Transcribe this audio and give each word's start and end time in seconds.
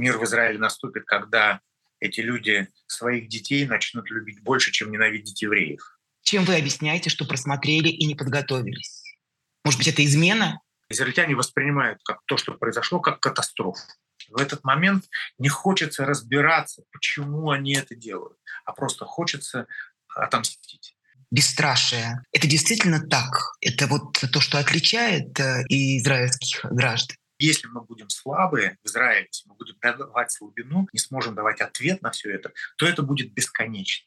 Мир 0.00 0.16
в 0.16 0.24
Израиле 0.24 0.58
наступит, 0.58 1.04
когда 1.04 1.60
эти 2.00 2.20
люди 2.20 2.68
своих 2.86 3.28
детей 3.28 3.66
начнут 3.66 4.10
любить 4.10 4.42
больше, 4.42 4.72
чем 4.72 4.90
ненавидеть 4.90 5.42
евреев. 5.42 5.98
Чем 6.22 6.46
вы 6.46 6.56
объясняете, 6.56 7.10
что 7.10 7.26
просмотрели 7.26 7.88
и 7.88 8.06
не 8.06 8.14
подготовились? 8.14 9.04
Может 9.62 9.78
быть, 9.78 9.88
это 9.88 10.02
измена? 10.02 10.62
Израильтяне 10.88 11.34
воспринимают 11.34 12.00
как 12.02 12.20
то, 12.24 12.38
что 12.38 12.54
произошло, 12.54 13.00
как 13.00 13.20
катастрофу. 13.20 13.82
В 14.30 14.40
этот 14.40 14.64
момент 14.64 15.04
не 15.38 15.50
хочется 15.50 16.06
разбираться, 16.06 16.82
почему 16.92 17.50
они 17.50 17.74
это 17.74 17.94
делают, 17.94 18.38
а 18.64 18.72
просто 18.72 19.04
хочется 19.04 19.66
отомстить. 20.14 20.96
Бесстрашие. 21.30 22.22
Это 22.32 22.46
действительно 22.48 23.06
так? 23.06 23.52
Это 23.60 23.86
вот 23.86 24.18
то, 24.32 24.40
что 24.40 24.58
отличает 24.58 25.38
э, 25.38 25.62
израильских 25.68 26.64
граждан? 26.72 27.18
Если 27.42 27.68
мы 27.68 27.80
будем 27.80 28.10
слабые 28.10 28.76
в 28.84 28.86
Израиле, 28.86 29.28
если 29.32 29.48
мы 29.48 29.54
будем 29.54 29.74
давать 29.80 30.30
слабину, 30.30 30.86
не 30.92 30.98
сможем 30.98 31.34
давать 31.34 31.62
ответ 31.62 32.02
на 32.02 32.10
все 32.10 32.30
это, 32.34 32.52
то 32.76 32.86
это 32.86 33.02
будет 33.02 33.32
бесконечно. 33.32 34.06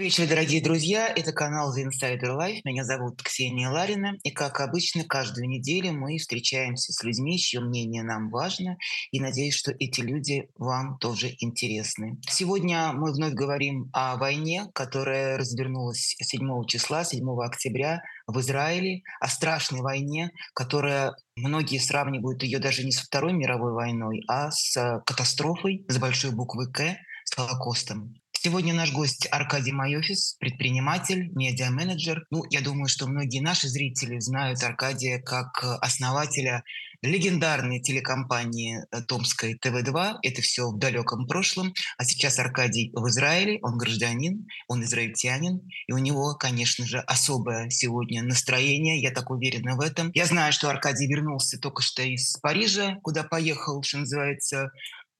Добрый 0.00 0.08
вечер, 0.08 0.26
дорогие 0.26 0.62
друзья. 0.62 1.08
Это 1.14 1.30
канал 1.30 1.76
The 1.76 1.84
Insider 1.84 2.34
Life. 2.34 2.60
Меня 2.64 2.84
зовут 2.84 3.22
Ксения 3.22 3.68
Ларина. 3.68 4.14
И, 4.22 4.30
как 4.30 4.62
обычно, 4.62 5.04
каждую 5.04 5.46
неделю 5.46 5.92
мы 5.92 6.16
встречаемся 6.16 6.94
с 6.94 7.02
людьми, 7.02 7.38
чье 7.38 7.60
мнение 7.60 8.02
нам 8.02 8.30
важно. 8.30 8.78
И 9.10 9.20
надеюсь, 9.20 9.54
что 9.54 9.72
эти 9.72 10.00
люди 10.00 10.48
вам 10.56 10.96
тоже 10.96 11.34
интересны. 11.40 12.18
Сегодня 12.26 12.94
мы 12.94 13.12
вновь 13.12 13.34
говорим 13.34 13.90
о 13.92 14.16
войне, 14.16 14.68
которая 14.72 15.36
развернулась 15.36 16.16
7 16.18 16.64
числа, 16.64 17.04
7 17.04 17.22
октября 17.38 18.00
в 18.26 18.40
Израиле, 18.40 19.02
о 19.20 19.28
страшной 19.28 19.82
войне, 19.82 20.30
которая 20.54 21.14
Многие 21.36 21.78
сравнивают 21.78 22.42
ее 22.42 22.58
даже 22.58 22.84
не 22.84 22.92
со 22.92 23.04
Второй 23.04 23.32
мировой 23.32 23.72
войной, 23.72 24.22
а 24.28 24.50
с 24.50 24.74
катастрофой 25.06 25.86
с 25.88 25.96
большой 25.96 26.32
буквы 26.32 26.70
«К», 26.70 26.98
с 27.24 27.34
Холокостом. 27.34 28.14
Сегодня 28.42 28.72
наш 28.72 28.90
гость 28.90 29.28
Аркадий 29.30 29.72
Майофис, 29.72 30.36
предприниматель, 30.40 31.28
медиа-менеджер. 31.34 32.24
Ну, 32.30 32.42
я 32.48 32.62
думаю, 32.62 32.88
что 32.88 33.06
многие 33.06 33.40
наши 33.40 33.68
зрители 33.68 34.18
знают 34.18 34.62
Аркадия 34.62 35.20
как 35.20 35.62
основателя 35.82 36.64
легендарной 37.02 37.80
телекомпании 37.80 38.78
э, 38.78 39.02
Томской 39.02 39.58
ТВ-2. 39.58 40.20
Это 40.22 40.40
все 40.40 40.70
в 40.70 40.78
далеком 40.78 41.26
прошлом. 41.26 41.74
А 41.98 42.04
сейчас 42.06 42.38
Аркадий 42.38 42.90
в 42.94 43.06
Израиле, 43.08 43.58
он 43.60 43.76
гражданин, 43.76 44.46
он 44.68 44.84
израильтянин, 44.84 45.60
и 45.86 45.92
у 45.92 45.98
него, 45.98 46.34
конечно 46.34 46.86
же, 46.86 47.00
особое 47.00 47.68
сегодня 47.68 48.22
настроение, 48.22 49.02
я 49.02 49.10
так 49.10 49.28
уверена 49.28 49.76
в 49.76 49.80
этом. 49.80 50.12
Я 50.14 50.24
знаю, 50.24 50.54
что 50.54 50.70
Аркадий 50.70 51.08
вернулся 51.08 51.58
только 51.58 51.82
что 51.82 52.00
из 52.02 52.38
Парижа, 52.38 52.96
куда 53.02 53.22
поехал, 53.22 53.82
что 53.82 53.98
называется, 53.98 54.70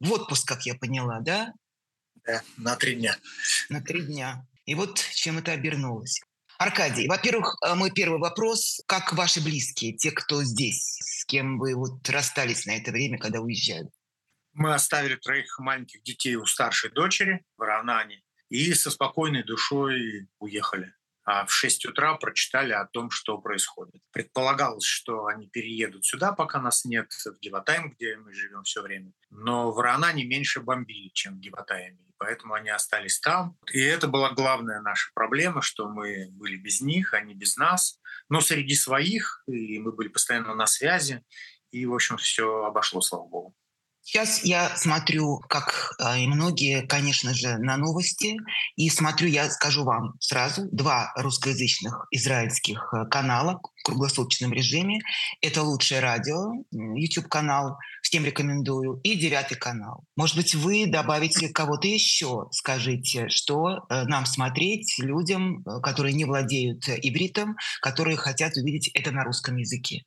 в 0.01 0.11
отпуск, 0.11 0.49
как 0.49 0.65
я 0.65 0.75
поняла, 0.75 1.21
да? 1.21 1.53
Да, 2.27 2.43
на 2.57 2.77
три 2.77 2.95
дня. 2.95 3.17
На 3.69 3.81
три 3.81 4.03
дня. 4.03 4.47
И 4.67 4.75
вот 4.75 4.99
чем 5.15 5.39
это 5.39 5.53
обернулось. 5.53 6.21
Аркадий, 6.59 7.09
во-первых, 7.09 7.57
э, 7.65 7.75
мой 7.75 7.91
первый 7.91 8.21
вопрос. 8.21 8.83
Как 8.87 9.13
ваши 9.15 9.43
близкие, 9.43 9.97
те, 9.97 10.11
кто 10.11 10.43
здесь, 10.45 10.99
с 11.01 11.25
кем 11.25 11.59
вы 11.59 11.75
вот 11.75 12.07
расстались 12.09 12.67
на 12.67 12.77
это 12.77 12.91
время, 12.91 13.19
когда 13.19 13.41
уезжали? 13.41 13.89
Мы 14.53 14.75
оставили 14.75 15.17
троих 15.17 15.59
маленьких 15.59 16.03
детей 16.03 16.37
у 16.37 16.45
старшей 16.45 16.91
дочери 16.91 17.45
в 17.57 17.63
Ранане 17.63 18.23
и 18.51 18.75
со 18.75 18.91
спокойной 18.91 19.43
душой 19.43 20.29
уехали 20.39 20.93
а 21.31 21.47
в 21.47 21.53
6 21.53 21.87
утра 21.87 22.15
прочитали 22.17 22.73
о 22.73 22.87
том, 22.87 23.11
что 23.11 23.39
происходит. 23.39 24.03
Предполагалось, 24.11 24.85
что 24.85 25.27
они 25.27 25.49
переедут 25.49 26.05
сюда, 26.05 26.33
пока 26.33 26.61
нас 26.61 26.85
нет, 26.85 27.13
в 27.13 27.39
Гиватайм, 27.41 27.93
где 27.93 28.17
мы 28.17 28.33
живем 28.33 28.65
все 28.65 28.83
время. 28.83 29.13
Но 29.31 29.71
в 29.71 29.79
Ранане 29.79 30.25
меньше 30.25 30.61
бомбили, 30.61 31.11
чем 31.13 31.37
в 31.37 31.41
Гиватайме, 31.41 31.99
поэтому 32.21 32.53
они 32.55 32.69
остались 32.69 33.19
там. 33.19 33.57
И 33.73 33.81
это 33.81 34.07
была 34.07 34.31
главная 34.31 34.81
наша 34.83 35.11
проблема, 35.15 35.63
что 35.63 35.89
мы 35.89 36.29
были 36.33 36.57
без 36.57 36.83
них, 36.83 37.15
они 37.15 37.35
без 37.35 37.57
нас. 37.57 37.99
Но 38.29 38.41
среди 38.41 38.75
своих, 38.75 39.43
и 39.49 39.79
мы 39.81 39.91
были 39.91 40.09
постоянно 40.09 40.55
на 40.55 40.67
связи, 40.67 41.25
и, 41.73 41.87
в 41.87 41.95
общем, 41.95 42.19
все 42.19 42.65
обошло, 42.65 43.01
слава 43.01 43.27
богу. 43.27 43.55
Сейчас 44.03 44.45
я 44.45 44.75
смотрю, 44.77 45.39
как 45.49 45.95
а, 45.99 46.19
и 46.19 46.27
многие, 46.27 46.83
конечно 46.87 47.35
же, 47.35 47.59
на 47.59 47.77
новости. 47.77 48.37
И 48.77 48.89
смотрю, 48.89 49.29
я 49.29 49.49
скажу 49.51 49.85
вам 49.85 50.15
сразу, 50.21 50.69
два 50.73 51.13
русскоязычных 51.17 52.07
израильских 52.11 52.93
э, 52.93 53.05
канала 53.07 53.61
в 53.63 53.83
круглосуточном 53.85 54.53
режиме. 54.53 55.01
Это 55.43 55.63
«Лучшее 55.63 56.01
радио», 56.01 56.53
YouTube-канал, 56.73 57.79
всем 58.03 58.25
рекомендую, 58.25 59.01
и 59.05 59.17
«Девятый 59.17 59.57
канал». 59.57 60.05
Может 60.17 60.37
быть, 60.37 60.55
вы 60.55 60.87
добавите 60.87 61.49
кого-то 61.49 61.87
еще, 61.87 62.49
скажите, 62.53 63.29
что 63.29 63.85
э, 63.89 64.05
нам 64.05 64.25
смотреть 64.27 64.99
людям, 64.99 65.61
э, 65.61 65.81
которые 65.83 66.15
не 66.15 66.25
владеют 66.25 66.89
ивритом, 66.89 67.57
которые 67.81 68.17
хотят 68.17 68.57
увидеть 68.57 68.91
это 68.95 69.13
на 69.13 69.25
русском 69.25 69.57
языке. 69.57 70.05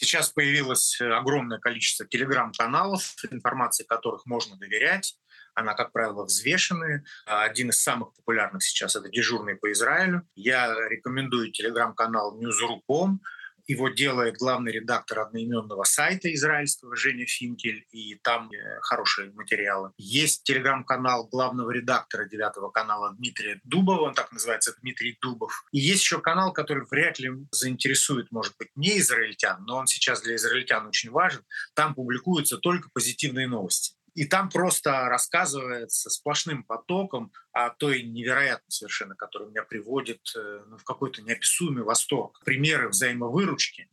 Сейчас 0.00 0.30
появилось 0.30 0.98
э, 0.98 1.12
огромное 1.12 1.58
количество 1.58 2.06
телеграм-каналов, 2.06 3.02
информации 3.30 3.84
которых 3.84 4.24
можно 4.24 4.56
доверять. 4.56 5.18
Она, 5.54 5.74
как 5.74 5.92
правило, 5.92 6.24
взвешенная. 6.24 7.04
Один 7.26 7.68
из 7.68 7.82
самых 7.82 8.14
популярных 8.14 8.62
сейчас— 8.62 8.96
это 8.96 9.10
«Дежурный 9.10 9.56
по 9.56 9.70
Израилю». 9.72 10.22
Я 10.34 10.74
рекомендую 10.88 11.52
телеграм-канал 11.52 12.40
Newsru.com. 12.40 13.20
Его 13.70 13.88
делает 13.88 14.36
главный 14.36 14.72
редактор 14.72 15.20
одноименного 15.20 15.84
сайта 15.84 16.34
израильского 16.34 16.96
Женя 16.96 17.24
Финкель, 17.24 17.86
и 17.92 18.16
там 18.16 18.50
э, 18.50 18.80
хорошие 18.80 19.30
материалы. 19.30 19.92
Есть 19.96 20.42
телеграм-канал 20.42 21.28
главного 21.28 21.70
редактора 21.70 22.28
девятого 22.28 22.70
канала 22.70 23.14
Дмитрия 23.16 23.60
Дубова, 23.62 24.08
он 24.08 24.14
так 24.14 24.32
называется, 24.32 24.74
Дмитрий 24.80 25.16
Дубов. 25.22 25.52
И 25.70 25.78
есть 25.78 26.02
еще 26.02 26.20
канал, 26.20 26.52
который 26.52 26.84
вряд 26.90 27.20
ли 27.20 27.30
заинтересует, 27.52 28.32
может 28.32 28.54
быть, 28.58 28.70
не 28.74 28.98
израильтян, 28.98 29.62
но 29.64 29.76
он 29.76 29.86
сейчас 29.86 30.20
для 30.22 30.34
израильтян 30.34 30.88
очень 30.88 31.12
важен. 31.12 31.44
Там 31.74 31.94
публикуются 31.94 32.58
только 32.58 32.88
позитивные 32.92 33.46
новости. 33.46 33.94
И 34.14 34.24
там 34.24 34.48
просто 34.48 35.08
рассказывается 35.08 36.10
сплошным 36.10 36.64
потоком 36.64 37.32
о 37.52 37.70
той 37.70 38.02
невероятной 38.02 38.70
совершенно, 38.70 39.14
которая 39.14 39.48
меня 39.48 39.62
приводит 39.62 40.20
э, 40.36 40.64
ну, 40.66 40.76
в 40.76 40.84
какой-то 40.84 41.22
неописуемый 41.22 41.84
восторг. 41.84 42.40
Примеры 42.44 42.88
взаимовыручки 42.88 43.88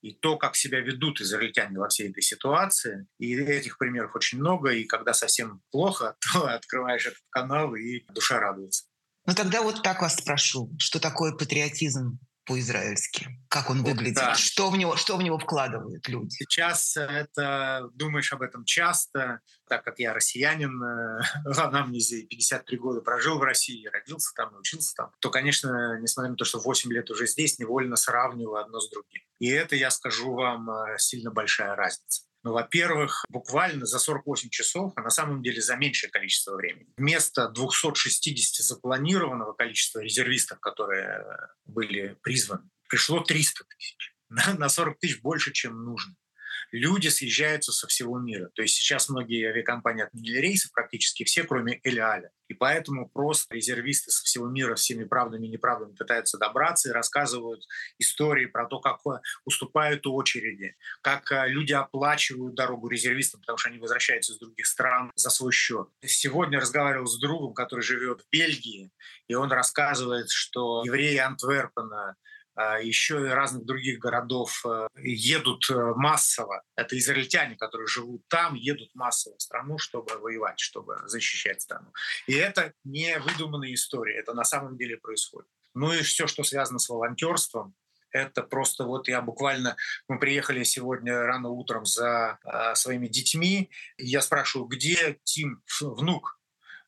и 0.00 0.12
то, 0.12 0.36
как 0.36 0.56
себя 0.56 0.80
ведут 0.80 1.20
израильтяне 1.20 1.78
во 1.78 1.88
всей 1.88 2.10
этой 2.10 2.22
ситуации. 2.22 3.06
И 3.18 3.34
этих 3.34 3.78
примеров 3.78 4.14
очень 4.14 4.38
много, 4.38 4.70
и 4.70 4.84
когда 4.84 5.12
совсем 5.12 5.62
плохо, 5.70 6.16
то 6.32 6.46
открываешь 6.46 7.06
этот 7.06 7.22
канал, 7.30 7.74
и 7.74 8.04
душа 8.12 8.38
радуется. 8.38 8.84
Ну 9.26 9.34
тогда 9.34 9.62
вот 9.62 9.82
так 9.82 10.00
вас 10.00 10.16
спрошу, 10.16 10.74
что 10.78 11.00
такое 11.00 11.32
патриотизм 11.32 12.18
по-израильски? 12.48 13.28
Как 13.48 13.68
он 13.70 13.82
выглядит? 13.84 14.16
Да. 14.16 14.34
Что, 14.34 14.70
в 14.70 14.76
него, 14.76 14.96
что 14.96 15.16
в 15.16 15.22
него 15.22 15.38
вкладывают 15.38 16.08
люди? 16.08 16.34
Сейчас 16.34 16.96
это 16.96 17.90
думаешь 17.92 18.32
об 18.32 18.40
этом 18.40 18.64
часто, 18.64 19.40
так 19.68 19.84
как 19.84 19.98
я 19.98 20.14
россиянин, 20.14 20.82
э, 20.82 21.20
в 21.44 21.60
анамнезе 21.60 22.22
53 22.22 22.78
года 22.78 23.00
прожил 23.02 23.38
в 23.38 23.42
России, 23.42 23.86
родился 23.86 24.32
там, 24.34 24.56
учился 24.56 24.94
там, 24.96 25.10
то, 25.20 25.30
конечно, 25.30 26.00
несмотря 26.00 26.30
на 26.30 26.36
то, 26.36 26.44
что 26.44 26.58
8 26.58 26.90
лет 26.90 27.10
уже 27.10 27.26
здесь, 27.26 27.58
невольно 27.58 27.96
сравниваю 27.96 28.56
одно 28.56 28.80
с 28.80 28.90
другим. 28.90 29.22
И 29.38 29.48
это, 29.48 29.76
я 29.76 29.90
скажу 29.90 30.32
вам, 30.32 30.70
э, 30.70 30.98
сильно 30.98 31.30
большая 31.30 31.76
разница. 31.76 32.27
Ну, 32.44 32.52
во-первых, 32.52 33.24
буквально 33.28 33.84
за 33.84 33.98
48 33.98 34.48
часов, 34.50 34.92
а 34.96 35.02
на 35.02 35.10
самом 35.10 35.42
деле 35.42 35.60
за 35.60 35.76
меньшее 35.76 36.10
количество 36.10 36.54
времени. 36.56 36.92
Вместо 36.96 37.48
260 37.48 38.64
запланированного 38.64 39.52
количества 39.54 40.00
резервистов, 40.00 40.60
которые 40.60 41.24
были 41.64 42.16
призваны, 42.22 42.68
пришло 42.88 43.20
300 43.20 43.64
тысяч. 43.64 44.14
На 44.58 44.68
40 44.68 44.98
тысяч 44.98 45.20
больше, 45.20 45.52
чем 45.52 45.84
нужно 45.84 46.14
люди 46.72 47.08
съезжаются 47.08 47.72
со 47.72 47.86
всего 47.86 48.18
мира. 48.18 48.50
То 48.54 48.62
есть 48.62 48.74
сейчас 48.76 49.08
многие 49.08 49.48
авиакомпании 49.48 50.04
отменили 50.04 50.38
рейсы, 50.38 50.70
практически 50.72 51.24
все, 51.24 51.44
кроме 51.44 51.80
Эль-Аля. 51.84 52.30
И 52.48 52.54
поэтому 52.54 53.08
просто 53.08 53.54
резервисты 53.54 54.10
со 54.10 54.24
всего 54.24 54.48
мира 54.48 54.74
всеми 54.74 55.04
правдами 55.04 55.46
и 55.46 55.50
неправдами 55.50 55.94
пытаются 55.94 56.38
добраться 56.38 56.88
и 56.88 56.92
рассказывают 56.92 57.62
истории 57.98 58.46
про 58.46 58.66
то, 58.66 58.80
как 58.80 59.00
э, 59.06 59.20
уступают 59.44 60.06
очереди, 60.06 60.74
как 61.02 61.30
э, 61.30 61.48
люди 61.48 61.74
оплачивают 61.74 62.54
дорогу 62.54 62.88
резервистам, 62.88 63.40
потому 63.40 63.58
что 63.58 63.68
они 63.68 63.78
возвращаются 63.78 64.32
из 64.32 64.38
других 64.38 64.66
стран 64.66 65.12
за 65.14 65.28
свой 65.28 65.52
счет. 65.52 65.88
Сегодня 66.02 66.58
разговаривал 66.58 67.06
с 67.06 67.20
другом, 67.20 67.52
который 67.52 67.82
живет 67.82 68.22
в 68.22 68.30
Бельгии, 68.30 68.90
и 69.28 69.34
он 69.34 69.52
рассказывает, 69.52 70.30
что 70.30 70.82
евреи 70.86 71.18
Антверпена 71.18 72.16
еще 72.82 73.24
и 73.24 73.30
разных 73.30 73.64
других 73.64 73.98
городов 74.00 74.64
э, 74.66 74.88
едут 74.96 75.70
э, 75.70 75.74
массово. 75.94 76.62
Это 76.76 76.98
израильтяне, 76.98 77.56
которые 77.56 77.86
живут 77.86 78.26
там, 78.28 78.54
едут 78.54 78.90
массово 78.94 79.36
в 79.36 79.42
страну, 79.42 79.78
чтобы 79.78 80.18
воевать, 80.18 80.58
чтобы 80.58 80.98
защищать 81.06 81.62
страну. 81.62 81.92
И 82.26 82.34
это 82.34 82.72
не 82.84 83.18
выдуманная 83.20 83.72
история, 83.74 84.18
это 84.18 84.34
на 84.34 84.44
самом 84.44 84.76
деле 84.76 84.96
происходит. 84.96 85.48
Ну 85.74 85.92
и 85.92 86.02
все, 86.02 86.26
что 86.26 86.42
связано 86.42 86.80
с 86.80 86.88
волонтерством, 86.88 87.74
это 88.10 88.42
просто 88.42 88.84
вот 88.84 89.06
я 89.06 89.20
буквально, 89.20 89.76
мы 90.08 90.18
приехали 90.18 90.64
сегодня 90.64 91.20
рано 91.20 91.50
утром 91.50 91.84
за 91.84 92.38
э, 92.44 92.74
своими 92.74 93.06
детьми, 93.06 93.70
и 93.98 94.06
я 94.06 94.20
спрашиваю, 94.20 94.66
где 94.66 95.18
Тим, 95.22 95.62
внук, 95.80 96.40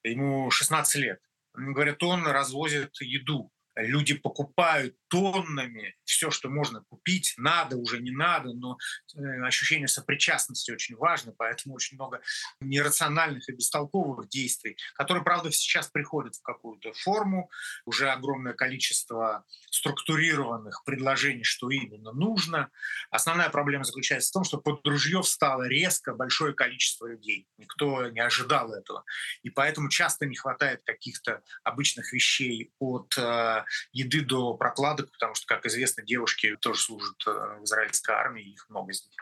ему 0.03 0.51
16 0.51 0.95
лет. 0.97 1.21
Говорят, 1.55 2.03
он 2.03 2.27
развозит 2.27 3.01
еду 3.01 3.53
люди 3.77 4.15
покупают 4.15 4.97
тоннами 5.11 5.97
все, 6.05 6.31
что 6.31 6.49
можно 6.49 6.83
купить, 6.89 7.35
надо, 7.37 7.77
уже 7.77 8.01
не 8.01 8.13
надо, 8.13 8.53
но 8.55 8.79
э, 9.17 9.43
ощущение 9.43 9.89
сопричастности 9.89 10.71
очень 10.71 10.97
важно, 10.97 11.33
поэтому 11.37 11.75
очень 11.75 11.97
много 11.97 12.21
нерациональных 12.61 13.49
и 13.49 13.53
бестолковых 13.53 14.29
действий, 14.29 14.77
которые, 14.95 15.25
правда, 15.25 15.51
сейчас 15.51 15.89
приходят 15.89 16.37
в 16.37 16.43
какую-то 16.43 16.93
форму, 16.93 17.51
уже 17.85 18.11
огромное 18.11 18.55
количество 18.55 19.45
структурированных 19.71 20.85
предложений, 20.85 21.45
что 21.45 21.71
именно 21.71 22.13
нужно. 22.13 22.71
Основная 23.11 23.51
проблема 23.51 23.85
заключается 23.85 24.31
в 24.31 24.33
том, 24.33 24.45
что 24.45 24.59
под 24.59 24.87
ружье 24.87 25.23
встало 25.23 25.67
резко 25.67 26.15
большое 26.15 26.55
количество 26.55 27.07
людей. 27.07 27.49
Никто 27.59 28.09
не 28.09 28.21
ожидал 28.21 28.73
этого. 28.73 29.05
И 29.43 29.51
поэтому 29.51 29.89
часто 29.89 30.27
не 30.27 30.37
хватает 30.37 30.83
каких-то 30.85 31.43
обычных 31.65 32.13
вещей 32.13 32.73
от 32.79 33.17
э, 33.17 33.65
еды 33.93 34.21
до 34.21 34.55
прокладок, 34.55 35.00
потому 35.03 35.35
что, 35.35 35.47
как 35.47 35.67
известно, 35.67 36.03
девушки 36.03 36.57
тоже 36.57 36.81
служат 36.81 37.17
э, 37.27 37.31
в 37.61 37.65
израильской 37.65 38.15
армии, 38.15 38.53
их 38.53 38.69
много 38.69 38.93
здесь. 38.93 39.15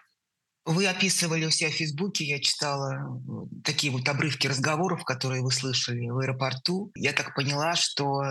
Вы 0.64 0.86
описывали 0.86 1.46
у 1.46 1.50
себя 1.50 1.70
в 1.70 1.74
Фейсбуке, 1.74 2.24
я 2.24 2.40
читала 2.40 2.94
э, 2.94 3.62
такие 3.64 3.92
вот 3.92 4.08
обрывки 4.08 4.46
разговоров, 4.46 5.04
которые 5.04 5.42
вы 5.42 5.50
слышали 5.50 6.08
в 6.08 6.18
аэропорту. 6.18 6.90
Я 6.94 7.12
так 7.12 7.34
поняла, 7.34 7.74
что 7.74 8.22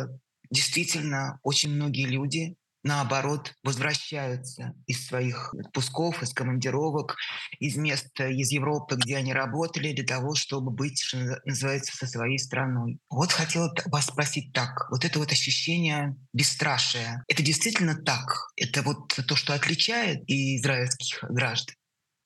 действительно 0.50 1.40
очень 1.44 1.72
многие 1.72 2.06
люди 2.06 2.56
наоборот, 2.88 3.54
возвращаются 3.64 4.74
из 4.88 5.06
своих 5.06 5.54
отпусков, 5.54 6.24
из 6.24 6.34
командировок, 6.34 7.16
из 7.60 7.76
мест 7.76 8.20
из 8.20 8.52
Европы, 8.52 8.96
где 8.96 9.18
они 9.18 9.34
работали, 9.34 9.94
для 9.94 10.06
того, 10.06 10.34
чтобы 10.36 10.72
быть, 10.72 11.00
что 11.02 11.40
называется, 11.46 11.96
со 11.96 12.08
своей 12.08 12.40
страной. 12.40 13.00
Вот 13.10 13.32
хотела 13.32 13.72
вас 13.92 14.06
спросить 14.06 14.54
так. 14.54 14.90
Вот 14.90 15.06
это 15.06 15.20
вот 15.20 15.32
ощущение 15.32 16.16
бесстрашия, 16.34 17.24
это 17.28 17.44
действительно 17.44 17.96
так? 17.96 18.48
Это 18.56 18.82
вот 18.82 19.14
то, 19.28 19.36
что 19.36 19.54
отличает 19.54 20.24
израильских 20.28 21.24
граждан? 21.30 21.76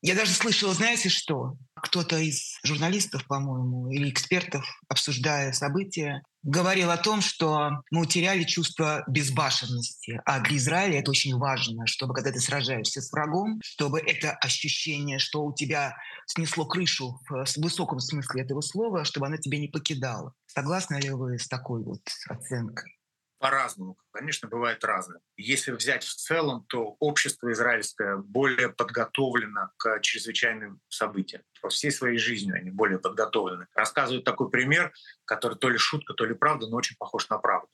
Я 0.01 0.15
даже 0.15 0.31
слышала, 0.31 0.73
знаете 0.73 1.09
что? 1.09 1.55
Кто-то 1.75 2.17
из 2.17 2.57
журналистов, 2.63 3.25
по-моему, 3.27 3.91
или 3.91 4.09
экспертов, 4.09 4.65
обсуждая 4.87 5.53
события, 5.53 6.23
говорил 6.41 6.89
о 6.89 6.97
том, 6.97 7.21
что 7.21 7.69
мы 7.91 8.01
утеряли 8.01 8.43
чувство 8.43 9.03
безбашенности. 9.07 10.19
А 10.25 10.39
для 10.39 10.57
Израиля 10.57 10.99
это 10.99 11.11
очень 11.11 11.37
важно, 11.37 11.85
чтобы 11.85 12.15
когда 12.15 12.31
ты 12.31 12.39
сражаешься 12.39 12.99
с 12.99 13.11
врагом, 13.11 13.59
чтобы 13.63 13.99
это 13.99 14.31
ощущение, 14.31 15.19
что 15.19 15.43
у 15.43 15.53
тебя 15.53 15.95
снесло 16.25 16.65
крышу 16.65 17.19
в 17.29 17.45
высоком 17.57 17.99
смысле 17.99 18.41
этого 18.41 18.61
слова, 18.61 19.05
чтобы 19.05 19.27
оно 19.27 19.37
тебя 19.37 19.59
не 19.59 19.67
покидало. 19.67 20.33
Согласны 20.47 20.95
ли 20.95 21.11
вы 21.11 21.37
с 21.37 21.47
такой 21.47 21.83
вот 21.83 22.01
оценкой? 22.27 23.00
По-разному. 23.41 23.97
Конечно, 24.11 24.47
бывает 24.47 24.83
разное. 24.85 25.19
Если 25.35 25.71
взять 25.71 26.03
в 26.03 26.15
целом, 26.15 26.63
то 26.69 26.95
общество 26.99 27.51
израильское 27.51 28.17
более 28.17 28.69
подготовлено 28.69 29.71
к 29.77 29.99
чрезвычайным 30.01 30.79
событиям. 30.87 31.41
Во 31.61 31.69
всей 31.69 31.91
своей 31.91 32.19
жизни 32.19 32.51
они 32.51 32.69
более 32.69 32.99
подготовлены. 32.99 33.67
Рассказывают 33.73 34.23
такой 34.23 34.49
пример, 34.49 34.93
который 35.25 35.57
то 35.57 35.69
ли 35.69 35.77
шутка, 35.77 36.13
то 36.13 36.23
ли 36.25 36.35
правда, 36.35 36.67
но 36.67 36.77
очень 36.77 36.95
похож 36.97 37.27
на 37.29 37.39
правду. 37.39 37.67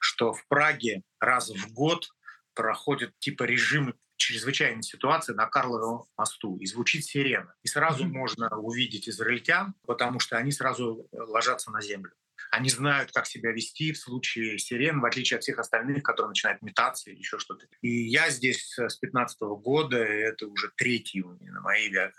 Что 0.00 0.32
в 0.32 0.46
Праге 0.48 1.02
раз 1.20 1.50
в 1.50 1.72
год 1.72 2.08
проходит 2.54 3.16
типа 3.20 3.44
режим 3.44 3.94
чрезвычайной 4.16 4.82
ситуации 4.82 5.32
на 5.32 5.46
Карловом 5.46 6.04
мосту, 6.16 6.56
и 6.58 6.66
звучит 6.66 7.04
сирена. 7.04 7.54
И 7.62 7.68
сразу 7.68 8.04
mm-hmm. 8.04 8.08
можно 8.08 8.58
увидеть 8.58 9.08
израильтян, 9.08 9.74
потому 9.86 10.20
что 10.20 10.36
они 10.36 10.52
сразу 10.52 11.08
ложатся 11.12 11.70
на 11.70 11.80
землю. 11.80 12.12
Они 12.54 12.68
знают, 12.68 13.10
как 13.10 13.26
себя 13.26 13.50
вести 13.50 13.92
в 13.92 13.98
случае 13.98 14.58
сирен, 14.58 15.00
в 15.00 15.04
отличие 15.04 15.38
от 15.38 15.42
всех 15.42 15.58
остальных, 15.58 16.04
которые 16.04 16.28
начинают 16.28 16.62
метаться 16.62 17.10
или 17.10 17.18
еще 17.18 17.40
что-то. 17.40 17.66
И 17.80 17.88
я 17.88 18.30
здесь 18.30 18.78
с 18.78 18.96
15 18.96 19.40
года, 19.40 19.96
это 19.96 20.46
уже 20.46 20.70
третий 20.76 21.24
на 21.24 21.60
моей 21.62 21.92
э, 21.92 22.12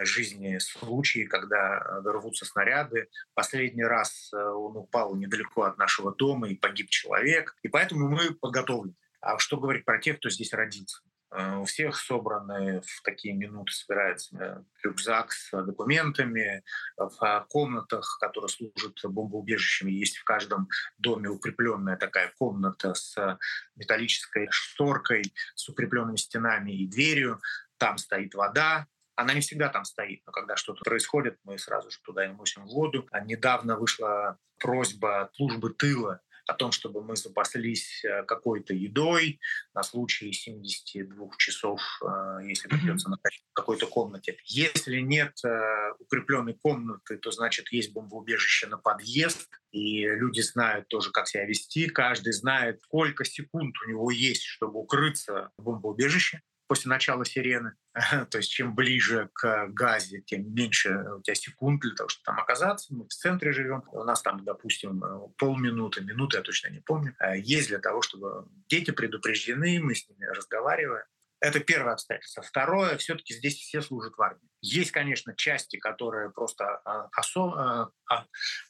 жизни 0.00 0.58
случай, 0.58 1.26
когда 1.26 1.78
рвутся 2.04 2.44
снаряды. 2.46 3.08
Последний 3.34 3.84
раз 3.84 4.32
э, 4.34 4.36
он 4.36 4.76
упал 4.76 5.14
недалеко 5.14 5.62
от 5.62 5.78
нашего 5.78 6.12
дома 6.12 6.48
и 6.48 6.56
погиб 6.56 6.90
человек. 6.90 7.54
И 7.62 7.68
поэтому 7.68 8.08
мы 8.08 8.34
подготовлены. 8.34 8.96
А 9.20 9.38
что 9.38 9.56
говорить 9.56 9.84
про 9.84 10.00
тех, 10.00 10.16
кто 10.16 10.30
здесь 10.30 10.52
родится? 10.52 11.00
Э, 11.36 11.56
у 11.56 11.64
всех 11.64 11.96
собраны 11.96 12.80
в 12.80 13.02
такие 13.02 13.34
минуты 13.34 13.72
собирается 13.72 14.36
э, 14.38 14.62
рюкзак 14.82 15.32
с 15.32 15.50
документами. 15.64 16.64
В 16.96 17.46
комнатах, 17.50 18.18
которые 18.20 18.48
служат 18.48 18.98
бомбоубежищами, 19.04 19.92
есть 19.92 20.16
в 20.16 20.24
каждом 20.24 20.68
доме 20.96 21.28
укрепленная 21.28 21.96
такая 21.98 22.32
комната 22.38 22.94
с 22.94 23.38
металлической 23.74 24.48
шторкой, 24.50 25.22
с 25.54 25.68
укрепленными 25.68 26.16
стенами 26.16 26.72
и 26.72 26.88
дверью. 26.88 27.40
Там 27.76 27.98
стоит 27.98 28.34
вода, 28.34 28.86
она 29.14 29.34
не 29.34 29.40
всегда 29.40 29.68
там 29.68 29.84
стоит, 29.84 30.22
но 30.26 30.32
когда 30.32 30.56
что-то 30.56 30.82
происходит, 30.84 31.38
мы 31.44 31.58
сразу 31.58 31.90
же 31.90 31.98
туда 32.02 32.24
и 32.24 32.32
носим 32.32 32.64
воду. 32.66 33.06
А 33.10 33.20
недавно 33.20 33.76
вышла 33.76 34.38
просьба 34.58 35.30
службы 35.34 35.74
тыла 35.74 36.20
о 36.46 36.54
том, 36.54 36.72
чтобы 36.72 37.02
мы 37.02 37.16
запаслись 37.16 38.04
э, 38.04 38.22
какой-то 38.24 38.72
едой 38.72 39.40
на 39.74 39.82
случай 39.82 40.32
72 40.32 41.28
часов, 41.38 41.80
э, 42.02 42.38
если 42.44 42.68
придется 42.68 43.10
находиться 43.10 43.46
в 43.50 43.54
какой-то 43.54 43.86
комнате. 43.86 44.38
Если 44.44 45.00
нет 45.00 45.32
э, 45.44 45.92
укрепленной 45.98 46.54
комнаты, 46.54 47.18
то 47.18 47.30
значит 47.30 47.72
есть 47.72 47.92
бомбоубежище 47.92 48.68
на 48.68 48.78
подъезд, 48.78 49.48
и 49.72 50.06
люди 50.06 50.40
знают 50.40 50.88
тоже, 50.88 51.10
как 51.10 51.28
себя 51.28 51.44
вести. 51.44 51.88
Каждый 51.88 52.32
знает, 52.32 52.80
сколько 52.84 53.24
секунд 53.24 53.74
у 53.84 53.90
него 53.90 54.10
есть, 54.10 54.44
чтобы 54.44 54.78
укрыться 54.78 55.50
в 55.58 55.64
бомбоубежище 55.64 56.40
после 56.68 56.88
начала 56.88 57.24
сирены. 57.24 57.72
То 58.30 58.38
есть 58.38 58.50
чем 58.50 58.74
ближе 58.74 59.30
к 59.32 59.68
газе, 59.68 60.20
тем 60.20 60.52
меньше 60.54 61.04
у 61.16 61.22
тебя 61.22 61.34
секунд 61.34 61.80
для 61.80 61.94
того, 61.94 62.08
чтобы 62.08 62.24
там 62.24 62.40
оказаться. 62.40 62.94
Мы 62.94 63.04
в 63.04 63.08
центре 63.08 63.52
живем. 63.52 63.84
У 63.92 64.04
нас 64.04 64.22
там, 64.22 64.44
допустим, 64.44 65.02
полминуты, 65.38 66.02
минуты, 66.02 66.36
я 66.36 66.42
точно 66.42 66.68
не 66.68 66.80
помню. 66.80 67.14
Э, 67.20 67.38
есть 67.38 67.68
для 67.68 67.78
того, 67.78 68.02
чтобы 68.02 68.46
дети 68.68 68.90
предупреждены, 68.90 69.80
мы 69.80 69.94
с 69.94 70.08
ними 70.08 70.24
разговариваем. 70.26 71.04
Это 71.40 71.60
первое 71.60 71.94
обстоятельство. 71.94 72.42
Второе, 72.42 72.96
все-таки 72.96 73.34
здесь 73.34 73.56
все 73.56 73.80
служат 73.80 74.16
в 74.16 74.22
армии. 74.22 74.48
Есть, 74.60 74.90
конечно, 74.90 75.34
части, 75.36 75.76
которые 75.76 76.30
просто 76.30 76.64
а, 76.84 77.08
особо, 77.12 77.92
а, 78.10 78.24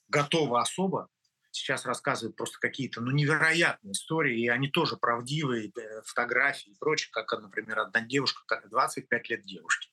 готовы 0.09 0.61
особо 0.61 1.09
сейчас 1.57 1.87
рассказывают 1.87 2.37
просто 2.37 2.59
какие-то 2.61 3.01
ну, 3.01 3.11
невероятные 3.11 3.93
истории, 3.93 4.41
и 4.41 4.49
они 4.49 4.69
тоже 4.69 4.97
правдивые, 4.97 5.71
э, 5.71 6.03
фотографии 6.05 6.71
и 6.71 6.77
прочее, 6.79 7.11
как, 7.13 7.33
например, 7.33 7.81
одна 7.81 8.01
девушка, 8.01 8.43
как 8.47 8.69
25 8.69 9.31
лет 9.31 9.45
девушки, 9.45 9.91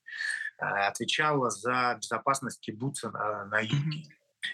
э, 0.59 0.65
отвечала 0.65 1.49
за 1.49 1.97
безопасность 1.99 2.59
кибуца 2.59 3.09
на, 3.11 3.45
на 3.45 3.59
юге. 3.59 4.03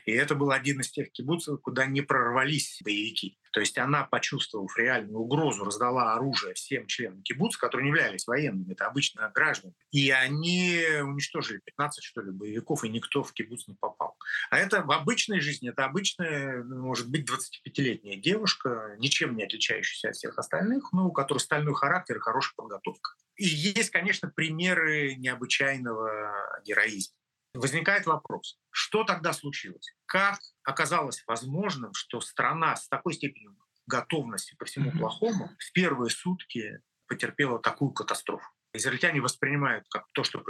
И 0.05 0.11
это 0.11 0.35
был 0.35 0.51
один 0.51 0.81
из 0.81 0.91
тех 0.91 1.11
кибуцев, 1.11 1.61
куда 1.61 1.85
не 1.85 2.01
прорвались 2.01 2.79
боевики. 2.83 3.37
То 3.51 3.59
есть 3.59 3.77
она, 3.77 4.03
почувствовав 4.03 4.77
реальную 4.77 5.19
угрозу, 5.19 5.65
раздала 5.65 6.13
оружие 6.13 6.53
всем 6.53 6.85
членам 6.85 7.23
кибуца, 7.23 7.59
которые 7.59 7.85
не 7.85 7.89
являлись 7.89 8.27
военными, 8.27 8.73
это 8.73 8.85
обычно 8.85 9.31
граждане. 9.33 9.73
И 9.91 10.11
они 10.11 10.83
уничтожили 11.01 11.59
15, 11.65 12.03
что 12.03 12.21
ли, 12.21 12.31
боевиков, 12.31 12.83
и 12.83 12.89
никто 12.89 13.23
в 13.23 13.33
кибуц 13.33 13.67
не 13.67 13.75
попал. 13.75 14.17
А 14.51 14.57
это 14.57 14.83
в 14.83 14.91
обычной 14.91 15.39
жизни, 15.39 15.69
это 15.69 15.85
обычная, 15.85 16.63
может 16.63 17.09
быть, 17.09 17.27
25-летняя 17.29 18.17
девушка, 18.17 18.95
ничем 18.99 19.35
не 19.35 19.43
отличающаяся 19.43 20.09
от 20.09 20.15
всех 20.15 20.37
остальных, 20.37 20.93
но 20.93 21.07
у 21.07 21.11
которой 21.11 21.39
стальной 21.39 21.73
характер 21.73 22.17
и 22.17 22.19
хорошая 22.19 22.53
подготовка. 22.55 23.15
И 23.35 23.45
есть, 23.45 23.89
конечно, 23.89 24.29
примеры 24.29 25.15
необычайного 25.15 26.61
героизма. 26.65 27.15
Возникает 27.53 28.05
вопрос, 28.05 28.59
что 28.69 29.03
тогда 29.03 29.33
случилось? 29.33 29.95
Как 30.05 30.39
оказалось 30.63 31.23
возможным, 31.25 31.93
что 31.93 32.21
страна 32.21 32.75
с 32.75 32.87
такой 32.87 33.13
степенью 33.13 33.57
готовности 33.87 34.55
ко 34.55 34.65
всему 34.65 34.91
плохому 34.91 35.49
в 35.57 35.71
первые 35.73 36.11
сутки 36.11 36.81
потерпела 37.07 37.59
такую 37.59 37.91
катастрофу? 37.91 38.45
Израильтяне 38.73 39.19
воспринимают 39.19 39.87
как 39.89 40.05
то, 40.13 40.23
что 40.23 40.43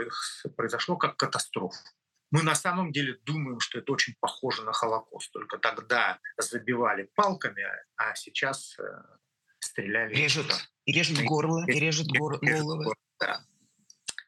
произошло, 0.58 0.98
как 0.98 1.16
катастрофу. 1.16 1.78
Мы 2.32 2.44
на 2.44 2.54
самом 2.54 2.92
деле 2.92 3.18
думаем, 3.24 3.60
что 3.60 3.80
это 3.80 3.92
очень 3.92 4.14
похоже 4.20 4.64
на 4.64 4.74
Холокост. 4.74 5.32
Только 5.32 5.58
тогда 5.58 6.20
забивали 6.38 7.10
палками, 7.16 7.64
а 7.96 8.14
сейчас 8.14 8.78
э, 8.78 8.84
стреляли. 9.60 10.14
Режут. 10.14 10.54
И 10.86 10.92
режут 10.92 11.22
горло, 11.22 11.66
и 11.66 11.80
режут 11.80 12.08
гор- 12.08 12.40
головы. 12.40 12.94
Да. 13.20 13.44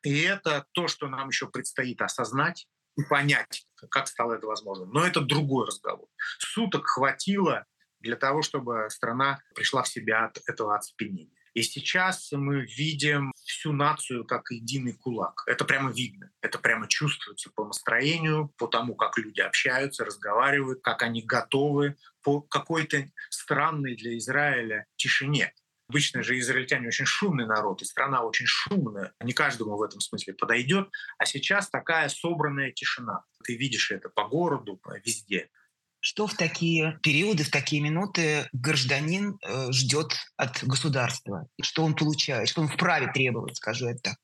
И 0.04 0.22
это 0.22 0.66
то, 0.72 0.88
что 0.88 1.08
нам 1.08 1.30
еще 1.30 1.48
предстоит 1.48 2.02
осознать 2.02 2.68
и 2.98 3.04
понять, 3.04 3.68
как 3.90 4.08
стало 4.08 4.34
это 4.34 4.48
возможно. 4.48 4.86
Но 4.86 5.06
это 5.06 5.22
другой 5.22 5.68
разговор. 5.68 6.08
Суток 6.40 6.88
хватило 6.88 7.66
для 8.00 8.16
того, 8.16 8.42
чтобы 8.42 8.88
страна 8.90 9.42
пришла 9.56 9.84
в 9.84 9.88
себя 9.88 10.26
от 10.26 10.40
этого 10.48 10.76
оцепенения. 10.76 11.36
И 11.54 11.64
сейчас 11.64 12.32
мы 12.32 12.62
видим 12.62 13.34
всю 13.36 13.74
нацию 13.74 14.26
как 14.26 14.52
единый 14.52 14.94
кулак. 14.94 15.44
Это 15.48 15.66
прямо 15.66 15.92
видно, 15.92 16.32
это 16.42 16.58
прямо 16.58 16.88
чувствуется 16.88 17.50
по 17.54 17.66
настроению, 17.66 18.54
по 18.58 18.68
тому, 18.68 18.96
как 18.96 19.18
люди 19.18 19.42
общаются, 19.42 20.06
разговаривают, 20.06 20.82
как 20.82 21.02
они 21.02 21.22
готовы, 21.22 21.98
по 22.24 22.42
какой-то 22.42 23.12
странной 23.30 23.96
для 23.98 24.18
Израиля 24.18 24.86
тишине. 24.96 25.54
Обычно 25.92 26.24
же 26.24 26.40
израильтяне 26.40 26.88
очень 26.88 27.06
шумный 27.06 27.46
народ, 27.46 27.82
и 27.82 27.86
страна 27.86 28.24
очень 28.24 28.46
шумная. 28.46 29.12
Не 29.22 29.34
каждому 29.34 29.76
в 29.76 29.84
этом 29.84 30.00
смысле 30.00 30.34
подойдет. 30.34 30.88
А 31.18 31.26
сейчас 31.26 31.70
такая 31.70 32.08
собранная 32.08 32.72
тишина. 32.72 33.26
Ты 33.44 33.58
видишь 33.58 33.92
это 33.92 34.08
по 34.08 34.24
городу, 34.24 34.80
везде. 35.04 35.50
Что 36.00 36.28
в 36.28 36.36
такие 36.36 36.98
периоды, 37.04 37.44
в 37.44 37.52
такие 37.52 37.82
минуты 37.82 38.48
гражданин 38.54 39.38
э, 39.46 39.72
ждет 39.74 40.16
от 40.38 40.64
государства? 40.64 41.50
Что 41.62 41.84
он 41.84 41.94
получает? 41.94 42.48
Что 42.48 42.62
он 42.62 42.70
вправе 42.70 43.12
требовать, 43.12 43.58
скажу 43.58 43.90
я 43.90 43.96
так? 43.98 44.18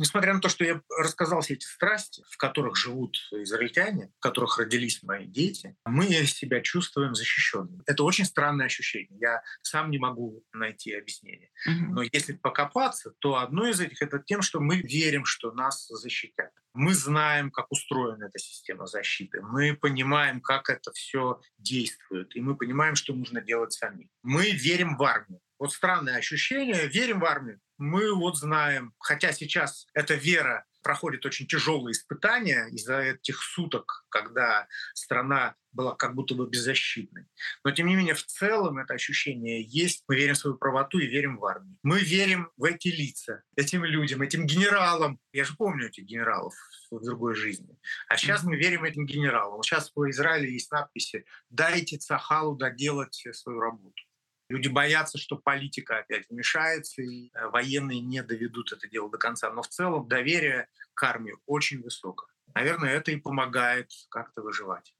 Несмотря 0.00 0.32
на 0.32 0.40
то, 0.40 0.48
что 0.48 0.64
я 0.64 0.80
рассказал 0.96 1.42
все 1.42 1.54
эти 1.54 1.66
страсти, 1.66 2.24
в 2.30 2.38
которых 2.38 2.74
живут 2.74 3.18
израильтяне, 3.32 4.10
в 4.16 4.20
которых 4.20 4.56
родились 4.56 5.02
мои 5.02 5.26
дети, 5.26 5.76
мы 5.84 6.06
себя 6.24 6.62
чувствуем 6.62 7.14
защищенными. 7.14 7.82
Это 7.86 8.02
очень 8.02 8.24
странное 8.24 8.64
ощущение. 8.64 9.18
Я 9.20 9.42
сам 9.60 9.90
не 9.90 9.98
могу 9.98 10.42
найти 10.54 10.94
объяснение. 10.94 11.50
Но 11.66 12.00
если 12.00 12.32
покопаться, 12.32 13.12
то 13.18 13.36
одно 13.40 13.68
из 13.68 13.78
этих— 13.78 14.00
это 14.00 14.18
тем, 14.20 14.40
что 14.40 14.58
мы 14.58 14.80
верим, 14.80 15.26
что 15.26 15.52
нас 15.52 15.86
защитят. 15.88 16.50
Мы 16.72 16.94
знаем, 16.94 17.50
как 17.50 17.70
устроена 17.70 18.24
эта 18.24 18.38
система 18.38 18.86
защиты. 18.86 19.42
Мы 19.42 19.76
понимаем, 19.76 20.40
как 20.40 20.70
это 20.70 20.92
все 20.92 21.42
действует. 21.58 22.34
И 22.34 22.40
мы 22.40 22.56
понимаем, 22.56 22.94
что 22.94 23.12
нужно 23.12 23.42
делать 23.42 23.74
сами. 23.74 24.08
Мы 24.22 24.52
верим 24.52 24.96
в 24.96 25.02
армию. 25.02 25.40
Вот 25.58 25.74
странное 25.74 26.16
ощущение. 26.16 26.88
Верим 26.88 27.20
в 27.20 27.26
армию 27.26 27.60
мы 27.80 28.14
вот 28.14 28.36
знаем, 28.36 28.94
хотя 28.98 29.32
сейчас 29.32 29.86
эта 29.94 30.14
вера 30.14 30.66
проходит 30.82 31.26
очень 31.26 31.46
тяжелые 31.46 31.92
испытания 31.92 32.66
из-за 32.68 33.00
этих 33.00 33.42
суток, 33.42 34.04
когда 34.08 34.68
страна 34.94 35.54
была 35.72 35.94
как 35.94 36.14
будто 36.14 36.34
бы 36.34 36.48
беззащитной. 36.48 37.26
Но 37.64 37.70
тем 37.70 37.86
не 37.86 37.96
менее, 37.96 38.14
в 38.14 38.24
целом 38.24 38.78
это 38.78 38.94
ощущение 38.94 39.62
есть. 39.62 40.04
Мы 40.08 40.16
верим 40.16 40.34
в 40.34 40.38
свою 40.38 40.56
правоту 40.56 40.98
и 40.98 41.06
верим 41.06 41.38
в 41.38 41.44
армию. 41.44 41.78
Мы 41.82 42.00
верим 42.00 42.50
в 42.56 42.64
эти 42.64 42.88
лица, 42.88 43.42
этим 43.56 43.84
людям, 43.84 44.22
этим 44.22 44.46
генералам. 44.46 45.18
Я 45.32 45.44
же 45.44 45.54
помню 45.56 45.88
этих 45.88 46.04
генералов 46.04 46.54
в 46.90 47.02
другой 47.02 47.34
жизни. 47.34 47.78
А 48.08 48.16
сейчас 48.16 48.42
мы 48.42 48.56
верим 48.56 48.84
этим 48.84 49.06
генералам. 49.06 49.62
Сейчас 49.62 49.92
в 49.94 50.10
Израиле 50.10 50.52
есть 50.52 50.70
надписи 50.70 51.24
«Дайте 51.48 51.98
Цахалу 51.98 52.56
доделать 52.56 53.26
свою 53.32 53.60
работу». 53.60 54.02
Люди 54.50 54.66
боятся, 54.66 55.16
что 55.16 55.36
политика 55.36 55.98
опять 55.98 56.28
вмешается, 56.28 57.02
и 57.02 57.30
э, 57.32 57.46
военные 57.50 58.00
не 58.00 58.20
доведут 58.20 58.72
это 58.72 58.88
дело 58.88 59.08
до 59.08 59.16
конца. 59.16 59.48
Но 59.52 59.62
в 59.62 59.68
целом 59.68 60.08
доверие 60.08 60.66
к 60.94 61.02
армии 61.04 61.34
очень 61.46 61.80
высокое. 61.80 62.28
Наверное, 62.52 62.90
это 62.90 63.12
и 63.12 63.16
помогает 63.16 63.92
как-то 64.08 64.42
выживать. 64.42 64.92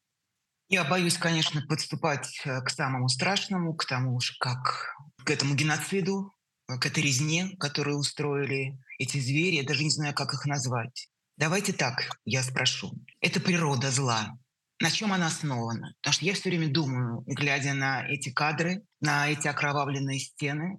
Я 0.69 0.85
боюсь, 0.85 1.19
конечно, 1.19 1.63
подступать 1.67 2.41
э, 2.45 2.61
к 2.63 2.71
самому 2.71 3.09
страшному, 3.09 3.75
к 3.75 3.85
тому 3.87 4.21
же, 4.21 4.35
как 4.39 4.95
к 5.25 5.29
этому 5.29 5.57
геноциду, 5.57 6.33
э, 6.69 6.79
к 6.79 6.87
этой 6.87 7.03
резне, 7.03 7.57
которую 7.59 7.99
устроили 7.99 8.79
эти 9.01 9.19
звери. 9.19 9.57
Я 9.57 9.65
даже 9.65 9.83
не 9.83 9.91
знаю, 9.91 10.15
как 10.15 10.33
их 10.33 10.47
назвать. 10.47 11.11
Давайте 11.37 11.73
так, 11.73 12.09
я 12.25 12.45
спрошу. 12.45 12.93
Это 13.21 13.41
природа 13.41 13.91
зла. 13.91 14.39
На 14.81 14.91
чем 14.91 15.13
она 15.13 15.27
основана? 15.27 15.95
Потому 16.01 16.15
что 16.15 16.25
я 16.25 16.33
все 16.33 16.49
время 16.49 16.69
думаю, 16.69 17.23
глядя 17.27 17.75
на 17.75 18.07
эти 18.09 18.31
кадры, 18.31 18.83
на 19.01 19.29
эти 19.29 19.47
окровавленные 19.47 20.19
стены, 20.19 20.79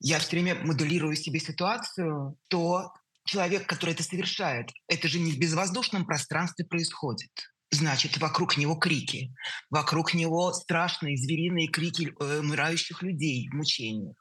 я 0.00 0.18
все 0.18 0.30
время 0.30 0.54
моделирую 0.64 1.14
себе 1.16 1.38
ситуацию, 1.38 2.36
то 2.48 2.92
человек, 3.24 3.66
который 3.66 3.92
это 3.92 4.02
совершает, 4.02 4.70
это 4.88 5.06
же 5.06 5.18
не 5.18 5.32
в 5.32 5.38
безвоздушном 5.38 6.06
пространстве 6.06 6.64
происходит. 6.64 7.30
Значит, 7.70 8.18
вокруг 8.18 8.56
него 8.56 8.74
крики, 8.74 9.34
вокруг 9.70 10.14
него 10.14 10.52
страшные 10.52 11.16
звериные 11.16 11.68
крики 11.68 12.12
э, 12.20 12.38
умирающих 12.40 13.02
людей 13.02 13.48
в 13.48 13.54
мучениях. 13.54 14.16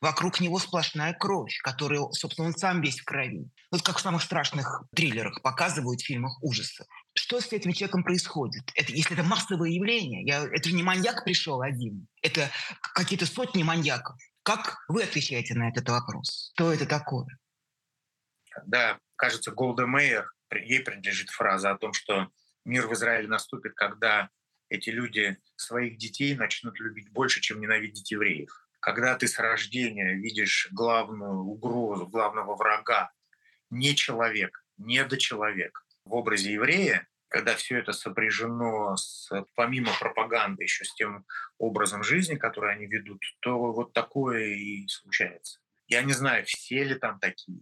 Вокруг 0.00 0.40
него 0.40 0.58
сплошная 0.58 1.12
кровь, 1.12 1.56
которую, 1.62 2.10
собственно, 2.12 2.48
он 2.48 2.54
сам 2.54 2.80
весь 2.82 3.00
в 3.00 3.04
крови. 3.04 3.48
Вот 3.70 3.82
как 3.82 3.98
в 3.98 4.00
самых 4.00 4.22
страшных 4.22 4.84
триллерах 4.94 5.40
показывают 5.42 6.00
в 6.00 6.04
фильмах 6.04 6.42
ужасов 6.42 6.86
что 7.16 7.40
с 7.40 7.52
этим 7.52 7.72
человеком 7.72 8.04
происходит? 8.04 8.70
Это, 8.74 8.92
если 8.92 9.14
это 9.14 9.22
массовое 9.22 9.70
явление, 9.70 10.22
я, 10.24 10.44
это 10.44 10.68
же 10.68 10.74
не 10.74 10.82
маньяк 10.82 11.24
пришел 11.24 11.62
один, 11.62 12.06
это 12.22 12.50
какие-то 12.94 13.26
сотни 13.26 13.62
маньяков. 13.62 14.16
Как 14.42 14.84
вы 14.88 15.02
отвечаете 15.02 15.54
на 15.54 15.70
этот 15.70 15.88
вопрос? 15.88 16.52
Что 16.54 16.72
это 16.72 16.86
такое? 16.86 17.26
Да, 18.66 18.98
кажется, 19.16 19.50
Голда 19.50 19.86
Мейер, 19.86 20.30
ей 20.52 20.80
принадлежит 20.80 21.30
фраза 21.30 21.70
о 21.70 21.78
том, 21.78 21.92
что 21.92 22.28
мир 22.64 22.86
в 22.86 22.92
Израиле 22.92 23.28
наступит, 23.28 23.74
когда 23.74 24.28
эти 24.68 24.90
люди 24.90 25.38
своих 25.56 25.96
детей 25.96 26.34
начнут 26.36 26.78
любить 26.78 27.10
больше, 27.10 27.40
чем 27.40 27.60
ненавидеть 27.60 28.10
евреев. 28.10 28.50
Когда 28.80 29.16
ты 29.16 29.26
с 29.26 29.38
рождения 29.38 30.14
видишь 30.14 30.68
главную 30.70 31.40
угрозу, 31.40 32.06
главного 32.06 32.56
врага, 32.56 33.10
не 33.70 33.96
человек, 33.96 34.64
не 34.76 35.04
до 35.04 35.16
человека 35.16 35.85
в 36.06 36.14
образе 36.14 36.52
еврея, 36.52 37.06
когда 37.28 37.56
все 37.56 37.78
это 37.78 37.92
сопряжено 37.92 38.96
с, 38.96 39.28
помимо 39.54 39.92
пропаганды 39.98 40.62
еще 40.62 40.84
с 40.84 40.94
тем 40.94 41.26
образом 41.58 42.02
жизни, 42.02 42.36
который 42.36 42.72
они 42.72 42.86
ведут, 42.86 43.22
то 43.40 43.72
вот 43.72 43.92
такое 43.92 44.46
и 44.46 44.86
случается. 44.88 45.60
Я 45.88 46.02
не 46.02 46.12
знаю, 46.12 46.44
все 46.46 46.84
ли 46.84 46.94
там 46.94 47.18
такие. 47.18 47.60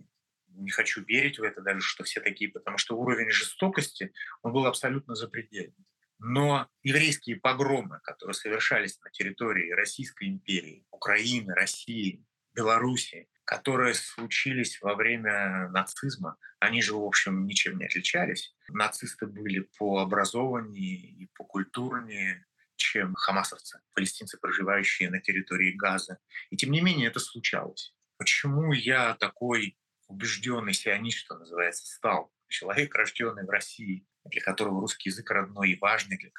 Не 0.48 0.70
хочу 0.70 1.02
верить 1.04 1.38
в 1.38 1.42
это 1.42 1.62
даже, 1.62 1.80
что 1.80 2.04
все 2.04 2.20
такие, 2.20 2.50
потому 2.50 2.78
что 2.78 2.96
уровень 2.96 3.30
жестокости, 3.30 4.12
он 4.42 4.52
был 4.52 4.66
абсолютно 4.66 5.14
запредельный. 5.14 5.86
Но 6.18 6.68
еврейские 6.82 7.36
погромы, 7.36 8.00
которые 8.04 8.34
совершались 8.34 9.00
на 9.00 9.10
территории 9.10 9.72
Российской 9.72 10.28
империи, 10.28 10.86
Украины, 10.90 11.52
России, 11.54 12.24
Белоруссии, 12.54 13.28
которые 13.44 13.94
случились 13.94 14.80
во 14.80 14.94
время 14.94 15.68
нацизма, 15.68 16.36
они 16.60 16.80
же, 16.82 16.94
в 16.94 17.04
общем, 17.04 17.46
ничем 17.46 17.78
не 17.78 17.84
отличались. 17.84 18.54
Нацисты 18.68 19.26
были 19.26 19.68
по 19.78 20.00
образованию 20.00 20.98
и 20.98 21.28
по 21.34 21.44
культурнее, 21.44 22.46
чем 22.76 23.14
хамасовцы, 23.14 23.80
палестинцы, 23.92 24.38
проживающие 24.38 25.10
на 25.10 25.20
территории 25.20 25.72
Газа. 25.72 26.18
И 26.50 26.56
тем 26.56 26.70
не 26.70 26.80
менее 26.80 27.08
это 27.08 27.20
случалось. 27.20 27.94
Почему 28.16 28.72
я 28.72 29.14
такой 29.14 29.76
убежденный 30.06 30.72
сионист, 30.72 31.18
что 31.18 31.36
называется, 31.36 31.86
стал? 31.86 32.32
Человек, 32.48 32.94
рожденный 32.94 33.44
в 33.44 33.50
России, 33.50 34.06
для 34.24 34.40
которого 34.40 34.80
русский 34.80 35.10
язык 35.10 35.30
родной 35.30 35.72
и 35.72 35.78
важный. 35.78 36.32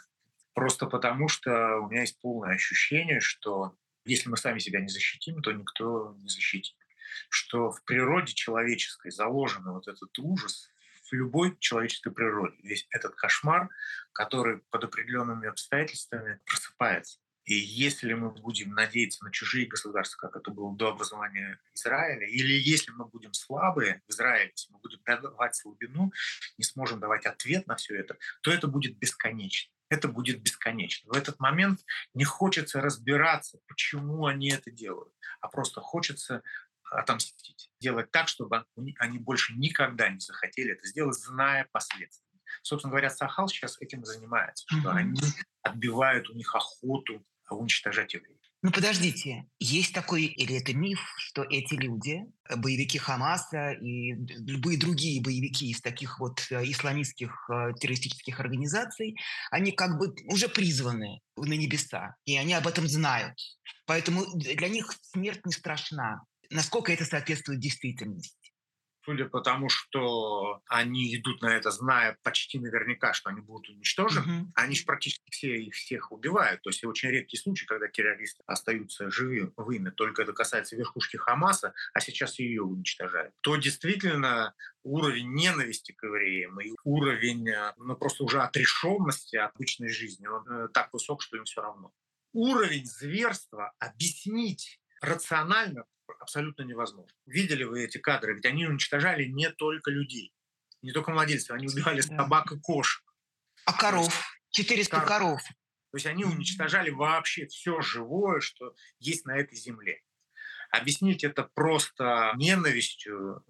Просто 0.53 0.87
потому, 0.87 1.27
что 1.27 1.79
у 1.79 1.89
меня 1.89 2.01
есть 2.01 2.19
полное 2.21 2.55
ощущение, 2.55 3.19
что 3.19 3.77
если 4.05 4.29
мы 4.29 4.37
сами 4.37 4.59
себя 4.59 4.79
не 4.79 4.87
защитим, 4.87 5.41
то 5.41 5.51
никто 5.51 6.15
не 6.17 6.29
защитит 6.29 6.75
что 7.29 7.71
в 7.71 7.83
природе 7.83 8.33
человеческой 8.33 9.11
заложен 9.11 9.63
вот 9.65 9.87
этот 9.87 10.17
ужас 10.19 10.69
в 11.09 11.13
любой 11.13 11.57
человеческой 11.59 12.11
природе. 12.11 12.55
Весь 12.63 12.87
этот 12.89 13.15
кошмар, 13.15 13.69
который 14.11 14.59
под 14.69 14.85
определенными 14.85 15.47
обстоятельствами 15.47 16.39
просыпается. 16.45 17.19
И 17.45 17.53
если 17.53 18.13
мы 18.13 18.31
будем 18.31 18.71
надеяться 18.71 19.23
на 19.23 19.31
чужие 19.31 19.67
государства, 19.67 20.27
как 20.27 20.35
это 20.35 20.49
было 20.49 20.75
до 20.75 20.89
образования 20.89 21.59
Израиля, 21.75 22.27
или 22.27 22.53
если 22.53 22.91
мы 22.91 23.05
будем 23.05 23.33
слабые 23.33 24.01
в 24.07 24.11
Израиле, 24.11 24.51
если 24.55 24.73
мы 24.73 24.79
будем 24.79 24.99
давать 25.05 25.55
слабину, 25.55 26.11
не 26.57 26.63
сможем 26.63 26.99
давать 26.99 27.27
ответ 27.27 27.67
на 27.67 27.75
все 27.75 27.95
это, 27.97 28.17
то 28.41 28.51
это 28.51 28.67
будет 28.67 28.97
бесконечно. 28.97 29.71
Это 29.89 30.07
будет 30.07 30.41
бесконечно. 30.41 31.13
В 31.13 31.15
этот 31.15 31.39
момент 31.39 31.81
не 32.15 32.23
хочется 32.23 32.81
разбираться, 32.81 33.59
почему 33.67 34.25
они 34.25 34.49
это 34.49 34.71
делают, 34.71 35.13
а 35.39 35.47
просто 35.47 35.81
хочется 35.81 36.41
отомстить, 36.91 37.71
делать 37.79 38.11
так, 38.11 38.27
чтобы 38.27 38.65
они 38.99 39.19
больше 39.19 39.53
никогда 39.53 40.09
не 40.09 40.19
захотели 40.19 40.73
это 40.73 40.87
сделать, 40.87 41.17
зная 41.17 41.67
последствия. 41.71 42.23
Собственно 42.61 42.91
говоря, 42.91 43.09
Сахал 43.09 43.47
сейчас 43.47 43.79
этим 43.81 44.03
занимается, 44.05 44.65
что 44.67 44.89
mm-hmm. 44.89 44.95
они 44.95 45.21
отбивают 45.61 46.29
у 46.29 46.33
них 46.33 46.53
охоту 46.55 47.25
уничтожать 47.49 48.13
евреев. 48.13 48.35
Ну 48.65 48.71
подождите, 48.71 49.45
есть 49.59 49.93
такой 49.93 50.23
или 50.23 50.57
это 50.59 50.73
миф, 50.73 50.99
что 51.17 51.43
эти 51.43 51.75
люди, 51.75 52.25
э, 52.49 52.55
боевики 52.55 52.97
Хамаса 52.97 53.73
и 53.73 54.13
любые 54.13 54.79
другие 54.79 55.21
боевики 55.21 55.69
из 55.69 55.81
таких 55.81 56.19
вот 56.19 56.47
э, 56.49 56.63
исламистских 56.71 57.47
э, 57.47 57.73
террористических 57.79 58.39
организаций, 58.39 59.17
они 59.51 59.71
как 59.71 59.99
бы 59.99 60.15
уже 60.25 60.49
призваны 60.49 61.21
на 61.37 61.53
небеса, 61.53 62.15
и 62.25 62.37
они 62.37 62.55
об 62.55 62.65
этом 62.65 62.87
знают. 62.87 63.37
Поэтому 63.85 64.25
для 64.33 64.67
них 64.67 64.91
смерть 65.13 65.45
не 65.45 65.51
страшна. 65.51 66.23
Насколько 66.49 66.91
это 66.91 67.05
соответствует 67.05 67.59
действительности? 67.59 68.55
судя 69.05 69.25
по 69.25 69.41
тому, 69.41 69.69
что 69.69 70.61
они 70.67 71.15
идут 71.15 71.41
на 71.41 71.55
это, 71.55 71.71
зная 71.71 72.17
почти 72.23 72.59
наверняка, 72.59 73.13
что 73.13 73.29
они 73.29 73.41
будут 73.41 73.69
уничтожены, 73.69 74.25
mm-hmm. 74.25 74.51
они 74.55 74.75
же 74.75 74.83
практически 74.83 75.29
все 75.31 75.57
их 75.57 75.75
всех 75.75 76.11
убивают. 76.11 76.61
То 76.63 76.71
есть 76.71 76.83
очень 76.83 77.09
редкий 77.09 77.37
случай, 77.37 77.65
когда 77.65 77.87
террористы 77.87 78.43
остаются 78.47 79.09
живыми. 79.11 79.91
Только 79.91 80.23
это 80.23 80.33
касается 80.33 80.75
верхушки 80.75 81.17
Хамаса, 81.17 81.73
а 81.93 81.99
сейчас 81.99 82.39
ее 82.39 82.63
уничтожают. 82.63 83.33
То 83.41 83.55
действительно 83.57 84.55
уровень 84.83 85.33
ненависти 85.33 85.91
к 85.91 86.03
евреям 86.03 86.59
и 86.59 86.73
уровень 86.83 87.47
э, 87.49 87.73
ну, 87.77 87.95
просто 87.95 88.23
уже 88.23 88.41
отрешенности 88.41 89.35
от 89.35 89.55
обычной 89.55 89.89
жизни, 89.89 90.27
он 90.27 90.47
э, 90.49 90.67
так 90.69 90.91
высок, 90.91 91.21
что 91.21 91.37
им 91.37 91.45
все 91.45 91.61
равно. 91.61 91.91
Уровень 92.33 92.85
зверства 92.85 93.73
объяснить 93.79 94.79
рационально 95.01 95.85
абсолютно 96.19 96.63
невозможно. 96.63 97.11
Видели 97.25 97.63
вы 97.63 97.83
эти 97.83 97.97
кадры? 97.97 98.35
Ведь 98.35 98.45
они 98.45 98.65
уничтожали 98.67 99.25
не 99.25 99.49
только 99.49 99.91
людей, 99.91 100.33
не 100.81 100.91
только 100.91 101.11
младенцев, 101.11 101.51
они 101.51 101.67
убивали 101.67 102.01
собак 102.01 102.51
и 102.51 102.59
кошек. 102.59 103.03
А 103.65 103.73
коров? 103.73 104.13
400 104.51 104.91
коров. 104.91 105.07
коров. 105.07 105.41
То 105.43 105.97
есть 105.97 106.05
они 106.05 106.25
уничтожали 106.25 106.89
вообще 106.89 107.47
все 107.47 107.81
живое, 107.81 108.41
что 108.41 108.75
есть 108.99 109.25
на 109.25 109.37
этой 109.37 109.55
земле. 109.55 110.01
Объяснить 110.71 111.23
это 111.23 111.43
просто 111.53 112.33
ненавистью 112.35 113.43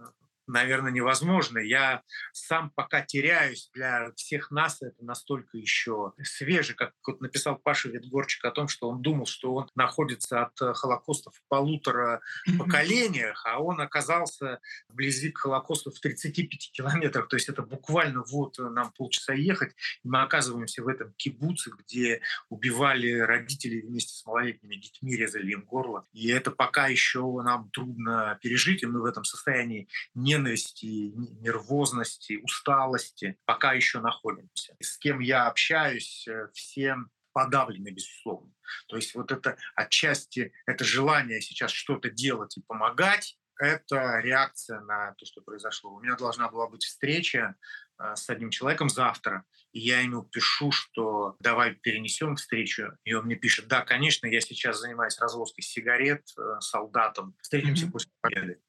наверное, 0.48 0.92
невозможно. 0.92 1.60
Я 1.60 2.04
сам 2.34 2.72
пока 2.75 3.02
теряюсь. 3.02 3.70
Для 3.74 4.12
всех 4.16 4.52
нас 4.52 4.82
это 4.82 5.04
настолько 5.04 5.58
еще 5.58 6.14
свеже, 6.24 6.74
как 6.74 6.94
вот 7.06 7.22
написал 7.22 7.58
Паша 7.58 7.90
Ветгорчик 7.90 8.46
о 8.46 8.52
том, 8.52 8.68
что 8.68 8.90
он 8.90 9.02
думал, 9.02 9.25
что 9.25 9.56
он 9.56 9.70
находится 9.75 10.44
от 10.44 10.62
э, 10.62 10.74
Холокоста 10.74 11.32
в 11.32 11.42
полутора 11.48 12.22
поколениях, 12.58 13.44
а 13.46 13.60
он 13.60 13.82
оказался 13.82 14.60
вблизи 14.90 15.32
к 15.32 15.40
Холокосту 15.40 15.92
в 15.92 16.00
35 16.00 16.72
километрах. 16.72 17.28
То 17.28 17.36
есть 17.36 17.50
это 17.50 17.62
буквально 17.62 18.24
вот 18.24 18.58
нам 18.58 18.92
полчаса 18.92 19.34
ехать, 19.34 19.74
и 20.04 20.08
мы 20.08 20.22
оказываемся 20.22 20.84
в 20.84 20.88
этом 20.88 21.14
кибуце, 21.14 21.72
где 21.80 22.22
убивали 22.50 23.20
родителей 23.20 23.82
вместе 23.82 24.14
с 24.14 24.25
малолетними 24.25 24.75
детьми, 24.75 25.16
резали 25.16 25.52
им 25.52 25.62
горло. 25.62 26.06
И 26.14 26.30
это 26.30 26.52
пока 26.52 26.88
еще 26.88 27.22
нам 27.44 27.70
трудно 27.72 28.38
пережить, 28.42 28.84
и 28.84 28.86
мы 28.86 29.02
в 29.02 29.06
этом 29.06 29.24
состоянии 29.24 29.88
не 30.14 30.35
ненависти, 30.36 31.13
нервозности, 31.42 32.39
усталости 32.44 33.38
пока 33.46 33.74
еще 33.74 34.00
находимся. 34.00 34.75
С 34.82 34.98
кем 34.98 35.20
я 35.20 35.48
общаюсь, 35.48 36.27
э, 36.27 36.50
всем 36.54 37.10
подавлены, 37.34 37.89
безусловно. 37.89 38.51
То 38.88 38.96
есть 38.96 39.13
вот 39.15 39.32
это 39.32 39.58
отчасти, 39.75 40.54
это 40.65 40.84
желание 40.84 41.42
сейчас 41.42 41.72
что-то 41.72 42.10
делать 42.10 42.58
и 42.58 42.62
помогать, 42.62 43.38
это 43.58 44.20
реакция 44.20 44.82
на 44.82 45.13
то, 45.13 45.25
что 45.25 45.42
произошло. 45.42 45.94
У 45.94 46.01
меня 46.01 46.15
должна 46.15 46.50
была 46.50 46.68
быть 46.68 46.84
встреча 46.84 47.56
э, 48.00 48.15
с 48.15 48.30
одним 48.30 48.50
человеком 48.50 48.89
завтра, 48.89 49.46
и 49.72 49.80
я 49.80 50.01
ему 50.01 50.24
пишу, 50.24 50.72
что 50.72 51.36
давай 51.39 51.75
перенесем 51.75 52.36
встречу. 52.36 52.98
И 53.04 53.13
он 53.13 53.25
мне 53.25 53.36
пишет, 53.36 53.68
да, 53.68 53.82
конечно, 53.82 54.27
я 54.27 54.42
сейчас 54.42 54.80
занимаюсь 54.80 55.20
развозкой 55.20 55.63
сигарет 55.63 56.24
э, 56.38 56.60
солдатам, 56.60 57.36
встретимся 57.42 57.86
mm-hmm. 57.86 57.92
после 57.92 58.12
победы 58.22 58.60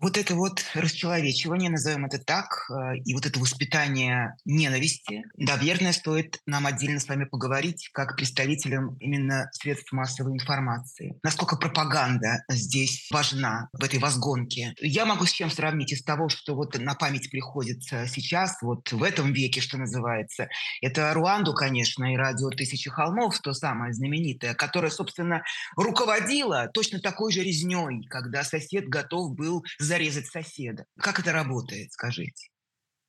вот 0.00 0.16
это 0.16 0.34
вот 0.34 0.64
расчеловечивание, 0.74 1.70
назовем 1.70 2.06
это 2.06 2.18
так, 2.18 2.70
э, 2.70 2.98
и 3.04 3.14
вот 3.14 3.26
это 3.26 3.38
воспитание 3.38 4.34
ненависти, 4.44 5.24
наверное, 5.36 5.92
стоит 5.92 6.40
нам 6.46 6.66
отдельно 6.66 7.00
с 7.00 7.08
вами 7.08 7.24
поговорить, 7.24 7.90
как 7.92 8.16
представителям 8.16 8.96
именно 8.98 9.48
средств 9.52 9.92
массовой 9.92 10.32
информации. 10.32 11.18
Насколько 11.22 11.56
пропаганда 11.56 12.44
здесь 12.48 13.08
важна 13.10 13.68
в 13.72 13.84
этой 13.84 13.98
возгонке. 13.98 14.74
Я 14.80 15.04
могу 15.04 15.26
с 15.26 15.32
чем 15.32 15.50
сравнить 15.50 15.92
из 15.92 16.02
того, 16.02 16.28
что 16.28 16.54
вот 16.54 16.78
на 16.78 16.94
память 16.94 17.30
приходит 17.30 17.82
сейчас, 17.82 18.58
вот 18.62 18.90
в 18.92 19.02
этом 19.02 19.32
веке, 19.32 19.60
что 19.60 19.76
называется. 19.76 20.48
Это 20.80 21.12
Руанду, 21.14 21.54
конечно, 21.54 22.12
и 22.12 22.16
радио 22.16 22.50
«Тысячи 22.50 22.90
холмов», 22.90 23.38
то 23.40 23.52
самое 23.52 23.92
знаменитое, 23.92 24.54
которое, 24.54 24.90
собственно, 24.90 25.42
руководило 25.76 26.68
точно 26.72 27.00
такой 27.00 27.32
же 27.32 27.42
резней, 27.42 28.06
когда 28.08 28.42
сосед 28.44 28.88
готов 28.88 29.34
был 29.34 29.64
зарезать 29.90 30.26
соседа. 30.26 30.86
Как 30.98 31.18
это 31.18 31.32
работает, 31.32 31.92
скажите? 31.92 32.48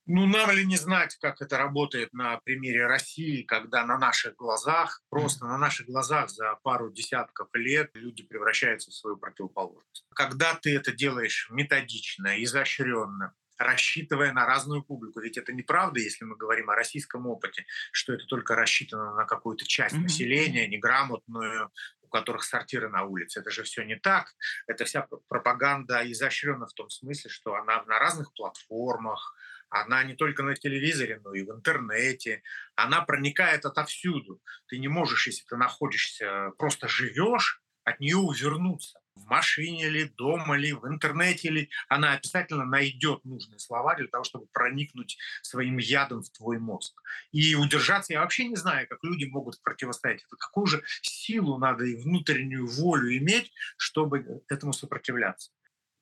Ну, 0.06 0.26
нам 0.26 0.50
ли 0.50 0.66
не 0.66 0.76
знать, 0.76 1.16
как 1.20 1.40
это 1.40 1.56
работает 1.58 2.12
на 2.12 2.38
примере 2.40 2.86
России, 2.86 3.42
когда 3.42 3.86
на 3.86 3.98
наших 3.98 4.34
глазах, 4.34 5.00
просто 5.08 5.46
на 5.46 5.58
наших 5.58 5.86
глазах 5.86 6.28
за 6.28 6.58
пару 6.64 6.90
десятков 6.92 7.48
лет 7.54 7.90
люди 7.94 8.24
превращаются 8.24 8.90
в 8.90 8.94
свою 8.94 9.16
противоположность. 9.16 10.04
Когда 10.12 10.54
ты 10.54 10.74
это 10.74 10.90
делаешь 10.90 11.48
методично, 11.52 12.42
изощренно, 12.42 13.32
рассчитывая 13.58 14.32
на 14.32 14.44
разную 14.44 14.82
публику. 14.82 15.20
Ведь 15.20 15.38
это 15.38 15.52
неправда, 15.52 16.00
если 16.00 16.24
мы 16.24 16.36
говорим 16.36 16.70
о 16.70 16.74
российском 16.74 17.28
опыте, 17.28 17.64
что 17.92 18.12
это 18.12 18.24
только 18.26 18.56
рассчитано 18.56 19.14
на 19.14 19.24
какую-то 19.24 19.64
часть 19.66 19.94
mm-hmm. 19.94 20.00
населения, 20.00 20.66
неграмотную, 20.66 21.70
которых 22.12 22.44
сортиры 22.44 22.88
на 22.88 23.02
улице. 23.04 23.40
Это 23.40 23.50
же 23.50 23.62
все 23.64 23.82
не 23.82 23.96
так. 23.96 24.32
Это 24.66 24.84
вся 24.84 25.06
пропаганда 25.28 26.10
изощрена 26.12 26.66
в 26.66 26.74
том 26.74 26.88
смысле, 26.90 27.30
что 27.30 27.54
она 27.54 27.82
на 27.84 27.98
разных 27.98 28.32
платформах, 28.34 29.34
она 29.68 30.04
не 30.04 30.14
только 30.14 30.42
на 30.42 30.54
телевизоре, 30.54 31.20
но 31.24 31.34
и 31.34 31.42
в 31.42 31.50
интернете. 31.50 32.42
Она 32.76 33.00
проникает 33.00 33.64
отовсюду. 33.64 34.40
Ты 34.68 34.78
не 34.78 34.88
можешь, 34.88 35.26
если 35.26 35.44
ты 35.44 35.56
находишься, 35.56 36.52
просто 36.58 36.88
живешь, 36.88 37.62
от 37.84 37.98
нее 37.98 38.18
увернуться 38.18 39.01
в 39.14 39.26
машине 39.26 39.88
ли, 39.88 40.04
дома 40.04 40.56
ли, 40.56 40.72
в 40.72 40.86
интернете 40.86 41.50
ли, 41.50 41.70
она 41.88 42.12
обязательно 42.12 42.64
найдет 42.64 43.24
нужные 43.24 43.58
слова 43.58 43.94
для 43.94 44.06
того, 44.06 44.24
чтобы 44.24 44.46
проникнуть 44.46 45.18
своим 45.42 45.78
ядом 45.78 46.22
в 46.22 46.30
твой 46.30 46.58
мозг. 46.58 47.00
И 47.30 47.54
удержаться, 47.54 48.12
я 48.12 48.20
вообще 48.20 48.46
не 48.46 48.56
знаю, 48.56 48.88
как 48.88 48.98
люди 49.02 49.24
могут 49.24 49.60
противостоять. 49.62 50.24
Это 50.24 50.36
какую 50.36 50.66
же 50.66 50.82
силу 51.02 51.58
надо 51.58 51.84
и 51.84 51.96
внутреннюю 51.96 52.66
волю 52.66 53.16
иметь, 53.18 53.52
чтобы 53.76 54.42
этому 54.48 54.72
сопротивляться. 54.72 55.50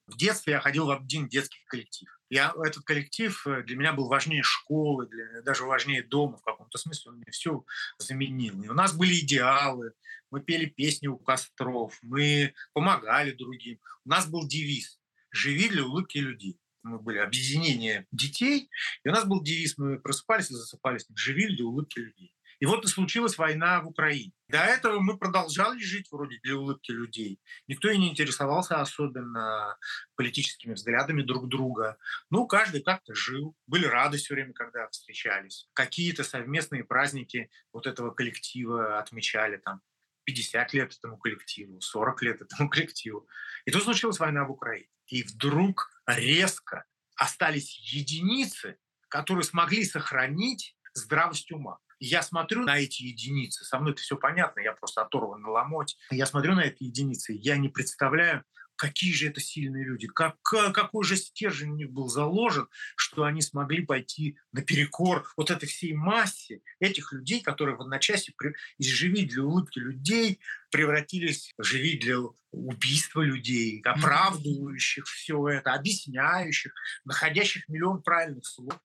В 0.06 0.16
детстве 0.16 0.54
я 0.54 0.60
ходил 0.60 0.86
в 0.86 0.90
один 0.90 1.28
детский 1.28 1.60
коллектив. 1.66 2.08
Я, 2.30 2.52
этот 2.64 2.84
коллектив 2.84 3.46
э, 3.46 3.62
для 3.62 3.76
меня 3.76 3.92
был 3.92 4.08
важнее 4.08 4.42
школы, 4.42 5.06
для, 5.06 5.42
даже 5.42 5.64
важнее 5.64 6.02
дома 6.02 6.38
в 6.38 6.42
каком-то 6.70 6.78
смысле. 6.78 7.12
Он 7.12 7.16
мне 7.18 7.30
все 7.30 7.64
заменил. 7.98 8.62
И 8.62 8.68
у 8.68 8.74
нас 8.74 8.94
были 8.94 9.18
идеалы, 9.20 9.92
мы 10.30 10.40
пели 10.40 10.66
песни 10.66 11.08
у 11.08 11.18
костров, 11.18 11.98
мы 12.02 12.54
помогали 12.72 13.32
другим. 13.32 13.80
У 14.04 14.10
нас 14.10 14.28
был 14.28 14.46
девиз 14.46 15.00
«Живи 15.30 15.68
для 15.68 15.84
улыбки 15.84 16.18
людей». 16.18 16.58
Мы 16.82 16.98
были 16.98 17.18
объединение 17.18 18.06
детей, 18.10 18.70
и 19.04 19.08
у 19.08 19.12
нас 19.12 19.26
был 19.26 19.42
девиз, 19.42 19.76
мы 19.76 19.98
просыпались 19.98 20.50
и 20.50 20.54
засыпали 20.54 20.98
с 20.98 21.08
ним 21.08 21.16
«Живи 21.16 21.54
для 21.54 21.64
улыбки 21.66 21.98
людей». 21.98 22.32
И 22.60 22.66
вот 22.66 22.84
и 22.84 22.88
случилась 22.88 23.38
война 23.38 23.80
в 23.80 23.88
Украине. 23.88 24.32
До 24.48 24.58
этого 24.58 25.00
мы 25.00 25.16
продолжали 25.16 25.78
жить 25.78 26.08
вроде 26.10 26.38
для 26.42 26.56
улыбки 26.56 26.90
людей. 26.90 27.40
Никто 27.66 27.88
и 27.88 27.96
не 27.96 28.10
интересовался 28.10 28.80
особенно 28.82 29.78
политическими 30.14 30.74
взглядами 30.74 31.22
друг 31.22 31.48
друга. 31.48 31.96
Ну, 32.28 32.46
каждый 32.46 32.82
как-то 32.82 33.14
жил. 33.14 33.56
Были 33.66 33.86
рады 33.86 34.18
все 34.18 34.34
время, 34.34 34.52
когда 34.52 34.86
встречались. 34.90 35.68
Какие-то 35.72 36.22
совместные 36.22 36.84
праздники 36.84 37.50
вот 37.72 37.86
этого 37.86 38.10
коллектива 38.10 38.98
отмечали 38.98 39.56
там. 39.56 39.80
50 40.24 40.74
лет 40.74 40.92
этому 40.96 41.16
коллективу, 41.16 41.80
40 41.80 42.22
лет 42.22 42.42
этому 42.42 42.68
коллективу. 42.70 43.26
И 43.64 43.70
тут 43.70 43.84
случилась 43.84 44.18
война 44.18 44.44
в 44.44 44.50
Украине. 44.50 44.90
И 45.06 45.22
вдруг 45.22 45.90
резко 46.06 46.84
остались 47.16 47.78
единицы, 47.90 48.76
которые 49.08 49.44
смогли 49.44 49.82
сохранить 49.82 50.76
здравость 50.92 51.50
ума 51.52 51.78
я 52.00 52.22
смотрю 52.22 52.62
на 52.62 52.78
эти 52.78 53.02
единицы, 53.02 53.64
со 53.64 53.78
мной 53.78 53.92
это 53.92 54.00
все 54.00 54.16
понятно, 54.16 54.60
я 54.60 54.72
просто 54.72 55.02
оторван 55.02 55.42
на 55.42 55.50
ломоть. 55.50 55.96
Я 56.10 56.26
смотрю 56.26 56.54
на 56.54 56.62
эти 56.62 56.84
единицы, 56.84 57.32
я 57.38 57.56
не 57.56 57.68
представляю, 57.68 58.44
какие 58.80 59.12
же 59.12 59.28
это 59.28 59.40
сильные 59.40 59.84
люди, 59.84 60.06
как, 60.06 60.36
какой 60.42 61.04
же 61.04 61.16
стержень 61.16 61.72
у 61.72 61.76
них 61.76 61.90
был 61.90 62.08
заложен, 62.08 62.66
что 62.96 63.24
они 63.24 63.42
смогли 63.42 63.84
пойти 63.84 64.38
наперекор 64.52 65.30
вот 65.36 65.50
этой 65.50 65.68
всей 65.68 65.92
массе 65.92 66.62
этих 66.78 67.12
людей, 67.12 67.42
которые 67.42 67.76
в 67.76 67.82
одночасье 67.82 68.34
из 68.78 68.86
«Живи 68.86 69.26
для 69.26 69.44
улыбки 69.44 69.78
людей» 69.78 70.40
превратились 70.70 71.52
в 71.58 71.62
«Живи 71.62 71.98
для 71.98 72.16
убийства 72.52 73.20
людей», 73.20 73.82
оправдывающих 73.84 75.04
все 75.04 75.48
это, 75.48 75.74
объясняющих, 75.74 76.72
находящих 77.04 77.68
миллион 77.68 78.02
правильных 78.02 78.46
слов. 78.46 78.80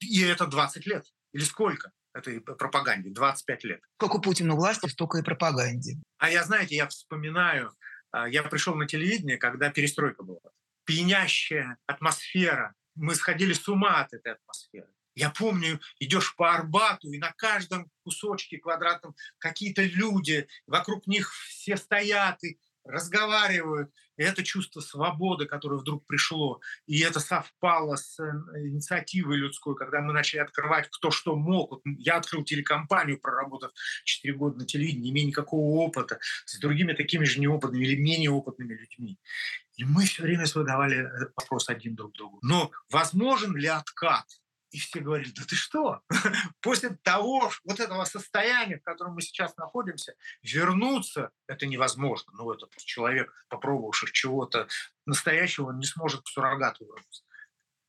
И 0.00 0.22
это 0.22 0.48
20 0.48 0.86
лет. 0.86 1.04
Или 1.32 1.44
сколько? 1.44 1.92
Этой 2.16 2.40
пропаганде 2.40 3.10
25 3.10 3.64
лет. 3.64 3.80
Сколько 3.98 4.18
Путину 4.18 4.56
власти, 4.56 4.88
столько 4.88 5.18
и 5.18 5.22
пропаганде. 5.22 5.98
А 6.18 6.30
я, 6.30 6.44
знаете, 6.44 6.76
я 6.76 6.86
вспоминаю, 6.88 7.72
а, 8.10 8.28
я 8.28 8.42
пришел 8.42 8.74
на 8.74 8.86
телевидение, 8.86 9.36
когда 9.36 9.70
перестройка 9.70 10.22
была. 10.22 10.40
Пьянящая 10.84 11.78
атмосфера. 11.86 12.74
Мы 12.94 13.14
сходили 13.14 13.52
с 13.52 13.68
ума 13.68 14.00
от 14.00 14.12
этой 14.14 14.32
атмосферы. 14.32 14.88
Я 15.14 15.30
помню, 15.30 15.80
идешь 15.98 16.36
по 16.36 16.54
Арбату, 16.54 17.10
и 17.10 17.18
на 17.18 17.32
каждом 17.32 17.90
кусочке 18.04 18.58
квадратном 18.58 19.14
какие-то 19.38 19.82
люди, 19.82 20.46
вокруг 20.66 21.06
них 21.06 21.32
все 21.32 21.76
стоят 21.78 22.42
и 22.44 22.58
разговаривают. 22.88 23.90
И 24.16 24.22
это 24.22 24.42
чувство 24.42 24.80
свободы, 24.80 25.46
которое 25.46 25.76
вдруг 25.76 26.06
пришло, 26.06 26.60
и 26.86 27.00
это 27.00 27.20
совпало 27.20 27.96
с 27.96 28.18
э, 28.18 28.24
инициативой 28.68 29.36
людской, 29.36 29.76
когда 29.76 30.00
мы 30.00 30.12
начали 30.12 30.40
открывать 30.40 30.88
кто 30.90 31.10
что 31.10 31.36
мог. 31.36 31.70
Вот 31.70 31.82
я 31.84 32.16
открыл 32.16 32.42
телекомпанию, 32.42 33.20
проработав 33.20 33.72
4 34.04 34.34
года 34.34 34.58
на 34.58 34.66
телевидении, 34.66 35.02
не 35.02 35.10
имея 35.10 35.26
никакого 35.26 35.80
опыта, 35.80 36.18
с 36.46 36.58
другими 36.58 36.94
такими 36.94 37.24
же 37.24 37.40
неопытными 37.40 37.84
или 37.84 38.00
менее 38.00 38.30
опытными 38.30 38.74
людьми. 38.74 39.18
И 39.76 39.84
мы 39.84 40.06
все 40.06 40.22
время 40.22 40.46
задавали 40.46 40.98
э, 40.98 41.30
вопрос 41.36 41.68
один 41.68 41.94
друг 41.94 42.12
другу. 42.12 42.38
Но 42.42 42.70
возможен 42.90 43.54
ли 43.54 43.66
откат? 43.66 44.24
И 44.76 44.78
все 44.78 45.00
говорили, 45.00 45.30
да 45.30 45.42
ты 45.48 45.56
что? 45.56 46.02
После 46.60 46.90
того, 47.02 47.50
вот 47.64 47.80
этого 47.80 48.04
состояния, 48.04 48.78
в 48.78 48.82
котором 48.82 49.14
мы 49.14 49.22
сейчас 49.22 49.56
находимся, 49.56 50.14
вернуться 50.42 51.30
это 51.46 51.64
невозможно. 51.64 52.34
Ну, 52.36 52.52
этот 52.52 52.76
человек, 52.76 53.32
попробовавший 53.48 54.12
чего-то 54.12 54.68
настоящего, 55.06 55.72
не 55.72 55.86
сможет 55.86 56.20
к 56.24 56.28
суррогату 56.28 56.84
вернуться. 56.84 57.24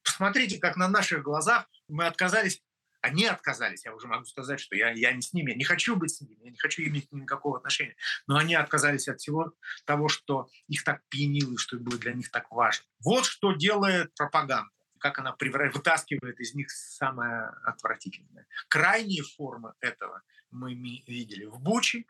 Посмотрите, 0.01 0.59
как 0.59 0.77
на 0.77 0.87
наших 0.87 1.23
глазах 1.23 1.67
мы 1.89 2.07
отказались 2.07 2.63
они 3.01 3.25
отказались, 3.25 3.85
я 3.85 3.93
уже 3.93 4.07
могу 4.07 4.25
сказать, 4.25 4.59
что 4.59 4.75
я, 4.75 4.89
я 4.89 5.11
не 5.13 5.21
с 5.21 5.31
ними, 5.31 5.51
я 5.51 5.55
не 5.55 5.63
хочу 5.63 5.95
быть 5.95 6.15
с 6.15 6.19
ними, 6.19 6.35
я 6.43 6.49
не 6.49 6.57
хочу 6.57 6.81
иметь 6.81 7.09
никакого 7.11 7.57
отношения, 7.57 7.95
но 8.25 8.37
они 8.37 8.55
отказались 8.55 9.07
от 9.07 9.19
всего 9.19 9.53
того, 9.85 10.09
что 10.09 10.49
их 10.67 10.83
так 10.83 11.07
пьянило 11.07 11.53
и 11.53 11.57
что 11.57 11.77
было 11.77 11.97
для 11.99 12.13
них 12.13 12.31
так 12.31 12.49
важно. 12.49 12.85
Вот 12.99 13.25
что 13.25 13.53
делает 13.53 14.13
пропаганда 14.15 14.71
как 14.99 15.19
она 15.19 15.35
вытаскивает 15.39 16.39
из 16.39 16.53
них 16.53 16.69
самое 16.71 17.49
отвратительное. 17.63 18.47
Крайние 18.67 19.23
формы 19.23 19.73
этого 19.79 20.21
мы 20.51 20.73
видели 20.73 21.45
в 21.45 21.59
Буче, 21.59 22.05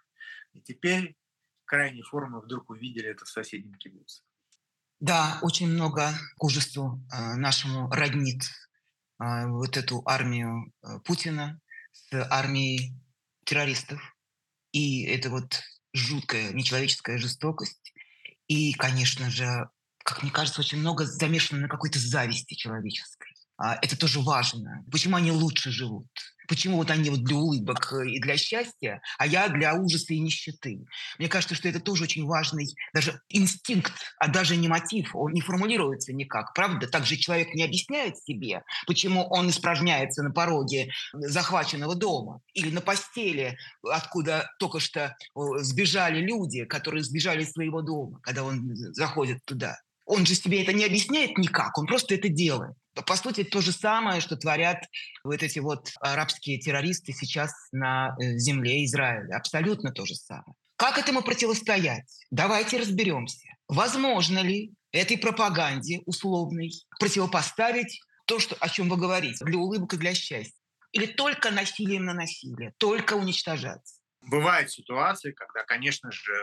и 0.54 0.62
теперь 0.62 1.16
крайние 1.66 2.04
формы 2.04 2.42
вдруг 2.42 2.70
увидели 2.70 3.10
это 3.10 3.26
в 3.26 3.30
соседнем 3.30 3.76
кибуце. 3.76 4.24
Да, 5.00 5.38
очень 5.44 5.68
много 5.68 6.12
к 6.38 6.44
ужасу 6.44 7.00
э, 7.14 7.36
нашему 7.36 7.90
роднит 7.92 8.44
э, 9.20 9.46
вот 9.48 9.78
эту 9.78 10.02
армию 10.06 10.74
э, 10.82 11.00
Путина 11.06 11.62
с 11.92 12.28
армией 12.32 12.96
террористов. 13.46 14.02
И 14.72 15.04
это 15.06 15.30
вот 15.30 15.62
жуткая 15.94 16.52
нечеловеческая 16.52 17.20
жестокость. 17.20 17.94
И, 18.48 18.74
конечно 18.74 19.30
же, 19.30 19.70
как 20.08 20.24
мне 20.24 20.32
кажется, 20.32 20.62
очень 20.62 20.78
много 20.78 21.04
замешано 21.04 21.60
на 21.64 21.68
какой-то 21.68 22.00
зависти 22.00 22.54
человеческой. 22.54 23.34
А, 23.58 23.78
это 23.82 23.98
тоже 23.98 24.22
важно. 24.22 24.86
Почему 24.90 25.18
они 25.18 25.34
лучше 25.34 25.70
живут? 25.70 26.08
Почему 26.48 26.78
вот 26.78 26.90
они 26.92 27.10
вот 27.10 27.26
для 27.26 27.36
улыбок 27.36 27.92
э, 27.92 28.12
и 28.12 28.22
для 28.22 28.38
счастья, 28.38 29.02
а 29.18 29.28
я 29.28 29.50
для 29.50 29.74
ужаса 29.74 30.14
и 30.14 30.20
нищеты? 30.20 30.86
Мне 31.20 31.28
кажется, 31.28 31.56
что 31.56 31.68
это 31.68 31.82
тоже 31.82 32.06
очень 32.06 32.26
важный 32.26 32.74
даже 32.94 33.20
инстинкт, 33.28 33.92
а 34.18 34.30
даже 34.30 34.56
не 34.56 34.70
мотив. 34.70 35.14
Он 35.14 35.34
не 35.34 35.42
формулируется 35.42 36.14
никак, 36.14 36.54
правда? 36.54 36.88
Также 36.88 37.18
человек 37.18 37.54
не 37.54 37.66
объясняет 37.66 38.18
себе, 38.18 38.64
почему 38.86 39.28
он 39.28 39.50
испражняется 39.50 40.24
на 40.24 40.32
пороге 40.32 40.90
захваченного 41.12 41.96
дома 41.96 42.40
или 42.54 42.72
на 42.72 42.80
постели, 42.80 43.58
откуда 43.84 44.50
только 44.58 44.80
что 44.80 45.18
сбежали 45.58 46.22
люди, 46.22 46.64
которые 46.64 47.04
сбежали 47.04 47.44
из 47.44 47.52
своего 47.52 47.82
дома, 47.82 48.22
когда 48.22 48.46
он 48.46 48.74
заходит 48.94 49.44
туда. 49.44 49.76
Он 50.08 50.26
же 50.26 50.36
себе 50.36 50.64
это 50.64 50.72
не 50.72 50.86
объясняет 50.86 51.38
никак, 51.38 51.78
он 51.78 51.86
просто 51.86 52.16
это 52.16 52.30
делает. 52.30 52.76
По 53.06 53.16
сути, 53.18 53.44
то 53.44 53.62
же 53.62 53.74
самое, 53.74 54.22
что 54.22 54.38
творят 54.38 54.86
вот 55.24 55.44
эти 55.44 55.60
вот 55.60 55.90
арабские 56.00 56.60
террористы 56.60 57.12
сейчас 57.12 57.52
на 57.74 58.16
э, 58.20 58.38
земле 58.38 58.86
Израиля. 58.86 59.36
Абсолютно 59.36 59.92
то 59.92 60.06
же 60.06 60.16
самое. 60.16 60.56
Как 60.78 60.98
этому 60.98 61.22
противостоять? 61.22 62.06
Давайте 62.32 62.78
разберемся. 62.78 63.50
Возможно 63.68 64.40
ли 64.40 64.74
этой 64.94 65.18
пропаганде 65.18 66.02
условной 66.06 66.72
противопоставить 67.00 68.00
то, 68.26 68.40
что, 68.40 68.56
о 68.62 68.70
чем 68.70 68.88
вы 68.88 68.96
говорите, 68.96 69.44
для 69.44 69.58
улыбок 69.58 69.94
и 69.94 69.98
для 69.98 70.14
счастья? 70.14 70.64
Или 70.94 71.06
только 71.06 71.52
насилием 71.52 72.06
на 72.06 72.14
насилие, 72.14 72.74
только 72.78 73.14
уничтожать? 73.14 73.84
Бывают 74.22 74.72
ситуации, 74.72 75.34
когда, 75.34 75.64
конечно 75.64 76.12
же, 76.12 76.34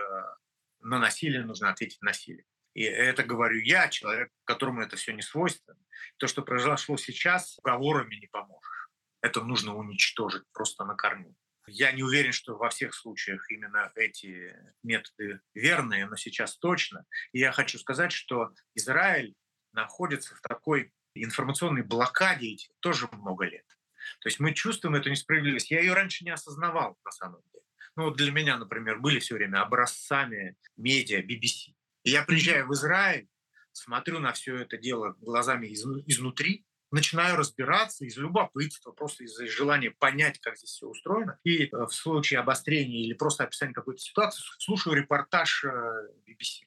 на 0.81 0.99
насилие 0.99 1.45
нужно 1.45 1.71
ответить 1.71 2.03
насилием. 2.03 2.45
И 2.75 2.83
это 2.83 3.23
говорю 3.23 3.61
я, 3.61 3.89
человек, 3.89 4.31
которому 4.45 4.83
это 4.83 4.97
все 4.97 5.13
не 5.13 5.23
свойственно. 5.23 5.79
То, 6.19 6.27
что 6.27 6.43
произошло 6.43 6.97
сейчас, 6.97 7.59
уговорами 7.59 8.17
не 8.17 8.27
поможешь. 8.27 8.89
Это 9.21 9.43
нужно 9.43 9.75
уничтожить 9.75 10.43
просто 10.53 10.85
на 10.85 10.95
корню. 10.95 11.35
Я 11.67 11.93
не 11.93 12.03
уверен, 12.03 12.33
что 12.33 12.57
во 12.57 12.69
всех 12.69 12.95
случаях 12.95 13.51
именно 13.51 13.91
эти 13.95 14.55
методы 14.83 15.41
верные, 15.55 16.07
но 16.07 16.17
сейчас 16.17 16.59
точно. 16.59 17.07
И 17.33 17.39
я 17.39 17.53
хочу 17.53 17.79
сказать, 17.79 18.13
что 18.13 18.53
Израиль 18.75 19.35
находится 19.73 20.35
в 20.35 20.41
такой 20.43 20.93
информационной 21.15 21.83
блокаде 21.83 22.57
тоже 22.81 23.09
много 23.13 23.47
лет. 23.47 23.67
То 24.21 24.29
есть 24.29 24.41
мы 24.41 24.53
чувствуем 24.53 24.97
эту 24.97 25.11
несправедливость. 25.11 25.71
Я 25.71 25.81
ее 25.81 25.95
раньше 25.95 26.25
не 26.25 26.31
осознавал 26.31 26.99
на 27.05 27.11
самом 27.11 27.41
деле. 27.53 27.65
Ну 27.97 28.05
вот 28.05 28.17
для 28.17 28.33
меня, 28.33 28.59
например, 28.59 28.99
были 28.99 29.21
все 29.21 29.35
время 29.35 29.63
образцами 29.63 30.57
медиа 30.77 31.23
BBC. 31.23 31.74
Я 32.05 32.23
приезжаю 32.23 32.69
в 32.69 32.73
Израиль, 32.75 33.29
смотрю 33.73 34.19
на 34.19 34.33
все 34.33 34.57
это 34.57 34.77
дело 34.77 35.17
глазами 35.21 35.69
из, 35.69 35.85
изнутри, 36.07 36.67
начинаю 36.91 37.37
разбираться 37.37 38.05
из 38.05 38.17
любопытства, 38.19 38.93
просто 38.93 39.25
из-за 39.25 39.47
желания 39.47 39.91
понять, 39.91 40.39
как 40.39 40.57
здесь 40.57 40.71
все 40.71 40.87
устроено. 40.87 41.39
И 41.45 41.65
э, 41.65 41.69
в 41.71 41.91
случае 41.91 42.41
обострения 42.41 43.05
или 43.05 43.15
просто 43.15 43.45
описания 43.45 43.73
какой-то 43.73 44.01
ситуации 44.01 44.43
слушаю 44.59 44.95
репортаж 44.95 45.65
BBC. 45.65 46.67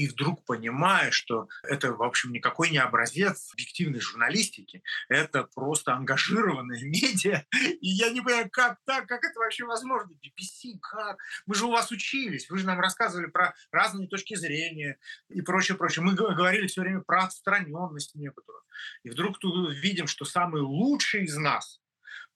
И 0.00 0.08
вдруг 0.08 0.42
понимаешь, 0.46 1.12
что 1.12 1.46
это, 1.62 1.92
в 1.92 2.02
общем, 2.02 2.32
никакой 2.32 2.70
не 2.70 2.78
образец 2.78 3.50
объективной 3.52 4.00
журналистики, 4.00 4.82
это 5.10 5.44
просто 5.44 5.92
ангажированные 5.92 6.84
медиа. 6.88 7.44
И 7.52 7.86
я 7.86 8.08
не 8.08 8.22
понимаю, 8.22 8.48
как 8.50 8.78
так, 8.86 9.06
как 9.06 9.22
это 9.22 9.38
вообще 9.38 9.66
возможно? 9.66 10.14
BBC, 10.14 10.78
как? 10.80 11.18
Мы 11.44 11.54
же 11.54 11.66
у 11.66 11.70
вас 11.70 11.90
учились, 11.90 12.48
вы 12.48 12.56
же 12.56 12.64
нам 12.64 12.80
рассказывали 12.80 13.26
про 13.26 13.54
разные 13.70 14.08
точки 14.08 14.36
зрения 14.36 14.98
и 15.28 15.42
прочее, 15.42 15.76
прочее. 15.76 16.02
Мы 16.02 16.14
говорили 16.14 16.66
все 16.66 16.80
время 16.80 17.02
про 17.02 17.24
отстраненность 17.24 18.14
некоторую. 18.14 18.62
И 19.02 19.10
вдруг 19.10 19.38
тут 19.38 19.74
видим, 19.74 20.06
что 20.06 20.24
самые 20.24 20.62
лучшие 20.62 21.24
из 21.24 21.36
нас 21.36 21.79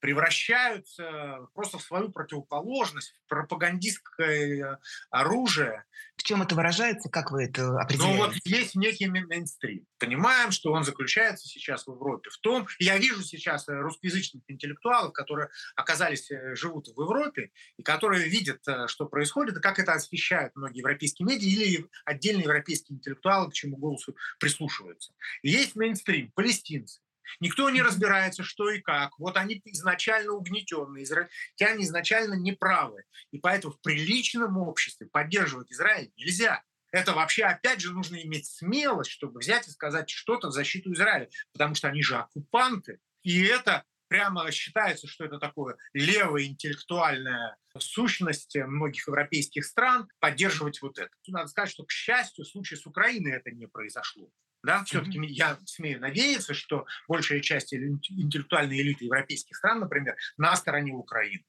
превращаются 0.04 1.48
просто 1.54 1.78
в 1.78 1.82
свою 1.82 2.10
противоположность, 2.10 3.14
в 3.24 3.26
пропагандистское 3.26 4.78
оружие. 5.08 5.82
В 6.18 6.22
чем 6.24 6.42
это 6.42 6.54
выражается? 6.54 7.08
Как 7.08 7.30
вы 7.30 7.44
это 7.44 7.80
определяете? 7.80 8.12
Ну 8.12 8.26
вот 8.26 8.34
есть 8.44 8.74
некий 8.74 9.06
мейнстрим. 9.06 9.86
Понимаем, 9.98 10.50
что 10.50 10.72
он 10.72 10.84
заключается 10.84 11.48
сейчас 11.48 11.86
в 11.86 11.92
Европе 11.92 12.28
в 12.28 12.36
том, 12.36 12.66
я 12.78 12.98
вижу 12.98 13.22
сейчас 13.22 13.64
русскоязычных 13.66 14.42
интеллектуалов, 14.46 15.14
которые 15.14 15.48
оказались, 15.74 16.30
э, 16.30 16.54
живут 16.54 16.88
в 16.88 17.00
Европе, 17.00 17.50
и 17.78 17.82
которые 17.82 18.28
видят, 18.28 18.60
э, 18.68 18.86
что 18.88 19.06
происходит, 19.06 19.56
и 19.56 19.62
как 19.62 19.78
это 19.78 19.94
освещают 19.94 20.54
многие 20.54 20.80
европейские 20.80 21.24
медиа 21.24 21.48
или 21.48 21.86
отдельные 22.04 22.42
европейские 22.42 22.98
интеллектуалы, 22.98 23.50
к 23.50 23.54
чему 23.54 23.78
голосу 23.78 24.14
прислушиваются. 24.38 25.14
И 25.40 25.48
есть 25.48 25.76
мейнстрим, 25.76 26.30
палестинцы. 26.32 27.00
Никто 27.40 27.70
не 27.70 27.82
разбирается, 27.82 28.42
что 28.42 28.70
и 28.70 28.80
как. 28.80 29.18
Вот 29.18 29.36
они 29.36 29.60
изначально 29.64 30.32
угнетенные, 30.32 31.04
израильтяне 31.04 31.84
изначально 31.84 32.34
неправы. 32.34 33.04
И 33.30 33.38
поэтому 33.38 33.74
в 33.74 33.80
приличном 33.80 34.56
обществе 34.58 35.06
поддерживать 35.06 35.72
Израиль 35.72 36.12
нельзя. 36.16 36.62
Это 36.92 37.12
вообще, 37.12 37.42
опять 37.44 37.80
же, 37.80 37.92
нужно 37.92 38.16
иметь 38.22 38.46
смелость, 38.46 39.10
чтобы 39.10 39.40
взять 39.40 39.66
и 39.66 39.72
сказать 39.72 40.08
что-то 40.08 40.48
в 40.48 40.52
защиту 40.52 40.92
Израиля, 40.92 41.28
потому 41.52 41.74
что 41.74 41.88
они 41.88 42.02
же 42.02 42.16
оккупанты. 42.16 43.00
И 43.24 43.42
это 43.44 43.84
прямо 44.06 44.48
считается, 44.52 45.08
что 45.08 45.24
это 45.24 45.38
такое 45.38 45.76
левая 45.92 46.44
интеллектуальная 46.44 47.56
сущность 47.78 48.54
многих 48.54 49.08
европейских 49.08 49.64
стран 49.64 50.08
поддерживать 50.20 50.80
вот 50.82 50.98
это. 50.98 51.10
Надо 51.26 51.48
сказать, 51.48 51.70
что, 51.70 51.84
к 51.84 51.90
счастью, 51.90 52.44
в 52.44 52.48
случае 52.48 52.78
с 52.78 52.86
Украиной 52.86 53.32
это 53.32 53.50
не 53.50 53.66
произошло. 53.66 54.30
Да, 54.64 54.82
все-таки 54.84 55.18
mm-hmm. 55.18 55.26
я 55.26 55.58
смею 55.66 56.00
надеяться, 56.00 56.54
что 56.54 56.86
большая 57.06 57.40
часть 57.40 57.74
интеллектуальной 57.74 58.80
элиты 58.80 59.04
европейских 59.04 59.56
стран, 59.56 59.80
например, 59.80 60.16
на 60.38 60.56
стороне 60.56 60.92
Украины. 60.92 61.44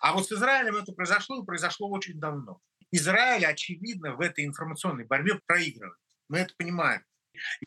А 0.00 0.12
вот 0.12 0.28
с 0.28 0.32
Израилем 0.32 0.76
это 0.76 0.92
произошло 0.92 1.42
и 1.42 1.44
произошло 1.44 1.90
очень 1.90 2.20
давно. 2.20 2.60
Израиль, 2.92 3.44
очевидно, 3.44 4.14
в 4.14 4.20
этой 4.20 4.44
информационной 4.44 5.04
борьбе 5.04 5.40
проигрывает. 5.46 5.98
Мы 6.28 6.38
это 6.38 6.54
понимаем. 6.56 7.02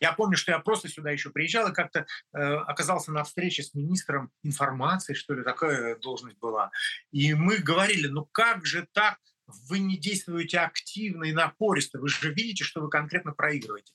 Я 0.00 0.12
помню, 0.12 0.36
что 0.36 0.52
я 0.52 0.58
просто 0.58 0.88
сюда 0.88 1.10
еще 1.10 1.30
приезжал 1.30 1.70
и 1.70 1.74
как-то 1.74 2.00
э, 2.32 2.38
оказался 2.38 3.12
на 3.12 3.24
встрече 3.24 3.62
с 3.62 3.74
министром 3.74 4.30
информации, 4.42 5.12
что 5.12 5.34
ли, 5.34 5.42
такая 5.42 5.96
должность 5.96 6.38
была. 6.38 6.70
И 7.10 7.34
мы 7.34 7.58
говорили, 7.58 8.06
ну 8.06 8.24
как 8.26 8.64
же 8.64 8.86
так, 8.92 9.18
вы 9.46 9.78
не 9.78 9.98
действуете 9.98 10.60
активно 10.60 11.24
и 11.24 11.32
напористо, 11.32 11.98
вы 11.98 12.08
же 12.08 12.32
видите, 12.32 12.64
что 12.64 12.80
вы 12.80 12.88
конкретно 12.88 13.32
проигрываете. 13.32 13.92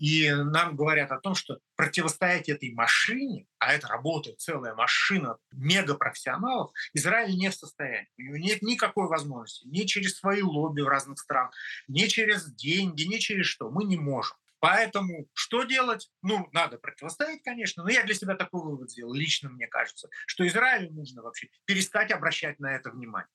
И 0.00 0.32
нам 0.32 0.76
говорят 0.76 1.12
о 1.12 1.20
том, 1.20 1.34
что 1.34 1.58
противостоять 1.76 2.48
этой 2.48 2.72
машине, 2.72 3.46
а 3.58 3.74
это 3.74 3.86
работает 3.86 4.40
целая 4.40 4.74
машина 4.74 5.36
мегапрофессионалов, 5.52 6.72
Израиль 6.94 7.36
не 7.36 7.50
в 7.50 7.54
состоянии. 7.54 8.08
У 8.16 8.22
него 8.22 8.36
нет 8.38 8.62
никакой 8.62 9.08
возможности 9.08 9.66
ни 9.66 9.84
через 9.84 10.16
свои 10.16 10.40
лобби 10.40 10.80
в 10.80 10.88
разных 10.88 11.18
странах, 11.18 11.52
ни 11.86 12.06
через 12.06 12.50
деньги, 12.54 13.02
ни 13.02 13.18
через 13.18 13.46
что. 13.46 13.70
Мы 13.70 13.84
не 13.84 13.98
можем. 13.98 14.38
Поэтому 14.58 15.26
что 15.34 15.64
делать? 15.64 16.10
Ну, 16.22 16.48
надо 16.52 16.78
противостоять, 16.78 17.42
конечно, 17.42 17.82
но 17.82 17.90
я 17.90 18.02
для 18.02 18.14
себя 18.14 18.36
такой 18.36 18.62
вывод 18.62 18.90
сделал, 18.90 19.12
лично 19.12 19.50
мне 19.50 19.66
кажется, 19.66 20.08
что 20.26 20.46
Израилю 20.46 20.90
нужно 20.92 21.22
вообще 21.22 21.48
перестать 21.66 22.10
обращать 22.10 22.58
на 22.58 22.74
это 22.74 22.90
внимание. 22.90 23.28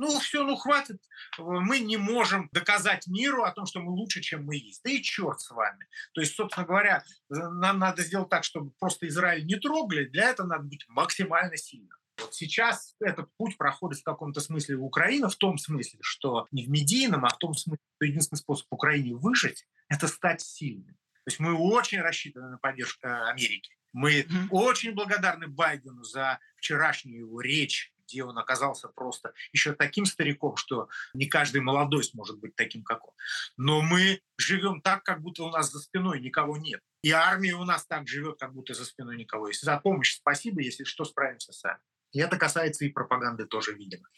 Ну 0.00 0.18
все, 0.18 0.44
ну 0.44 0.56
хватит, 0.56 0.96
мы 1.36 1.80
не 1.80 1.98
можем 1.98 2.48
доказать 2.52 3.06
миру 3.06 3.44
о 3.44 3.52
том, 3.52 3.66
что 3.66 3.80
мы 3.80 3.92
лучше, 3.92 4.22
чем 4.22 4.46
мы 4.46 4.56
есть. 4.56 4.82
Да 4.82 4.90
и 4.90 5.02
черт 5.02 5.42
с 5.42 5.50
вами. 5.50 5.86
То 6.14 6.22
есть, 6.22 6.34
собственно 6.34 6.66
говоря, 6.66 7.04
нам 7.28 7.78
надо 7.78 8.02
сделать 8.02 8.30
так, 8.30 8.44
чтобы 8.44 8.70
просто 8.78 9.06
Израиль 9.08 9.44
не 9.44 9.56
трогали, 9.56 10.06
для 10.06 10.30
этого 10.30 10.46
надо 10.46 10.64
быть 10.64 10.86
максимально 10.88 11.58
сильным. 11.58 11.98
Вот 12.18 12.34
сейчас 12.34 12.96
этот 12.98 13.28
путь 13.36 13.58
проходит 13.58 14.00
в 14.00 14.04
каком-то 14.04 14.40
смысле 14.40 14.76
в 14.76 14.84
Украину, 14.84 15.28
в 15.28 15.36
том 15.36 15.58
смысле, 15.58 15.98
что 16.00 16.48
не 16.50 16.64
в 16.64 16.70
медийном, 16.70 17.26
а 17.26 17.28
в 17.28 17.36
том 17.36 17.52
смысле, 17.52 17.84
что 17.96 18.06
единственный 18.06 18.38
способ 18.38 18.66
Украине 18.70 19.14
выжить– 19.14 19.66
это 19.90 20.08
стать 20.08 20.40
сильным. 20.40 20.94
То 20.94 21.26
есть 21.26 21.40
мы 21.40 21.52
очень 21.52 22.00
рассчитаны 22.00 22.52
на 22.52 22.58
поддержку 22.58 23.06
э, 23.06 23.30
Америки. 23.30 23.76
Мы 23.92 24.20
mm-hmm. 24.20 24.48
очень 24.50 24.94
благодарны 24.94 25.46
Байдену 25.46 26.04
за 26.04 26.40
вчерашнюю 26.56 27.18
его 27.26 27.40
речь, 27.42 27.92
где 28.10 28.24
он 28.24 28.38
оказался 28.38 28.88
просто 28.88 29.32
еще 29.52 29.72
таким 29.72 30.04
стариком, 30.04 30.56
что 30.56 30.88
не 31.14 31.26
каждый 31.26 31.60
молодой 31.60 32.04
сможет 32.04 32.38
быть 32.38 32.56
таким, 32.56 32.82
как 32.82 33.06
он. 33.06 33.14
Но 33.56 33.80
мы 33.82 34.20
живем 34.38 34.80
так, 34.80 35.02
как 35.02 35.22
будто 35.22 35.44
у 35.44 35.50
нас 35.50 35.70
за 35.70 35.78
спиной 35.78 36.20
никого 36.20 36.56
нет. 36.56 36.80
И 37.02 37.10
армия 37.12 37.54
у 37.54 37.64
нас 37.64 37.86
так 37.86 38.08
живет, 38.08 38.38
как 38.38 38.52
будто 38.52 38.74
за 38.74 38.84
спиной 38.84 39.16
никого 39.16 39.48
есть. 39.48 39.62
За 39.62 39.78
помощь 39.78 40.16
спасибо, 40.16 40.60
если 40.60 40.84
что, 40.84 41.04
справимся 41.04 41.52
сами. 41.52 41.80
И 42.12 42.20
это 42.20 42.36
касается 42.36 42.84
и 42.84 42.88
пропаганды 42.88 43.46
тоже, 43.46 43.72
видимо. 43.72 44.08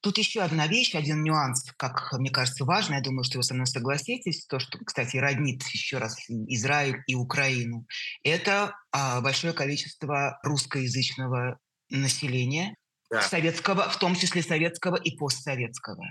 Тут 0.00 0.18
еще 0.18 0.42
одна 0.42 0.66
вещь, 0.68 0.94
один 0.94 1.24
нюанс, 1.24 1.72
как 1.76 2.12
мне 2.12 2.30
кажется, 2.30 2.64
важный. 2.64 2.98
Я 2.98 3.02
думаю, 3.02 3.24
что 3.24 3.38
вы 3.38 3.42
со 3.42 3.54
мной 3.54 3.66
согласитесь. 3.66 4.46
То, 4.46 4.58
что, 4.58 4.78
кстати, 4.78 5.16
роднит 5.16 5.62
еще 5.64 5.98
раз 5.98 6.16
Израиль 6.28 7.02
и 7.06 7.14
Украину. 7.14 7.86
Это 8.22 8.76
а, 8.92 9.20
большое 9.20 9.52
количество 9.52 10.38
русскоязычного 10.44 11.58
населения, 11.90 12.76
да. 13.10 13.22
советского, 13.22 13.88
в 13.88 13.98
том 13.98 14.14
числе 14.14 14.42
советского 14.42 14.96
и 14.96 15.16
постсоветского. 15.16 16.04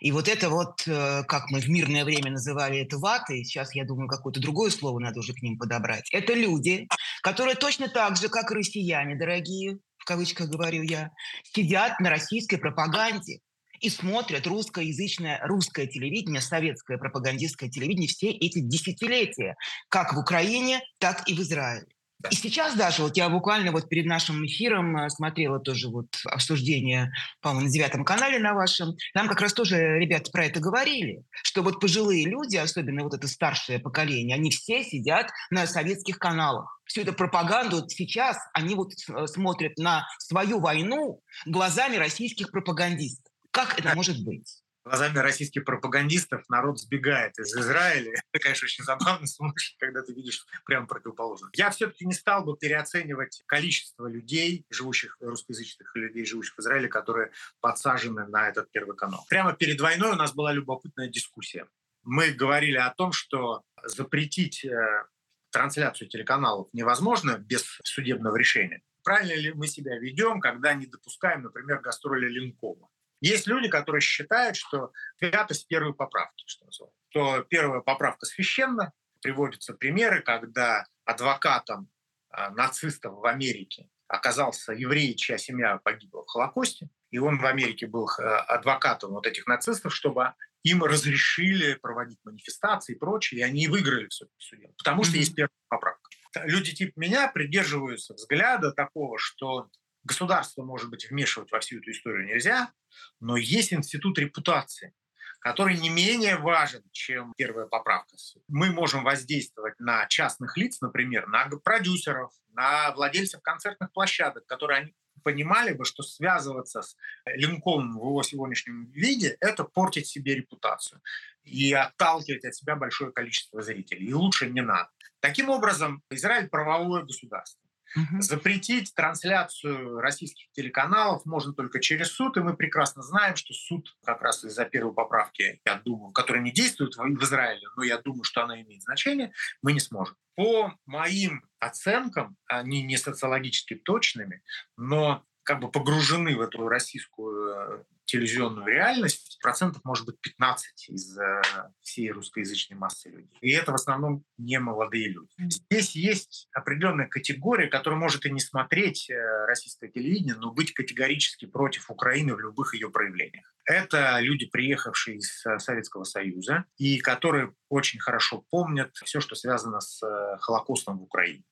И 0.00 0.12
вот 0.12 0.28
это 0.28 0.48
вот, 0.50 0.86
э, 0.86 1.22
как 1.24 1.50
мы 1.50 1.60
в 1.60 1.68
мирное 1.68 2.04
время 2.04 2.32
называли 2.32 2.80
это 2.80 2.98
ватой, 2.98 3.44
сейчас, 3.44 3.74
я 3.74 3.84
думаю, 3.84 4.08
какое-то 4.08 4.40
другое 4.40 4.70
слово 4.70 4.98
надо 4.98 5.20
уже 5.20 5.32
к 5.32 5.42
ним 5.42 5.58
подобрать. 5.58 6.08
Это 6.12 6.34
люди, 6.34 6.88
которые 7.22 7.56
точно 7.56 7.88
так 7.88 8.16
же, 8.16 8.28
как 8.28 8.50
россияне, 8.50 9.16
дорогие, 9.16 9.78
кавычках 10.06 10.48
говорю 10.48 10.82
я, 10.82 11.10
сидят 11.42 12.00
на 12.00 12.08
российской 12.08 12.56
пропаганде 12.56 13.40
и 13.80 13.90
смотрят 13.90 14.46
русскоязычное, 14.46 15.38
русское 15.44 15.86
телевидение, 15.86 16.40
советское 16.40 16.96
пропагандистское 16.96 17.68
телевидение 17.68 18.08
все 18.08 18.30
эти 18.30 18.60
десятилетия, 18.60 19.56
как 19.90 20.14
в 20.14 20.18
Украине, 20.18 20.80
так 20.98 21.28
и 21.28 21.34
в 21.34 21.40
Израиле. 21.40 21.86
И 22.30 22.34
сейчас 22.34 22.74
даже, 22.74 23.02
вот 23.02 23.16
я 23.16 23.28
буквально 23.28 23.72
вот 23.72 23.88
перед 23.88 24.06
нашим 24.06 24.44
эфиром 24.46 24.96
э, 24.96 25.10
смотрела 25.10 25.60
тоже 25.60 25.88
вот 25.88 26.06
обсуждение, 26.24 27.12
по-моему, 27.42 27.66
на 27.66 27.72
девятом 27.72 28.04
канале 28.04 28.38
на 28.38 28.54
вашем, 28.54 28.96
там 29.12 29.28
как 29.28 29.40
раз 29.40 29.52
тоже 29.52 29.98
ребята 29.98 30.30
про 30.30 30.46
это 30.46 30.58
говорили, 30.58 31.22
что 31.44 31.62
вот 31.62 31.78
пожилые 31.78 32.26
люди, 32.26 32.56
особенно 32.56 33.04
вот 33.04 33.14
это 33.14 33.28
старшее 33.28 33.78
поколение, 33.78 34.34
они 34.34 34.50
все 34.50 34.82
сидят 34.82 35.30
на 35.50 35.66
советских 35.66 36.18
каналах. 36.18 36.80
Всю 36.86 37.02
эту 37.02 37.12
пропаганду 37.12 37.76
вот 37.76 37.90
сейчас 37.90 38.38
они 38.54 38.74
вот 38.74 38.92
э, 39.08 39.26
смотрят 39.26 39.76
на 39.76 40.06
свою 40.18 40.58
войну 40.60 41.20
глазами 41.44 41.96
российских 41.96 42.50
пропагандистов. 42.50 43.30
Как 43.50 43.78
это 43.78 43.94
может 43.94 44.24
быть? 44.24 44.62
Глазами 44.86 45.18
российских 45.18 45.64
пропагандистов 45.64 46.44
народ 46.48 46.78
сбегает 46.78 47.36
из 47.38 47.54
Израиля. 47.56 48.12
Это, 48.32 48.42
конечно, 48.42 48.66
очень 48.66 48.84
забавно 48.84 49.26
слушать, 49.26 49.76
когда 49.78 50.02
ты 50.02 50.14
видишь 50.14 50.46
прямо 50.64 50.86
противоположно. 50.86 51.50
Я 51.54 51.70
все-таки 51.70 52.06
не 52.06 52.14
стал 52.14 52.44
бы 52.44 52.56
переоценивать 52.56 53.42
количество 53.46 54.06
людей, 54.06 54.64
живущих, 54.70 55.16
русскоязычных 55.20 55.94
людей, 55.96 56.24
живущих 56.24 56.54
в 56.56 56.60
Израиле, 56.60 56.88
которые 56.88 57.32
подсажены 57.60 58.26
на 58.28 58.48
этот 58.48 58.70
первый 58.70 58.96
канал. 58.96 59.26
Прямо 59.28 59.54
перед 59.54 59.80
войной 59.80 60.12
у 60.12 60.16
нас 60.16 60.32
была 60.32 60.52
любопытная 60.52 61.08
дискуссия. 61.08 61.66
Мы 62.04 62.30
говорили 62.30 62.76
о 62.76 62.90
том, 62.90 63.10
что 63.10 63.62
запретить 63.82 64.64
э, 64.64 65.04
трансляцию 65.50 66.08
телеканалов 66.08 66.68
невозможно 66.72 67.38
без 67.38 67.80
судебного 67.82 68.36
решения. 68.36 68.82
Правильно 69.02 69.34
ли 69.34 69.52
мы 69.52 69.66
себя 69.66 69.98
ведем, 69.98 70.40
когда 70.40 70.74
не 70.74 70.86
допускаем, 70.86 71.42
например, 71.42 71.80
гастроли 71.80 72.28
Линкома? 72.28 72.88
Есть 73.20 73.46
люди, 73.46 73.68
которые 73.68 74.00
считают, 74.00 74.56
что 74.56 74.92
святость 75.18 75.66
первой 75.68 75.94
поправки, 75.94 76.44
что 76.46 76.66
называется. 76.66 77.00
То 77.10 77.42
первая 77.48 77.80
поправка 77.80 78.26
священна. 78.26 78.92
Приводятся 79.22 79.74
примеры, 79.74 80.20
когда 80.22 80.84
адвокатом 81.04 81.88
э, 82.30 82.50
нацистов 82.50 83.14
в 83.14 83.24
Америке 83.24 83.88
оказался 84.08 84.72
еврей, 84.72 85.14
чья 85.16 85.38
семья 85.38 85.78
погибла 85.82 86.24
в 86.24 86.28
Холокосте. 86.28 86.88
И 87.10 87.18
он 87.18 87.38
в 87.38 87.46
Америке 87.46 87.86
был 87.86 88.08
э, 88.08 88.22
адвокатом 88.22 89.12
вот 89.12 89.26
этих 89.26 89.46
нацистов, 89.46 89.94
чтобы 89.94 90.34
им 90.62 90.82
разрешили 90.82 91.74
проводить 91.74 92.18
манифестации 92.24 92.94
и 92.94 92.98
прочее, 92.98 93.40
и 93.40 93.42
они 93.44 93.68
выиграли 93.68 94.08
все 94.08 94.24
это 94.24 94.34
суде, 94.38 94.70
потому 94.78 95.04
что 95.04 95.14
mm-hmm. 95.14 95.20
есть 95.20 95.34
первая 95.34 95.50
поправка. 95.68 96.10
Люди 96.44 96.74
типа 96.74 96.92
меня 96.96 97.28
придерживаются 97.28 98.14
взгляда 98.14 98.72
такого, 98.72 99.16
что 99.18 99.70
государство, 100.06 100.62
может 100.62 100.88
быть, 100.88 101.10
вмешивать 101.10 101.50
во 101.52 101.60
всю 101.60 101.78
эту 101.78 101.90
историю 101.90 102.26
нельзя, 102.26 102.72
но 103.20 103.36
есть 103.36 103.72
институт 103.72 104.18
репутации, 104.18 104.94
который 105.40 105.76
не 105.76 105.90
менее 105.90 106.36
важен, 106.36 106.82
чем 106.92 107.32
первая 107.36 107.66
поправка. 107.66 108.16
Мы 108.48 108.72
можем 108.72 109.04
воздействовать 109.04 109.78
на 109.78 110.06
частных 110.06 110.56
лиц, 110.56 110.80
например, 110.80 111.26
на 111.26 111.48
продюсеров, 111.62 112.32
на 112.48 112.92
владельцев 112.92 113.42
концертных 113.42 113.92
площадок, 113.92 114.46
которые 114.46 114.80
они 114.80 114.94
понимали 115.22 115.72
бы, 115.72 115.84
что 115.84 116.02
связываться 116.02 116.82
с 116.82 116.96
Линкольном 117.26 117.98
в 117.98 118.02
его 118.02 118.22
сегодняшнем 118.22 118.86
виде– 118.92 119.36
это 119.40 119.64
портить 119.64 120.06
себе 120.06 120.34
репутацию 120.34 121.00
и 121.42 121.72
отталкивать 121.72 122.44
от 122.44 122.54
себя 122.54 122.76
большое 122.76 123.12
количество 123.12 123.62
зрителей. 123.62 124.06
И 124.06 124.12
лучше 124.14 124.48
не 124.48 124.60
надо. 124.60 124.90
Таким 125.20 125.50
образом, 125.50 126.02
Израиль– 126.10 126.48
правовое 126.50 127.02
государство. 127.02 127.65
Угу. 127.96 128.20
Запретить 128.20 128.94
трансляцию 128.94 130.00
российских 130.00 130.50
телеканалов 130.52 131.24
можно 131.24 131.54
только 131.54 131.80
через 131.80 132.12
суд, 132.12 132.36
и 132.36 132.40
мы 132.40 132.54
прекрасно 132.54 133.02
знаем, 133.02 133.36
что 133.36 133.54
суд 133.54 133.96
как 134.04 134.20
раз 134.22 134.44
из-за 134.44 134.66
первой 134.66 134.92
поправки, 134.92 135.60
я 135.64 135.76
думаю, 135.76 136.12
которая 136.12 136.42
не 136.42 136.52
действует 136.52 136.94
в 136.96 137.24
Израиле, 137.24 137.66
но 137.76 137.82
я 137.82 137.98
думаю, 137.98 138.24
что 138.24 138.42
она 138.42 138.60
имеет 138.60 138.82
значение, 138.82 139.32
мы 139.62 139.72
не 139.72 139.80
сможем. 139.80 140.16
По 140.34 140.74
моим 140.84 141.44
оценкам, 141.58 142.36
они 142.46 142.82
не 142.82 142.98
социологически 142.98 143.74
точными, 143.74 144.42
но 144.76 145.24
как 145.42 145.60
бы 145.60 145.70
погружены 145.70 146.36
в 146.36 146.40
эту 146.40 146.68
российскую 146.68 147.54
э, 147.54 147.84
телевизионную 148.06 148.66
реальность, 148.66 149.38
процентов 149.42 149.84
может 149.84 150.06
быть 150.06 150.20
15 150.20 150.88
из 150.88 151.18
э, 151.18 151.42
всей 151.80 152.10
русскоязычной 152.10 152.76
массы 152.76 153.10
людей. 153.10 153.36
И 153.40 153.50
это 153.50 153.72
в 153.72 153.74
основном 153.74 154.24
не 154.38 154.58
молодые 154.58 155.08
люди. 155.08 155.30
Здесь 155.38 155.94
есть 155.94 156.48
определенная 156.52 157.08
категория, 157.08 157.68
которая 157.68 157.98
может 157.98 158.24
и 158.26 158.30
не 158.30 158.40
смотреть 158.40 159.10
э, 159.10 159.14
российское 159.46 159.88
телевидение, 159.88 160.36
но 160.36 160.52
быть 160.52 160.72
категорически 160.72 161.46
против 161.46 161.90
Украины 161.90 162.34
в 162.34 162.40
любых 162.40 162.74
ее 162.74 162.90
проявлениях. 162.90 163.52
Это 163.64 164.18
люди, 164.20 164.46
приехавшие 164.46 165.18
из 165.18 165.44
э, 165.44 165.58
Советского 165.58 166.04
Союза 166.04 166.64
и 166.76 166.98
которые 166.98 167.52
очень 167.68 167.98
хорошо 167.98 168.44
помнят 168.50 168.92
все, 169.04 169.20
что 169.20 169.34
связано 169.34 169.80
с 169.80 170.00
Холокостом 170.40 170.98
в 170.98 171.02
Украине. 171.02 171.42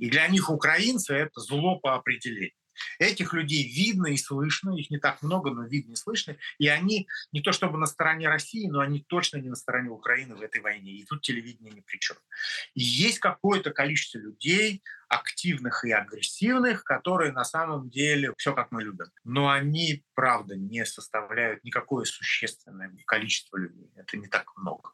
И 0.00 0.10
для 0.10 0.26
них 0.26 0.50
украинцы— 0.50 1.14
это 1.14 1.40
зло 1.40 1.78
по 1.78 1.94
определению. 1.94 2.52
Этих 2.98 3.32
людей 3.32 3.64
видно 3.64 4.08
и 4.08 4.16
слышно, 4.16 4.76
их 4.76 4.90
не 4.90 4.98
так 4.98 5.22
много, 5.22 5.50
но 5.50 5.64
видно 5.64 5.92
и 5.92 5.96
слышно. 5.96 6.36
И 6.58 6.68
они 6.68 7.08
не 7.32 7.40
то 7.40 7.52
чтобы 7.52 7.78
на 7.78 7.86
стороне 7.86 8.28
России, 8.28 8.68
но 8.68 8.80
они 8.80 9.00
точно 9.00 9.38
не 9.38 9.48
на 9.48 9.56
стороне 9.56 9.90
Украины 9.90 10.34
в 10.34 10.42
этой 10.42 10.60
войне. 10.60 10.92
И 10.92 11.04
тут 11.04 11.22
телевидение 11.22 11.72
ни 11.72 11.80
при 11.80 11.98
чем. 11.98 12.16
И 12.74 12.82
есть 12.82 13.18
какое-то 13.18 13.70
количество 13.70 14.18
людей, 14.18 14.82
активных 15.08 15.84
и 15.84 15.90
агрессивных, 15.90 16.84
которые 16.84 17.32
на 17.32 17.44
самом 17.44 17.90
деле 17.90 18.32
все 18.38 18.54
как 18.54 18.70
мы 18.70 18.82
любим. 18.82 19.06
Но 19.24 19.50
они, 19.50 20.04
правда, 20.14 20.56
не 20.56 20.86
составляют 20.86 21.64
никакое 21.64 22.04
существенное 22.04 22.92
количество 23.06 23.56
людей. 23.56 23.90
Это 23.96 24.16
не 24.16 24.28
так 24.28 24.56
много. 24.56 24.92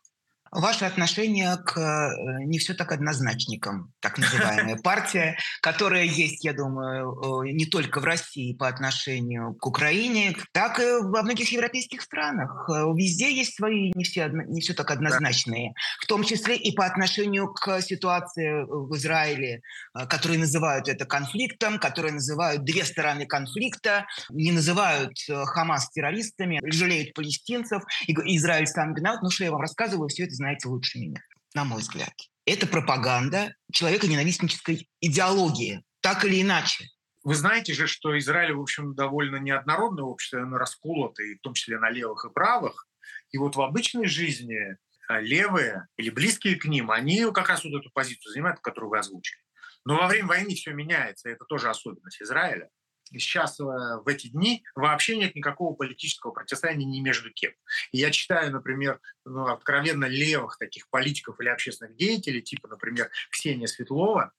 Ваше 0.50 0.84
отношение 0.84 1.56
к 1.56 1.78
э, 1.78 2.44
не 2.44 2.58
все 2.58 2.74
так 2.74 2.92
однозначникам, 2.92 3.92
так 4.00 4.18
называемая 4.18 4.76
партия, 4.82 5.36
которая 5.60 6.04
есть, 6.04 6.44
я 6.44 6.52
думаю, 6.52 7.44
э, 7.44 7.52
не 7.52 7.66
только 7.66 8.00
в 8.00 8.04
России 8.04 8.54
по 8.54 8.68
отношению 8.68 9.54
к 9.54 9.66
Украине, 9.66 10.36
так 10.52 10.78
и 10.78 11.02
во 11.02 11.22
многих 11.22 11.50
европейских 11.50 12.00
странах. 12.02 12.68
Э, 12.68 12.84
везде 12.94 13.34
есть 13.34 13.56
свои 13.56 13.90
не 13.94 14.04
все, 14.04 14.28
не 14.28 14.60
все 14.60 14.74
так 14.74 14.90
однозначные, 14.90 15.74
в 16.00 16.06
том 16.06 16.22
числе 16.22 16.56
и 16.56 16.74
по 16.74 16.86
отношению 16.86 17.52
к 17.52 17.80
ситуации 17.80 18.64
в 18.68 18.94
Израиле, 18.96 19.62
которые 20.08 20.38
называют 20.38 20.88
это 20.88 21.06
конфликтом, 21.06 21.78
которые 21.78 22.12
называют 22.12 22.64
две 22.64 22.84
стороны 22.84 23.26
конфликта, 23.26 24.06
не 24.30 24.52
называют 24.52 25.12
Хамас 25.28 25.90
террористами, 25.90 26.60
жалеют 26.64 27.14
палестинцев, 27.14 27.82
Израиль 28.06 28.66
сам 28.66 28.94
виноват. 28.94 29.22
Ну 29.22 29.30
что 29.30 29.44
я 29.44 29.50
вам 29.50 29.60
рассказываю, 29.60 30.08
все 30.08 30.24
это 30.24 30.35
знаете 30.36 30.68
лучше 30.68 30.98
меня, 30.98 31.20
на 31.54 31.64
мой 31.64 31.80
взгляд. 31.80 32.12
Это 32.44 32.66
пропаганда 32.66 33.54
человека-ненавистнической 33.72 34.88
идеологии, 35.00 35.82
так 36.00 36.24
или 36.24 36.40
иначе. 36.40 36.86
Вы 37.24 37.34
знаете 37.34 37.74
же, 37.74 37.88
что 37.88 38.16
Израиль, 38.18 38.52
в 38.52 38.60
общем, 38.60 38.94
довольно 38.94 39.36
неоднородное 39.36 40.04
общество, 40.04 40.42
оно 40.42 40.58
расколото, 40.58 41.24
и 41.24 41.34
в 41.34 41.40
том 41.40 41.54
числе 41.54 41.78
на 41.78 41.90
левых 41.90 42.24
и 42.24 42.32
правых. 42.32 42.86
И 43.32 43.38
вот 43.38 43.56
в 43.56 43.60
обычной 43.60 44.06
жизни 44.06 44.76
а, 45.08 45.20
левые 45.20 45.88
или 45.96 46.10
близкие 46.10 46.54
к 46.54 46.66
ним, 46.66 46.92
они 46.92 47.26
как 47.32 47.48
раз 47.48 47.64
вот 47.64 47.74
эту 47.74 47.90
позицию 47.92 48.30
занимают, 48.30 48.60
которую 48.60 48.90
вы 48.90 48.98
озвучили. 48.98 49.40
Но 49.84 49.96
во 49.96 50.06
время 50.06 50.28
войны 50.28 50.54
все 50.54 50.72
меняется, 50.72 51.28
это 51.28 51.44
тоже 51.44 51.68
особенность 51.68 52.22
Израиля 52.22 52.70
сейчас 53.12 53.58
э, 53.60 53.64
в 53.64 54.04
эти 54.06 54.28
дни 54.28 54.64
вообще 54.74 55.16
нет 55.16 55.34
никакого 55.34 55.74
политического 55.74 56.32
противостояния 56.32 56.84
ни 56.84 57.00
между 57.00 57.30
кем. 57.32 57.52
И 57.92 57.98
я 57.98 58.10
читаю, 58.10 58.52
например, 58.52 59.00
ну, 59.24 59.46
откровенно 59.46 60.06
левых 60.06 60.58
таких 60.58 60.88
политиков 60.88 61.40
или 61.40 61.48
общественных 61.48 61.96
деятелей, 61.96 62.42
типа, 62.42 62.68
например, 62.68 63.10
Ксения 63.30 63.66
Светлова, 63.66 64.32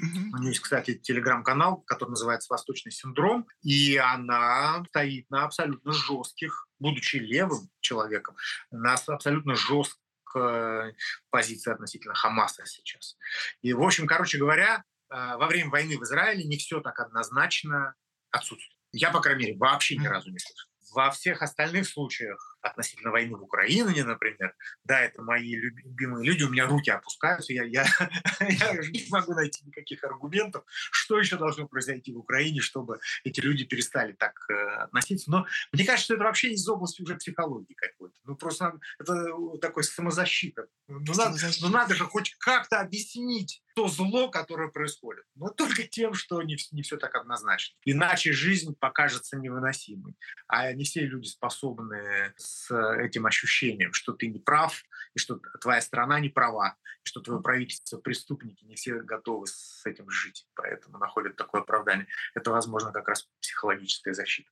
Mm-hmm. 0.00 0.30
У 0.32 0.38
нее 0.38 0.48
есть, 0.48 0.60
кстати, 0.60 0.94
телеграм-канал, 0.94 1.82
который 1.82 2.10
называется 2.10 2.52
«Восточный 2.52 2.90
синдром», 2.90 3.46
и 3.62 3.96
она 3.96 4.84
стоит 4.88 5.30
на 5.30 5.44
абсолютно 5.44 5.92
жестких, 5.92 6.68
будучи 6.80 7.16
левым 7.16 7.70
человеком, 7.80 8.34
на 8.72 8.94
абсолютно 8.94 9.54
жесткой 9.54 10.96
позиции 11.30 11.72
относительно 11.72 12.14
Хамаса 12.14 12.66
сейчас. 12.66 13.16
И, 13.62 13.72
в 13.72 13.82
общем, 13.82 14.08
короче 14.08 14.36
говоря, 14.36 14.82
э, 15.10 15.36
во 15.36 15.46
время 15.46 15.70
войны 15.70 15.96
в 15.96 16.02
Израиле 16.02 16.42
не 16.42 16.56
все 16.56 16.80
так 16.80 16.98
однозначно 16.98 17.94
отсутствует. 18.34 18.76
Я, 18.92 19.10
по 19.10 19.20
крайней 19.20 19.46
мере, 19.46 19.58
вообще 19.58 19.96
ни 19.96 20.06
разу 20.06 20.30
не 20.30 20.38
слышал. 20.38 20.68
Во 20.92 21.10
всех 21.10 21.42
остальных 21.42 21.88
случаях 21.88 22.53
относительно 22.64 23.10
войны 23.10 23.36
в 23.36 23.42
Украине, 23.42 24.04
например, 24.04 24.54
да, 24.84 25.00
это 25.00 25.22
мои 25.22 25.54
любимые 25.54 26.26
люди, 26.26 26.44
у 26.44 26.50
меня 26.50 26.66
руки 26.66 26.90
опускаются, 26.90 27.52
я, 27.52 27.64
я, 27.64 27.84
я 28.40 28.72
не 28.74 29.06
могу 29.10 29.34
найти 29.34 29.64
никаких 29.66 30.02
аргументов, 30.04 30.64
что 30.90 31.18
еще 31.18 31.36
должно 31.36 31.68
произойти 31.68 32.12
в 32.12 32.18
Украине, 32.18 32.60
чтобы 32.60 33.00
эти 33.22 33.40
люди 33.40 33.64
перестали 33.64 34.12
так 34.12 34.34
э, 34.48 34.54
относиться. 34.54 35.30
Но 35.30 35.46
мне 35.72 35.84
кажется, 35.84 36.06
что 36.06 36.14
это 36.14 36.24
вообще 36.24 36.52
из 36.52 36.66
области 36.68 37.02
уже 37.02 37.16
психологии 37.16 37.74
какой-то. 37.74 38.16
Ну, 38.24 38.36
просто 38.36 38.78
это 38.98 39.28
такой 39.60 39.84
самозащита. 39.84 40.66
Ну, 40.88 41.00
надо, 41.14 41.36
ну, 41.60 41.68
надо 41.68 41.94
же 41.94 42.04
хоть 42.04 42.34
как-то 42.38 42.80
объяснить 42.80 43.62
то 43.74 43.88
зло, 43.88 44.30
которое 44.30 44.68
происходит. 44.68 45.24
Но 45.34 45.48
только 45.48 45.82
тем, 45.82 46.14
что 46.14 46.40
не, 46.42 46.56
не 46.70 46.82
все 46.82 46.96
так 46.96 47.14
однозначно. 47.16 47.76
Иначе 47.84 48.32
жизнь 48.32 48.74
покажется 48.78 49.36
невыносимой. 49.36 50.14
А 50.46 50.72
не 50.72 50.84
все 50.84 51.00
люди 51.00 51.26
способны 51.26 52.32
с 52.36 52.53
этим 52.70 53.26
ощущением, 53.26 53.92
что 53.92 54.12
ты 54.12 54.28
не 54.28 54.38
прав, 54.38 54.82
и 55.14 55.18
что 55.18 55.40
твоя 55.60 55.80
страна 55.80 56.20
не 56.20 56.28
права, 56.28 56.76
и 57.04 57.08
что 57.08 57.20
твое 57.20 57.40
правительство 57.40 57.98
преступники. 57.98 58.64
Не 58.64 58.74
все 58.74 58.94
готовы 59.02 59.46
с 59.46 59.84
этим 59.84 60.10
жить, 60.10 60.46
поэтому 60.54 60.98
находят 60.98 61.36
такое 61.36 61.62
оправдание. 61.62 62.06
Это, 62.34 62.50
возможно, 62.50 62.92
как 62.92 63.08
раз 63.08 63.28
психологическая 63.40 64.14
защита. 64.14 64.50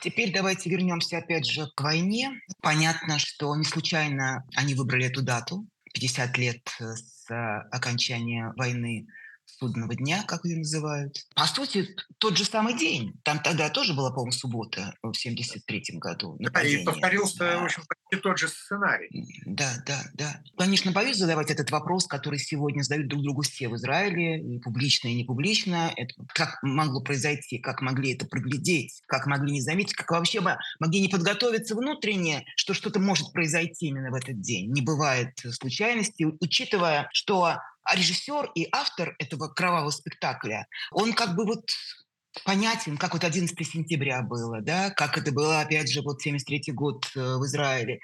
Теперь 0.00 0.32
давайте 0.32 0.68
вернемся 0.68 1.18
опять 1.18 1.46
же 1.46 1.70
к 1.74 1.80
войне. 1.80 2.40
Понятно, 2.60 3.18
что 3.18 3.56
не 3.56 3.64
случайно 3.64 4.44
они 4.54 4.74
выбрали 4.74 5.06
эту 5.06 5.22
дату, 5.22 5.66
50 5.94 6.36
лет 6.36 6.60
с 6.78 7.26
окончания 7.72 8.52
войны 8.56 9.06
судного 9.46 9.94
дня, 9.94 10.24
как 10.26 10.44
ее 10.44 10.58
называют. 10.58 11.16
По 11.34 11.46
сути, 11.46 11.96
тот 12.18 12.36
же 12.36 12.44
самый 12.44 12.76
день. 12.76 13.14
Там 13.24 13.40
тогда 13.40 13.70
тоже 13.70 13.94
была, 13.94 14.10
по-моему, 14.10 14.32
суббота 14.32 14.94
в 15.02 15.12
73-м 15.12 15.98
году. 15.98 16.36
Нападение. 16.38 16.78
Да, 16.78 16.82
и 16.82 16.84
повторился, 16.84 17.38
да. 17.38 17.58
в 17.60 17.64
общем, 17.64 17.82
почти 17.88 18.22
тот 18.22 18.38
же 18.38 18.48
сценарий. 18.48 19.42
Да, 19.46 19.72
да, 19.86 20.02
да. 20.14 20.42
Конечно, 20.58 20.92
боюсь 20.92 21.16
задавать 21.16 21.50
этот 21.50 21.70
вопрос, 21.70 22.06
который 22.06 22.38
сегодня 22.38 22.82
задают 22.82 23.08
друг 23.08 23.22
другу 23.22 23.42
все 23.42 23.68
в 23.68 23.76
Израиле, 23.76 24.40
и 24.40 24.58
публично, 24.58 25.08
и 25.08 25.14
не 25.14 25.24
публично. 25.24 25.92
Это 25.96 26.14
как 26.28 26.58
могло 26.62 27.00
произойти, 27.00 27.58
как 27.58 27.80
могли 27.80 28.14
это 28.14 28.26
проглядеть, 28.26 29.02
как 29.06 29.26
могли 29.26 29.52
не 29.52 29.60
заметить, 29.60 29.94
как 29.94 30.10
вообще 30.10 30.40
могли 30.80 31.00
не 31.00 31.08
подготовиться 31.08 31.74
внутренне, 31.74 32.44
что 32.56 32.74
что-то 32.74 33.00
может 33.00 33.32
произойти 33.32 33.86
именно 33.86 34.10
в 34.10 34.14
этот 34.14 34.40
день. 34.40 34.70
Не 34.72 34.82
бывает 34.82 35.30
случайности, 35.52 36.26
учитывая, 36.40 37.08
что 37.12 37.58
а 37.86 37.96
режиссер 37.96 38.52
и 38.54 38.68
автор 38.72 39.14
этого 39.18 39.48
кровавого 39.48 39.90
спектакля, 39.90 40.66
он 40.90 41.12
как 41.12 41.34
бы 41.36 41.44
вот 41.44 41.70
понятен, 42.44 42.96
как 42.96 43.14
вот 43.14 43.24
11 43.24 43.66
сентября 43.66 44.22
было, 44.22 44.60
да, 44.60 44.90
как 44.90 45.16
это 45.16 45.32
было, 45.32 45.60
опять 45.60 45.90
же, 45.90 46.02
вот 46.02 46.20
73 46.20 46.72
год 46.72 47.06
э, 47.14 47.20
в 47.20 47.44
Израиле 47.46 48.00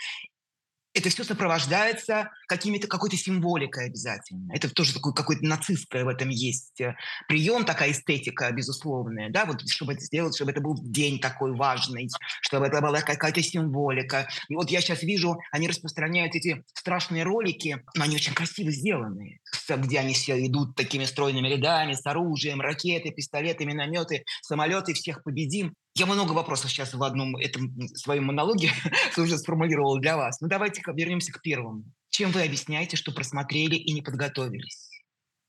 это 0.94 1.09
все 1.09 1.24
сопровождается 1.24 2.31
какими-то 2.46 2.87
какой-то 2.87 3.16
символикой 3.16 3.87
обязательно. 3.87 4.52
Это 4.52 4.68
тоже 4.68 4.92
такой 4.92 5.14
какой-то 5.14 5.44
нацистское 5.44 6.05
в 6.05 6.09
этом 6.09 6.28
есть 6.28 6.81
э, 6.81 6.94
прием, 7.28 7.64
такая 7.64 7.92
эстетика 7.92 8.50
безусловная, 8.52 9.31
да, 9.31 9.46
вот 9.46 9.68
чтобы 9.68 9.94
это 9.94 10.02
сделать, 10.02 10.35
чтобы 10.35 10.50
это 10.50 10.61
был 10.61 10.76
день 10.83 11.18
такой 11.18 11.55
важный, 11.55 12.09
чтобы 12.42 12.66
это 12.66 12.81
была 12.81 13.00
какая-то 13.00 13.42
символика. 13.42 14.28
И 14.48 14.55
вот 14.55 14.70
я 14.70 14.81
сейчас 14.81 15.02
вижу, 15.02 15.38
они 15.50 15.68
распространяют 15.68 16.35
эти 16.35 16.62
страшные 16.74 17.22
ролики, 17.22 17.83
но 17.96 18.05
они 18.05 18.16
очень 18.16 18.35
красиво 18.35 18.70
сделаны, 18.70 19.40
где 19.68 19.98
они 19.98 20.14
все 20.14 20.46
идут 20.46 20.76
такими 20.76 21.05
стройными 21.05 21.48
рядами 21.48 21.94
с 21.94 22.05
оружием, 22.07 22.61
ракеты, 22.61 23.11
пистолеты, 23.11 23.64
минометы, 23.64 24.24
самолеты, 24.42 24.92
всех 24.92 25.22
победим. 25.22 25.74
Я 25.94 26.07
много 26.07 26.33
вопросов 26.33 26.70
сейчас 26.70 26.94
в 26.94 27.02
одном 27.02 27.37
этом 27.37 27.87
своем 27.88 28.24
монологе 28.24 28.70
уже 29.18 29.37
сформулировал 29.37 29.98
для 29.98 30.16
вас. 30.16 30.40
Ну 30.40 30.48
давайте 30.48 30.83
вернемся 30.87 31.33
к 31.33 31.42
первому. 31.42 31.85
Чем 32.09 32.31
вы 32.31 32.42
объясняете, 32.42 32.96
что 32.96 33.12
просмотрели 33.12 33.74
и 33.74 33.92
не 33.92 34.00
подготовились? 34.00 34.90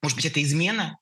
Может 0.01 0.17
быть, 0.17 0.25
это 0.25 0.43
измена? 0.43 0.97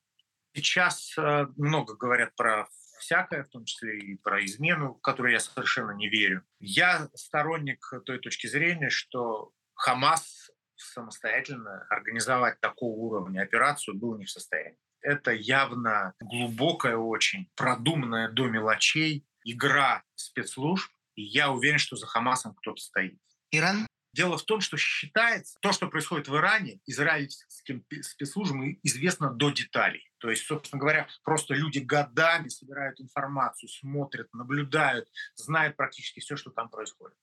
Сейчас 0.53 1.17
э, 1.17 1.47
много 1.57 1.95
говорят 1.95 2.35
про 2.35 2.67
всякое, 2.99 3.43
в 3.43 3.49
том 3.49 3.65
числе 3.65 3.97
и 3.99 4.15
про 4.17 4.45
измену, 4.45 4.93
в 4.93 5.01
которую 5.01 5.33
я 5.33 5.39
совершенно 5.39 5.91
не 5.91 6.07
верю. 6.07 6.43
Я 6.59 7.09
сторонник 7.15 7.83
той 8.05 8.19
точки 8.19 8.45
зрения, 8.45 8.89
что 8.89 9.51
Хамас 9.73 10.51
самостоятельно 10.75 11.87
организовать 11.89 12.59
такого 12.59 12.95
уровня 12.95 13.41
операцию 13.41 13.97
был 13.97 14.17
не 14.17 14.25
в 14.25 14.29
состоянии. 14.29 14.77
Это 15.01 15.31
явно 15.31 16.13
глубокая 16.19 16.95
очень, 16.95 17.49
продуманная 17.55 18.29
до 18.29 18.47
мелочей 18.47 19.25
игра 19.43 20.03
спецслужб, 20.15 20.91
и 21.15 21.23
я 21.23 21.51
уверен, 21.51 21.79
что 21.79 21.95
за 21.95 22.07
Хамасом 22.07 22.53
кто-то 22.55 22.81
стоит. 22.81 23.19
Иран? 23.51 23.87
Дело 24.13 24.37
в 24.37 24.43
том, 24.43 24.59
что 24.59 24.75
считается, 24.75 25.57
то, 25.61 25.71
что 25.71 25.87
происходит 25.87 26.27
в 26.27 26.35
Иране, 26.35 26.81
израильским 26.85 27.85
спецслужбам 28.01 28.77
известно 28.83 29.31
до 29.31 29.51
деталей. 29.51 30.11
То 30.17 30.29
есть, 30.29 30.45
собственно 30.45 30.81
говоря, 30.81 31.07
просто 31.23 31.53
люди 31.53 31.79
годами 31.79 32.49
собирают 32.49 32.99
информацию, 32.99 33.69
смотрят, 33.69 34.27
наблюдают, 34.33 35.09
знают 35.35 35.77
практически 35.77 36.19
все, 36.19 36.35
что 36.35 36.51
там 36.51 36.69
происходит. 36.69 37.17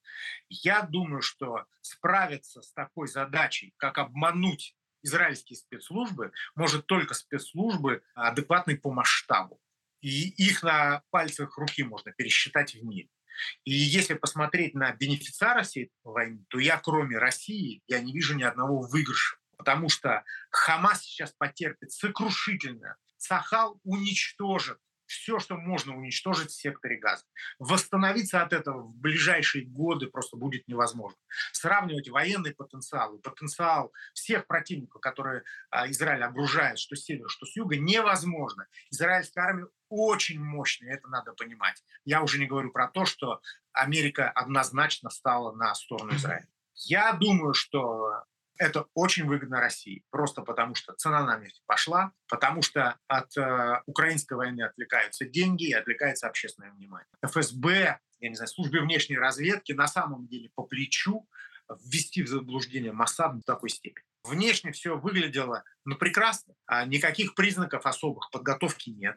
Я 0.49 0.83
думаю, 0.83 1.21
что 1.21 1.67
справиться 1.83 2.63
с 2.63 2.73
такой 2.73 3.07
задачей, 3.07 3.75
как 3.77 3.99
обмануть 3.99 4.75
израильские 5.03 5.59
спецслужбы, 5.59 6.33
может 6.55 6.87
только 6.87 7.13
спецслужбы, 7.13 8.03
адекватные 8.15 8.79
по 8.79 8.91
масштабу 8.91 9.61
и 10.01 10.29
их 10.29 10.63
на 10.63 11.03
пальцах 11.11 11.57
руки 11.57 11.83
можно 11.83 12.13
пересчитать 12.13 12.75
в 12.75 12.85
мире. 12.85 13.09
И 13.65 13.73
если 13.73 14.15
посмотреть 14.15 14.75
на 14.75 14.93
бенефициара 14.93 15.63
всей 15.63 15.91
войны, 16.03 16.45
то 16.49 16.59
я, 16.59 16.79
кроме 16.79 17.19
России, 17.19 17.83
я 17.87 18.01
не 18.01 18.13
вижу 18.13 18.35
ни 18.35 18.43
одного 18.43 18.81
выигрыша. 18.81 19.37
Потому 19.57 19.89
что 19.89 20.25
Хамас 20.51 21.03
сейчас 21.03 21.33
потерпит 21.33 21.93
сокрушительно. 21.93 22.97
Сахал 23.17 23.81
уничтожит 23.83 24.79
все, 25.09 25.39
что 25.39 25.57
можно 25.57 25.97
уничтожить 25.97 26.51
в 26.51 26.55
секторе 26.55 26.99
газа. 26.99 27.25
Восстановиться 27.59 28.43
от 28.43 28.53
этого 28.53 28.83
в 28.83 28.95
ближайшие 28.95 29.65
годы 29.65 30.07
просто 30.07 30.37
будет 30.37 30.69
невозможно. 30.69 31.19
Сравнивать 31.53 32.09
военный 32.09 32.55
потенциал 32.55 33.17
и 33.17 33.21
потенциал 33.21 33.93
всех 34.13 34.47
противников, 34.47 35.01
которые 35.01 35.43
а, 35.71 35.91
Израиль 35.91 36.23
обружает, 36.23 36.79
что 36.79 36.95
с 36.95 37.05
севера, 37.05 37.29
что 37.29 37.47
с 37.47 37.57
юга, 37.57 37.77
невозможно. 37.77 38.67
Израильская 38.91 39.41
армия 39.41 39.67
очень 39.89 40.41
мощная, 40.41 40.95
это 40.95 41.09
надо 41.09 41.33
понимать. 41.33 41.83
Я 42.05 42.23
уже 42.23 42.39
не 42.39 42.47
говорю 42.47 42.71
про 42.71 42.89
то, 42.89 43.07
что 43.07 43.41
Америка 43.73 44.31
однозначно 44.31 45.09
стала 45.11 45.53
на 45.53 45.75
сторону 45.75 46.15
Израиля. 46.15 46.49
Я 46.75 47.13
думаю, 47.15 47.55
что 47.55 48.25
Это 48.59 48.87
очень 48.95 49.27
выгодно 49.27 49.61
России, 49.61 50.05
просто 50.11 50.43
потому 50.43 50.75
что 50.75 50.93
цена 50.95 51.25
на 51.25 51.39
нефть 51.39 51.63
пошла, 51.67 52.13
потому 52.29 52.63
что 52.63 52.99
от 53.07 53.37
э, 53.37 53.83
украинской 53.87 54.35
войны 54.35 54.63
отвлекаются 54.63 55.25
деньги 55.25 55.69
и 55.69 55.73
отвлекается 55.73 56.27
общественное 56.27 56.73
внимание. 56.73 57.09
ФСБ, 57.25 58.01
я 58.19 58.29
не 58.29 58.35
знаю, 58.35 58.49
службе 58.49 58.81
внешней 58.81 59.17
разведки 59.17 59.73
на 59.73 59.87
самом 59.87 60.27
деле 60.27 60.51
по 60.57 60.65
плечу 60.65 61.29
ввести 61.85 62.23
в 62.23 62.29
заблуждение 62.29 62.93
Моссад 62.93 63.37
до 63.37 63.43
такой 63.43 63.71
степени. 63.71 64.08
Внешне 64.29 64.73
все 64.73 64.97
выглядело 64.97 65.65
ну, 65.85 65.97
прекрасно, 65.97 66.55
а 66.67 66.85
никаких 66.85 67.35
признаков 67.35 67.87
особых 67.87 68.31
подготовки 68.31 68.91
нет. 68.91 69.17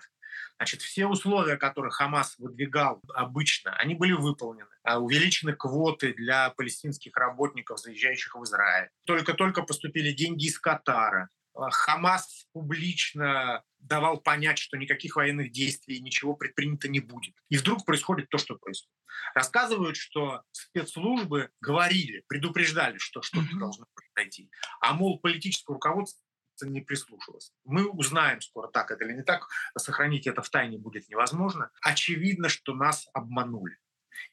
Значит, 0.57 0.81
все 0.81 1.07
условия, 1.07 1.57
которые 1.57 1.91
Хамас 1.91 2.37
выдвигал 2.37 3.01
обычно, 3.13 3.75
они 3.75 3.95
были 3.95 4.13
выполнены. 4.13 4.69
А 4.83 4.99
увеличены 4.99 5.53
квоты 5.53 6.13
для 6.13 6.49
палестинских 6.51 7.15
работников, 7.17 7.79
заезжающих 7.79 8.35
в 8.35 8.43
Израиль. 8.43 8.89
Только-только 9.05 9.63
поступили 9.63 10.11
деньги 10.11 10.45
из 10.45 10.59
Катара. 10.59 11.29
А 11.53 11.69
Хамас 11.69 12.47
публично 12.53 13.63
давал 13.79 14.21
понять, 14.21 14.57
что 14.57 14.77
никаких 14.77 15.15
военных 15.15 15.51
действий, 15.51 15.99
ничего 15.99 16.35
предпринято 16.35 16.87
не 16.87 16.99
будет. 16.99 17.35
И 17.49 17.57
вдруг 17.57 17.85
происходит 17.85 18.29
то, 18.29 18.37
что 18.37 18.55
происходит. 18.55 18.95
Рассказывают, 19.33 19.97
что 19.97 20.43
спецслужбы 20.51 21.49
говорили, 21.59 22.23
предупреждали, 22.27 22.97
что 22.97 23.21
что-то 23.21 23.55
должно 23.57 23.85
произойти. 24.13 24.49
А, 24.79 24.93
мол, 24.93 25.19
политическое 25.19 25.73
руководство 25.73 26.21
не 26.63 26.81
прислушалось. 26.81 27.53
Мы 27.63 27.89
узнаем 27.89 28.41
скоро, 28.41 28.67
так 28.67 28.91
это 28.91 29.03
или 29.05 29.13
не 29.13 29.23
так. 29.23 29.47
Сохранить 29.77 30.27
это 30.27 30.41
в 30.41 30.49
тайне 30.49 30.77
будет 30.77 31.09
невозможно. 31.09 31.71
Очевидно, 31.81 32.49
что 32.49 32.73
нас 32.73 33.07
обманули. 33.13 33.77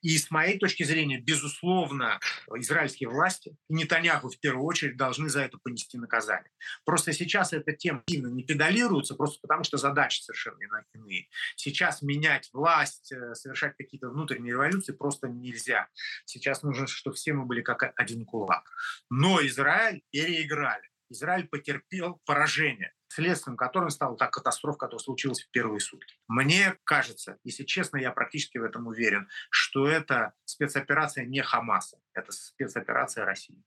И 0.02 0.16
с 0.16 0.30
моей 0.30 0.58
точки 0.58 0.82
зрения, 0.82 1.18
безусловно, 1.18 2.20
израильские 2.56 3.08
власти 3.08 3.56
и 3.68 3.74
Нетаньяху 3.74 4.28
в 4.28 4.38
первую 4.38 4.64
очередь 4.64 4.96
должны 4.96 5.28
за 5.28 5.42
это 5.42 5.58
понести 5.58 5.98
наказание. 5.98 6.50
Просто 6.84 7.12
сейчас 7.12 7.52
эта 7.52 7.72
тема 7.72 8.02
сильно 8.08 8.28
не 8.28 8.42
педалируется, 8.42 9.14
просто 9.14 9.40
потому 9.40 9.64
что 9.64 9.76
задачи 9.76 10.22
совершенно 10.22 10.58
иные. 10.94 11.28
Сейчас 11.56 12.02
менять 12.02 12.48
власть, 12.52 13.12
э, 13.12 13.34
совершать 13.34 13.76
какие-то 13.76 14.10
внутренние 14.10 14.52
революции 14.52 14.92
просто 14.92 15.28
нельзя. 15.28 15.88
Сейчас 16.24 16.62
нужно, 16.62 16.86
чтобы 16.86 17.16
все 17.16 17.32
мы 17.32 17.44
были 17.44 17.62
как 17.62 17.92
один 17.96 18.24
кулак. 18.24 18.70
Но 19.10 19.44
Израиль 19.46 20.02
переиграли. 20.10 20.88
Израиль 21.10 21.48
потерпел 21.48 22.20
поражение 22.26 22.92
следствием 23.18 23.56
которым 23.56 23.90
стала 23.90 24.16
та 24.16 24.28
катастрофа, 24.28 24.78
которая 24.78 25.02
случилась 25.02 25.42
в 25.42 25.50
первые 25.50 25.80
сутки. 25.80 26.14
Мне 26.28 26.76
кажется, 26.84 27.36
если 27.42 27.64
честно, 27.64 27.96
я 27.98 28.12
практически 28.12 28.58
в 28.58 28.62
этом 28.62 28.86
уверен, 28.86 29.28
что 29.50 29.88
это 29.88 30.34
спецоперация 30.44 31.24
не 31.24 31.42
Хамаса, 31.42 31.98
это 32.14 32.30
спецоперация 32.30 33.24
России. 33.24 33.60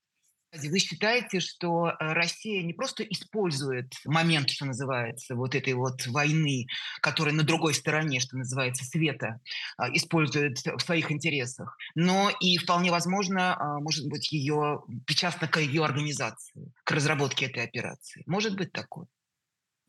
Вы 0.53 0.79
считаете, 0.79 1.39
что 1.39 1.89
э, 1.89 1.93
Россия 1.99 2.61
не 2.61 2.73
просто 2.73 3.03
использует 3.03 3.93
момент, 4.03 4.49
что 4.49 4.65
называется, 4.65 5.35
вот 5.35 5.55
этой 5.55 5.73
вот 5.73 6.05
войны, 6.07 6.67
которая 7.01 7.33
на 7.33 7.43
другой 7.43 7.73
стороне, 7.73 8.19
что 8.19 8.35
называется, 8.35 8.83
света, 8.83 9.39
а, 9.77 9.89
использует 9.93 10.57
в 10.57 10.79
своих 10.79 11.09
интересах, 11.09 11.77
но 11.95 12.29
и 12.41 12.57
вполне 12.57 12.91
возможно, 12.91 13.55
а, 13.55 13.79
может 13.79 14.09
быть, 14.09 14.33
ее 14.33 14.83
причастна 15.07 15.47
к 15.47 15.57
ее 15.57 15.85
организации, 15.85 16.73
к 16.83 16.91
разработке 16.91 17.45
этой 17.45 17.63
операции. 17.63 18.23
Может 18.25 18.57
быть 18.57 18.73
такое? 18.73 19.07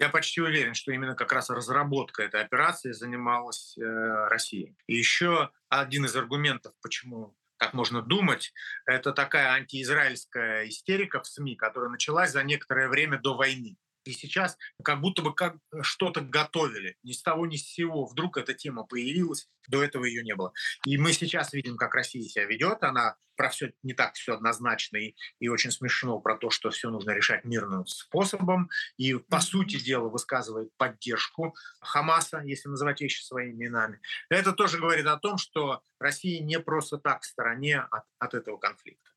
Я 0.03 0.09
почти 0.09 0.40
уверен, 0.40 0.74
что 0.74 0.90
именно 0.90 1.14
как 1.14 1.32
раз 1.32 1.48
разработка 1.48 2.24
этой 2.24 2.42
операции 2.42 2.90
занималась 2.90 3.78
э, 3.78 3.82
Россия. 4.28 4.74
И 4.88 4.96
еще 4.96 5.53
один 5.68 6.07
из 6.07 6.16
аргументов, 6.16 6.72
почему 6.82 7.36
так 7.57 7.72
можно 7.72 8.03
думать, 8.03 8.53
это 8.84 9.12
такая 9.12 9.53
антиизраильская 9.53 10.66
истерика 10.66 11.22
в 11.22 11.28
СМИ, 11.28 11.55
которая 11.55 11.88
началась 11.88 12.32
за 12.32 12.42
некоторое 12.42 12.88
время 12.88 13.20
до 13.20 13.36
войны. 13.36 13.76
И 14.05 14.12
сейчас 14.12 14.57
как 14.82 15.00
будто 15.00 15.22
бы 15.22 15.34
как 15.34 15.57
что-то 15.82 16.20
готовили. 16.20 16.96
Ни 17.03 17.12
с 17.12 17.22
того, 17.22 17.46
ни 17.46 17.57
с 17.57 17.66
сего. 17.66 18.07
Вдруг 18.07 18.36
эта 18.36 18.55
тема 18.55 18.84
появилась, 18.84 19.48
до 19.68 19.82
этого 19.82 20.05
ее 20.05 20.22
не 20.22 20.34
было. 20.34 20.53
И 20.86 20.98
мы 20.98 21.12
сейчас 21.12 21.53
видим, 21.53 21.76
как 21.76 21.94
Россия 21.94 22.22
себя 22.24 22.46
ведет. 22.46 22.82
Она 22.82 23.16
про 23.36 23.48
все 23.48 23.72
не 23.82 23.94
так 23.94 24.14
все 24.14 24.34
однозначно 24.34 24.96
и, 24.96 25.14
и 25.38 25.48
очень 25.48 25.70
смешно 25.70 26.20
про 26.20 26.36
то, 26.36 26.50
что 26.50 26.70
все 26.70 26.90
нужно 26.90 27.12
решать 27.12 27.44
мирным 27.44 27.86
способом. 27.86 28.70
И, 28.96 29.14
по 29.14 29.40
сути 29.40 29.78
дела, 29.78 30.09
высказывает 30.09 30.70
поддержку 30.76 31.55
Хамаса, 31.80 32.40
если 32.40 32.68
называть 32.68 33.00
вещи 33.00 33.22
своими 33.22 33.53
именами. 33.53 34.00
Это 34.28 34.53
тоже 34.53 34.78
говорит 34.78 35.07
о 35.07 35.18
том, 35.18 35.38
что 35.38 35.82
Россия 35.98 36.42
не 36.42 36.59
просто 36.59 36.98
так 36.98 37.22
в 37.22 37.26
стороне 37.26 37.80
от, 37.80 38.05
от 38.18 38.34
этого 38.34 38.57
конфликта. 38.57 39.11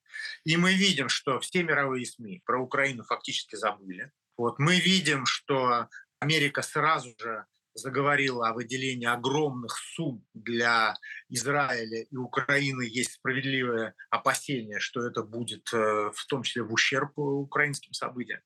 И 0.44 0.58
мы 0.58 0.74
видим, 0.74 1.10
что 1.10 1.40
все 1.40 1.64
мировые 1.64 2.06
СМИ 2.06 2.42
про 2.46 2.62
Украину 2.62 3.04
фактически 3.04 3.56
забыли. 3.56 4.12
Вот 4.38 4.60
мы 4.60 4.80
видим, 4.80 5.26
что 5.26 5.88
Америка 6.20 6.62
сразу 6.62 7.14
же 7.20 7.46
заговорила 7.76 8.48
о 8.48 8.54
выделении 8.54 9.06
огромных 9.06 9.78
сумм 9.78 10.26
для 10.34 10.96
Израиля 11.30 12.04
и 12.04 12.16
Украины, 12.16 12.84
есть 12.84 13.14
справедливое 13.14 13.94
опасение, 14.10 14.80
что 14.80 15.06
это 15.06 15.24
будет 15.24 15.68
э, 15.74 16.12
в 16.14 16.26
том 16.28 16.44
числе 16.44 16.64
в 16.64 16.72
ущерб 16.72 17.12
украинским 17.18 17.92
событиям. 17.94 18.40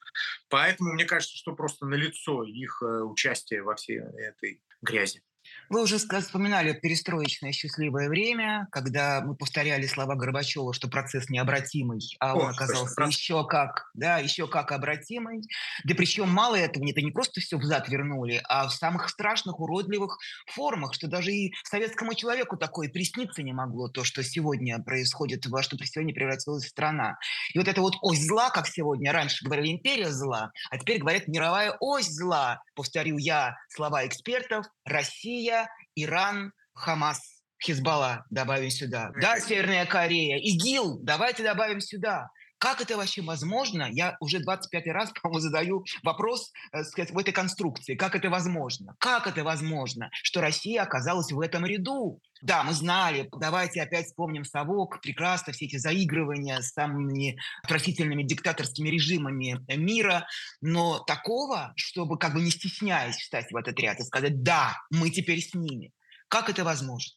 Поэтому 0.49 0.93
мне 0.93 1.05
кажется, 1.05 1.37
что 1.37 1.53
просто 1.55 1.85
налицо 1.85 2.43
их 2.43 2.81
э, 2.81 3.01
участие 3.03 3.61
во 3.61 3.75
всей 3.75 3.99
этой 3.99 4.63
грязи. 4.81 5.21
Вы 5.69 5.83
уже 5.83 5.97
вспоминали 5.97 6.73
перестроечное 6.73 7.51
счастливое 7.51 8.09
время, 8.09 8.67
когда 8.71 9.21
мы 9.21 9.35
повторяли 9.35 9.85
слова 9.85 10.15
Горбачева, 10.15 10.73
что 10.73 10.87
процесс 10.87 11.29
необратимый, 11.29 12.01
а 12.19 12.35
он 12.35 12.47
О, 12.47 12.49
оказался 12.49 12.95
точно. 12.95 13.09
еще 13.09 13.45
как, 13.45 13.89
да, 13.93 14.17
еще 14.17 14.47
как 14.47 14.71
обратимый. 14.71 15.41
Да 15.83 15.93
причем 15.93 16.29
мало 16.29 16.55
этого, 16.55 16.83
это 16.89 17.01
не 17.01 17.11
просто 17.11 17.39
все 17.39 17.57
взад 17.57 17.87
вернули, 17.87 18.41
а 18.49 18.67
в 18.67 18.73
самых 18.73 19.09
страшных, 19.09 19.59
уродливых 19.59 20.17
формах, 20.47 20.95
что 20.95 21.07
даже 21.07 21.31
и 21.31 21.53
советскому 21.63 22.15
человеку 22.15 22.57
такое 22.57 22.89
присниться 22.89 23.43
не 23.43 23.53
могло, 23.53 23.89
то, 23.89 24.03
что 24.03 24.23
сегодня 24.23 24.79
происходит, 24.79 25.45
во 25.45 25.61
что 25.61 25.77
сегодня 25.85 26.15
превратилась 26.15 26.67
страна. 26.67 27.19
И 27.53 27.59
вот 27.59 27.67
это 27.67 27.81
вот 27.81 27.95
ось 28.01 28.25
зла, 28.25 28.49
как 28.49 28.67
сегодня, 28.67 29.11
раньше 29.11 29.45
говорили 29.45 29.73
империя 29.73 30.09
зла, 30.09 30.51
а 30.71 30.77
теперь 30.79 30.99
говорят 30.99 31.27
мировая 31.27 31.77
ось 31.79 32.09
зла, 32.09 32.63
повторю 32.75 33.17
я 33.17 33.55
слова 33.69 34.07
экспертов, 34.07 34.65
Россия, 34.89 35.69
Иран, 35.95 36.51
Хамас, 36.73 37.43
Хизбалла 37.63 38.25
добавим 38.29 38.69
сюда. 38.69 39.11
Да, 39.21 39.39
Северная 39.39 39.85
Корея, 39.85 40.37
ИГИЛ, 40.37 40.99
давайте 41.03 41.43
добавим 41.43 41.81
сюда. 41.81 42.29
Как 42.59 42.81
это 42.81 42.97
вообще 42.97 43.21
возможно? 43.21 43.87
Я 43.89 44.17
уже 44.19 44.39
25 44.39 44.87
раз, 44.87 45.11
по-моему, 45.23 45.39
задаю 45.39 45.85
вопрос 46.03 46.51
э, 46.71 46.83
сказать, 46.83 47.11
в 47.11 47.17
этой 47.17 47.31
конструкции. 47.31 47.95
Как 47.95 48.15
это 48.15 48.29
возможно? 48.29 48.95
Как 48.99 49.27
это 49.27 49.43
возможно, 49.43 50.09
что 50.11 50.41
Россия 50.41 50.83
оказалась 50.83 51.31
в 51.31 51.39
этом 51.39 51.65
ряду? 51.65 52.21
Да, 52.41 52.63
мы 52.63 52.73
знали, 52.73 53.29
давайте 53.37 53.81
опять 53.81 54.07
вспомним 54.07 54.45
совок, 54.45 55.01
прекрасно 55.01 55.51
все 55.51 55.65
эти 55.65 55.77
заигрывания 55.77 56.61
с 56.61 56.71
самыми 56.71 57.37
отвратительными 57.63 58.23
диктаторскими 58.23 58.89
режимами 58.89 59.59
мира, 59.75 60.25
но 60.61 60.99
такого, 60.99 61.73
чтобы 61.75 62.17
как 62.17 62.33
бы 62.33 62.41
не 62.41 62.51
стесняясь 62.51 63.17
встать 63.17 63.51
в 63.51 63.57
этот 63.57 63.77
ряд 63.79 63.99
и 63.99 64.03
сказать, 64.03 64.41
да, 64.43 64.77
мы 64.89 65.09
теперь 65.09 65.41
с 65.41 65.53
ними. 65.53 65.91
Как 66.29 66.49
это 66.49 66.63
возможно? 66.63 67.13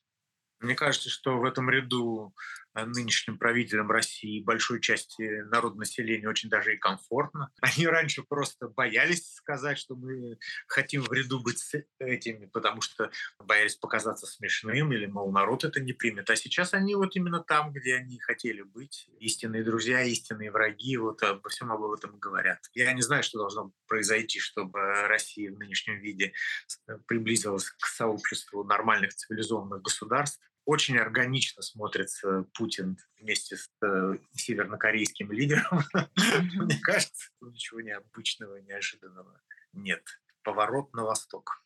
Мне 0.63 0.77
кажется, 0.77 1.11
что 1.11 1.39
в 1.39 1.45
этом 1.45 1.69
ряду 1.69 2.33
нынешним 2.75 3.39
правителям 3.39 3.91
России 3.91 4.43
большой 4.43 4.81
части 4.81 5.43
народного 5.51 5.81
населения 5.81 6.29
очень 6.29 6.49
даже 6.49 6.75
и 6.75 6.79
комфортно. 6.79 7.51
Они 7.61 7.87
раньше 7.87 8.23
просто 8.23 8.69
боялись 8.69 9.33
сказать, 9.35 9.79
что 9.79 9.95
мы 9.95 10.39
хотим 10.67 11.03
в 11.03 11.13
ряду 11.13 11.41
быть 11.41 11.59
с 11.59 11.85
этими, 11.99 12.47
потому 12.47 12.81
что 12.81 13.11
боялись 13.39 13.77
показаться 13.77 14.27
смешным 14.27 14.93
или, 14.93 15.07
мол, 15.07 15.33
народ 15.33 15.65
это 15.65 15.81
не 15.81 15.93
примет. 15.93 16.31
А 16.31 16.37
сейчас 16.37 16.75
они 16.75 16.95
вот 16.95 17.15
именно 17.17 17.41
там, 17.41 17.73
где 17.73 17.97
они 17.97 18.19
хотели 18.19 18.63
быть. 18.63 19.09
Истинные 19.19 19.65
друзья, 19.65 20.03
истинные 20.03 20.51
враги, 20.51 20.97
вот 20.97 21.23
обо 21.23 21.49
всем 21.49 21.71
об 21.73 21.83
этом 21.93 22.19
говорят. 22.19 22.59
Я 22.75 22.93
не 22.93 23.03
знаю, 23.03 23.23
что 23.23 23.39
должно 23.39 23.73
произойти, 23.87 24.39
чтобы 24.41 24.79
Россия 25.09 25.53
в 25.53 25.59
нынешнем 25.59 25.99
виде 26.01 26.33
приблизилась 27.07 27.71
к 27.71 27.87
сообществу 27.87 28.65
нормальных 28.65 29.15
цивилизованных 29.15 29.83
государств 29.83 30.41
очень 30.65 30.99
органично 30.99 31.63
смотрится 31.63 32.45
Путин 32.55 32.97
вместе 33.19 33.57
с 33.57 33.69
э, 33.83 34.19
севернокорейским 34.35 35.31
лидером. 35.33 35.85
Мне 36.55 36.79
кажется, 36.81 37.31
ничего 37.41 37.81
необычного, 37.81 38.57
неожиданного 38.57 39.41
нет. 39.73 40.03
Поворот 40.43 40.93
на 40.95 41.05
восток. 41.05 41.65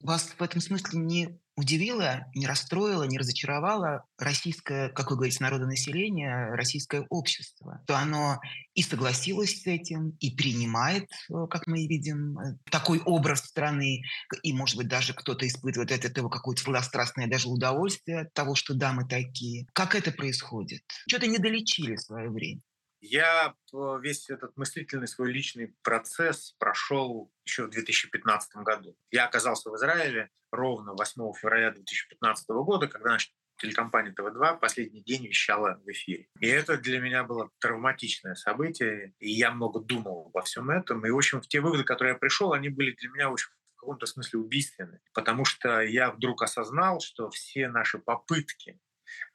Вас 0.00 0.34
в 0.38 0.42
этом 0.42 0.60
смысле 0.60 1.00
не 1.00 1.38
удивило, 1.56 2.26
не 2.34 2.46
расстроило, 2.46 3.04
не 3.04 3.18
разочаровало 3.18 4.04
российское, 4.18 4.90
как 4.90 5.10
вы 5.10 5.16
говорите, 5.16 5.42
народонаселение, 5.42 6.50
российское 6.54 7.06
общество, 7.08 7.82
то 7.86 7.96
оно 7.96 8.38
и 8.74 8.82
согласилось 8.82 9.62
с 9.62 9.66
этим, 9.66 10.10
и 10.20 10.30
принимает, 10.36 11.08
э, 11.30 11.46
как 11.48 11.66
мы 11.66 11.86
видим, 11.86 12.38
э, 12.38 12.58
такой 12.70 13.00
образ 13.00 13.40
страны, 13.40 14.02
и, 14.42 14.52
может 14.52 14.76
быть, 14.76 14.88
даже 14.88 15.14
кто-то 15.14 15.46
испытывает 15.46 15.90
от 15.92 16.04
этого 16.04 16.28
какое-то 16.28 16.62
сладострастное 16.62 17.26
даже 17.26 17.48
удовольствие 17.48 18.20
от 18.20 18.34
того, 18.34 18.54
что 18.54 18.74
да, 18.74 18.92
мы 18.92 19.08
такие. 19.08 19.66
Как 19.72 19.94
это 19.94 20.12
происходит? 20.12 20.82
Что-то 21.08 21.26
не 21.26 21.38
долечили 21.38 21.96
в 21.96 22.02
свое 22.02 22.28
время. 22.28 22.60
Я 23.00 23.54
весь 24.00 24.30
этот 24.30 24.56
мыслительный 24.56 25.08
свой 25.08 25.32
личный 25.32 25.74
процесс 25.82 26.54
прошел 26.58 27.32
еще 27.44 27.66
в 27.66 27.70
2015 27.70 28.56
году. 28.56 28.96
Я 29.10 29.26
оказался 29.26 29.70
в 29.70 29.76
Израиле 29.76 30.30
ровно 30.50 30.94
8 30.94 31.32
февраля 31.34 31.70
2015 31.70 32.48
года, 32.48 32.88
когда 32.88 33.10
значит, 33.10 33.32
телекомпания 33.58 34.12
ТВ-2 34.12 34.58
последний 34.58 35.02
день 35.02 35.26
вещала 35.26 35.80
в 35.84 35.90
эфире. 35.90 36.28
И 36.40 36.46
это 36.46 36.76
для 36.76 37.00
меня 37.00 37.24
было 37.24 37.50
травматичное 37.60 38.34
событие, 38.34 39.14
и 39.18 39.30
я 39.30 39.50
много 39.50 39.80
думал 39.80 40.26
обо 40.26 40.42
всем 40.42 40.70
этом. 40.70 41.04
И, 41.06 41.10
в 41.10 41.16
общем, 41.16 41.40
те 41.40 41.60
выводы, 41.60 41.84
которые 41.84 42.14
я 42.14 42.18
пришел, 42.18 42.52
они 42.52 42.68
были 42.68 42.92
для 42.92 43.08
меня 43.10 43.30
очень 43.30 43.48
в 43.76 43.80
каком-то 43.80 44.06
смысле 44.06 44.40
убийственны, 44.40 45.00
потому 45.14 45.44
что 45.44 45.80
я 45.80 46.10
вдруг 46.10 46.42
осознал, 46.42 47.00
что 47.00 47.30
все 47.30 47.68
наши 47.68 47.98
попытки, 47.98 48.80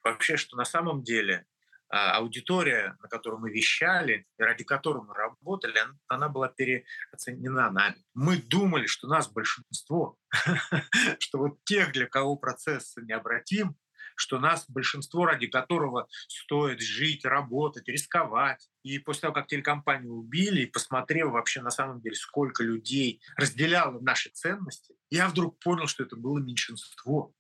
вообще, 0.04 0.36
что 0.36 0.58
на 0.58 0.66
самом 0.66 1.04
деле 1.04 1.46
аудитория, 1.92 2.96
на 3.02 3.10
которую 3.10 3.42
мы 3.42 3.52
вещали, 3.52 4.26
ради 4.38 4.64
которой 4.64 5.04
мы 5.04 5.14
работали, 5.14 5.80
она 6.08 6.30
была 6.30 6.48
переоценена 6.48 7.70
нами. 7.70 7.98
Мы 8.14 8.38
думали, 8.38 8.88
что 8.88 9.08
нас 9.08 9.30
большинство, 9.30 10.18
что 11.20 11.38
вот 11.38 11.64
тех, 11.66 11.92
для 11.92 12.08
кого 12.08 12.38
процесс 12.38 12.96
необратим, 12.98 13.76
что 14.16 14.40
нас 14.40 14.66
большинство, 14.70 15.26
ради 15.26 15.48
которого 15.48 16.08
стоит 16.28 16.80
жить, 16.80 17.26
работать, 17.26 17.88
рисковать. 17.88 18.70
И 18.84 19.00
после 19.00 19.22
того, 19.22 19.34
как 19.34 19.48
телекомпанию 19.48 20.14
убили, 20.14 20.62
и 20.62 20.66
посмотрев 20.68 21.32
вообще 21.32 21.62
на 21.62 21.72
самом 21.72 22.02
деле, 22.02 22.16
сколько 22.16 22.64
людей 22.64 23.22
разделяло 23.36 24.00
наши 24.00 24.30
ценности, 24.30 24.96
я 25.10 25.28
вдруг 25.28 25.60
понял, 25.60 25.88
что 25.88 26.04
это 26.04 26.16
было 26.16 26.40
меньшинство. 26.40 27.34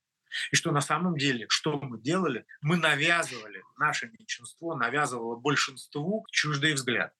И 0.51 0.55
что 0.55 0.71
на 0.71 0.81
самом 0.81 1.17
деле, 1.17 1.45
что 1.49 1.79
мы 1.79 1.99
делали, 1.99 2.45
мы 2.61 2.77
навязывали, 2.77 3.63
наше 3.77 4.09
меньшинство 4.09 4.75
навязывало 4.75 5.35
большинству 5.35 6.25
чуждый 6.31 6.73
взгляд. 6.73 7.13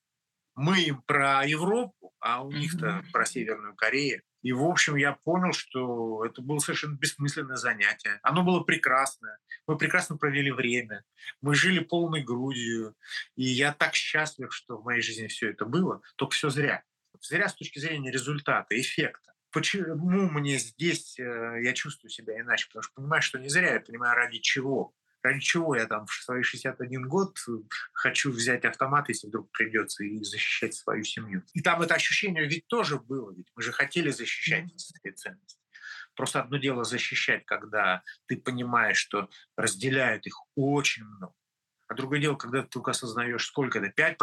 Мы 0.55 0.81
им 0.81 1.01
про 1.03 1.45
Европу, 1.45 2.13
а 2.19 2.43
у 2.43 2.51
них-то 2.51 3.03
про 3.11 3.25
Северную 3.25 3.73
Корею. 3.75 4.21
И, 4.41 4.53
в 4.53 4.63
общем, 4.63 4.95
я 4.95 5.13
понял, 5.13 5.53
что 5.53 6.25
это 6.25 6.41
было 6.41 6.59
совершенно 6.59 6.97
бессмысленное 6.97 7.57
занятие. 7.57 8.19
Оно 8.23 8.43
было 8.43 8.61
прекрасное. 8.61 9.37
Мы 9.67 9.77
прекрасно 9.77 10.17
провели 10.17 10.51
время. 10.51 11.03
Мы 11.41 11.55
жили 11.55 11.79
полной 11.79 12.23
грудью. 12.23 12.95
И 13.35 13.43
я 13.43 13.71
так 13.71 13.93
счастлив, 13.93 14.53
что 14.53 14.77
в 14.77 14.83
моей 14.83 15.01
жизни 15.01 15.27
все 15.27 15.51
это 15.51 15.65
было. 15.65 16.01
Только 16.15 16.33
все 16.33 16.49
зря. 16.49 16.83
Зря 17.21 17.49
с 17.49 17.55
точки 17.55 17.77
зрения 17.77 18.11
результата, 18.11 18.79
эффекта. 18.79 19.33
Почему 19.51 20.29
мне 20.29 20.57
здесь 20.57 21.19
э, 21.19 21.59
я 21.61 21.73
чувствую 21.73 22.09
себя 22.09 22.39
иначе? 22.39 22.67
Потому 22.67 22.83
что 22.83 22.93
понимаю, 22.93 23.21
что 23.21 23.39
не 23.39 23.49
зря, 23.49 23.73
я 23.73 23.79
понимаю, 23.79 24.15
ради 24.15 24.39
чего. 24.39 24.93
Ради 25.23 25.39
чего 25.39 25.75
я 25.75 25.85
там 25.85 26.07
в 26.07 26.13
свои 26.13 26.41
61 26.41 27.07
год 27.07 27.37
хочу 27.93 28.31
взять 28.31 28.65
автомат, 28.65 29.09
если 29.09 29.27
вдруг 29.27 29.51
придется, 29.51 30.03
и 30.03 30.23
защищать 30.23 30.73
свою 30.73 31.03
семью. 31.03 31.43
И 31.53 31.61
там 31.61 31.81
это 31.81 31.93
ощущение 31.93 32.47
ведь 32.47 32.65
тоже 32.67 32.97
было, 32.97 33.31
ведь 33.31 33.47
мы 33.55 33.61
же 33.61 33.71
хотели 33.71 34.09
защищать 34.09 34.65
эти 35.03 35.13
ценности. 35.13 35.59
Просто 36.15 36.41
одно 36.41 36.57
дело 36.57 36.83
защищать, 36.83 37.45
когда 37.45 38.01
ты 38.27 38.37
понимаешь, 38.37 38.97
что 38.97 39.29
разделяют 39.55 40.25
их 40.25 40.35
очень 40.55 41.05
много. 41.05 41.33
А 41.91 41.93
другое 41.93 42.21
дело, 42.21 42.35
когда 42.35 42.61
ты 42.61 42.69
только 42.69 42.91
осознаешь, 42.91 43.45
сколько 43.45 43.79
это, 43.79 43.91
5% 44.01 44.15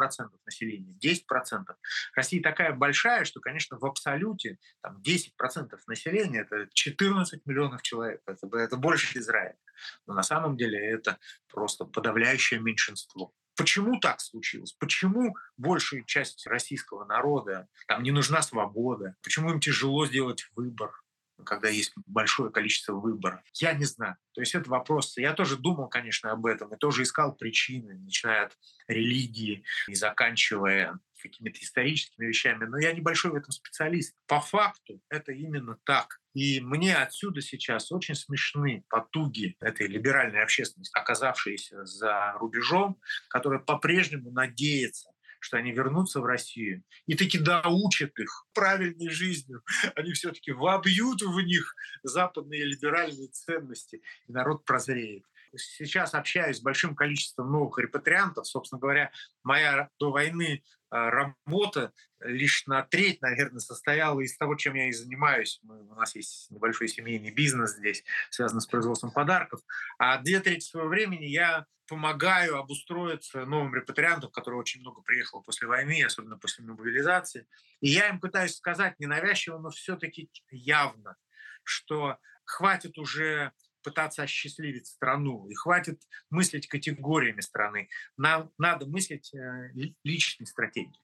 населения, 0.47 0.97
10%. 1.05 1.67
Россия 2.15 2.43
такая 2.43 2.73
большая, 2.73 3.27
что, 3.27 3.41
конечно, 3.41 3.77
в 3.79 3.85
абсолюте 3.85 4.57
там, 4.81 5.03
10% 5.07 5.79
населения— 5.87 6.41
это 6.51 6.67
14 6.73 7.45
миллионов 7.45 7.83
человек. 7.83 8.23
Это, 8.25 8.49
это 8.57 8.79
больше 8.79 9.19
Израиля. 9.19 9.59
Но 10.07 10.15
на 10.15 10.23
самом 10.23 10.57
деле 10.57 10.79
это 10.79 11.19
просто 11.47 11.85
подавляющее 11.85 12.59
меньшинство. 12.59 13.35
Почему 13.55 14.01
так 14.01 14.23
случилось? 14.23 14.73
Почему 14.73 15.37
большая 15.59 16.05
часть 16.05 16.47
российского 16.47 17.05
народа 17.05 17.69
там 17.87 18.03
не 18.03 18.13
нужна 18.13 18.41
свобода? 18.41 19.15
Почему 19.23 19.51
им 19.51 19.61
тяжело 19.61 20.07
сделать 20.07 20.49
выбор? 20.57 20.93
Когда 21.45 21.69
есть 21.69 21.93
большое 22.07 22.51
количество 22.51 22.95
выборов. 22.95 23.41
Я 23.55 23.73
не 23.73 23.85
знаю. 23.85 24.17
То 24.33 24.41
есть 24.41 24.55
это 24.55 24.69
вопрос. 24.71 25.17
Я 25.17 25.33
тоже 25.33 25.57
думал, 25.57 25.89
конечно, 25.89 26.31
об 26.31 26.47
этом, 26.47 26.73
и 26.75 26.79
тоже 26.79 27.03
искал 27.03 27.35
причины, 27.35 27.99
начиная 27.99 28.47
от 28.47 28.59
религии 28.87 29.65
и 29.87 29.95
заканчивая 29.95 30.99
какими-то 31.21 31.59
историческими 31.61 32.27
вещами, 32.27 32.65
но 32.65 32.79
я 32.79 32.93
небольшой 32.93 33.33
в 33.33 33.35
этом 33.35 33.51
специалист. 33.51 34.15
По 34.27 34.41
факту 34.41 35.03
это 35.09 35.33
именно 35.33 35.77
так. 35.85 36.21
И 36.35 36.61
мне 36.61 36.95
отсюда 36.95 37.41
сейчас 37.41 37.91
очень 37.91 38.15
смешны 38.15 38.85
потуги 38.89 39.57
этой 39.61 39.89
либеральной 39.89 40.43
общественности, 40.43 40.97
оказавшейся 40.97 41.85
за 41.85 42.35
рубежом, 42.39 43.01
которая 43.29 43.59
по-прежнему 43.59 44.31
надеется 44.31 45.11
что 45.41 45.57
они 45.57 45.73
вернутся 45.73 46.21
в 46.21 46.25
Россию 46.25 46.83
и 47.07 47.15
таки 47.15 47.39
доучат 47.39 48.19
их 48.19 48.47
правильной 48.55 49.11
жизнью. 49.11 49.63
Они 49.95 50.13
все-таки 50.13 50.53
вобьют 50.53 51.23
в 51.23 51.41
них 51.41 51.75
западные 52.03 52.65
либеральные 52.65 53.29
ценности, 53.29 54.03
и 54.27 54.33
народ 54.33 54.65
прозреет. 54.65 55.25
Сейчас 55.57 56.15
общаюсь 56.15 56.59
с 56.59 56.63
большим 56.63 56.95
количеством 56.95 57.51
новых 57.51 57.79
репатриантов. 57.79 58.47
Собственно 58.47 58.81
говоря, 58.81 59.11
моя 59.43 59.89
до 59.99 60.11
войны 60.11 60.63
а, 60.91 61.11
работа 61.11 61.93
лишь 62.21 62.67
на 62.67 62.83
треть, 62.83 63.21
наверное, 63.21 63.61
состояла 63.61 64.21
из 64.21 64.37
того, 64.37 64.55
чем 64.55 64.75
я 64.75 64.89
и 64.89 64.93
занимаюсь. 64.93 65.61
Мы, 65.63 65.83
у 65.83 65.95
нас 65.95 66.15
есть 66.15 66.51
небольшой 66.51 66.89
семейный 66.89 67.31
бизнес 67.31 67.77
здесь, 67.77 68.05
связанный 68.31 68.63
с 68.63 68.67
производством 68.67 69.13
подарков. 69.13 69.61
А 69.99 70.19
две 70.19 70.41
трети 70.41 70.65
своего 70.65 70.89
времени 70.89 71.27
я 71.27 71.67
помогаю 71.87 72.59
обустроиться 72.59 73.47
новым 73.47 73.75
репатриантам, 73.75 74.31
которые 74.31 74.61
очень 74.61 74.81
много 74.81 75.01
приехало 75.03 75.41
после 75.41 75.67
войны, 75.67 76.03
особенно 76.05 76.39
после 76.39 76.65
мобилизации. 76.65 77.47
И 77.81 77.89
я 77.89 78.09
им 78.09 78.21
пытаюсь 78.21 78.57
сказать 78.57 78.99
ненавязчиво, 78.99 79.59
но 79.59 79.71
все-таки 79.71 80.31
явно, 80.51 81.17
что 81.65 82.19
хватит 82.45 82.99
уже 82.99 83.53
пытаться 83.83 84.23
осчастливить 84.23 84.87
страну, 84.87 85.49
и 85.49 85.55
хватит 85.55 86.03
мыслить 86.31 86.67
категориями 86.67 87.41
страны. 87.41 87.89
Нам 88.17 88.51
надо 88.59 88.87
мыслить 88.87 89.35
э, 89.35 89.71
личной 90.05 90.47
стратегией. 90.47 91.01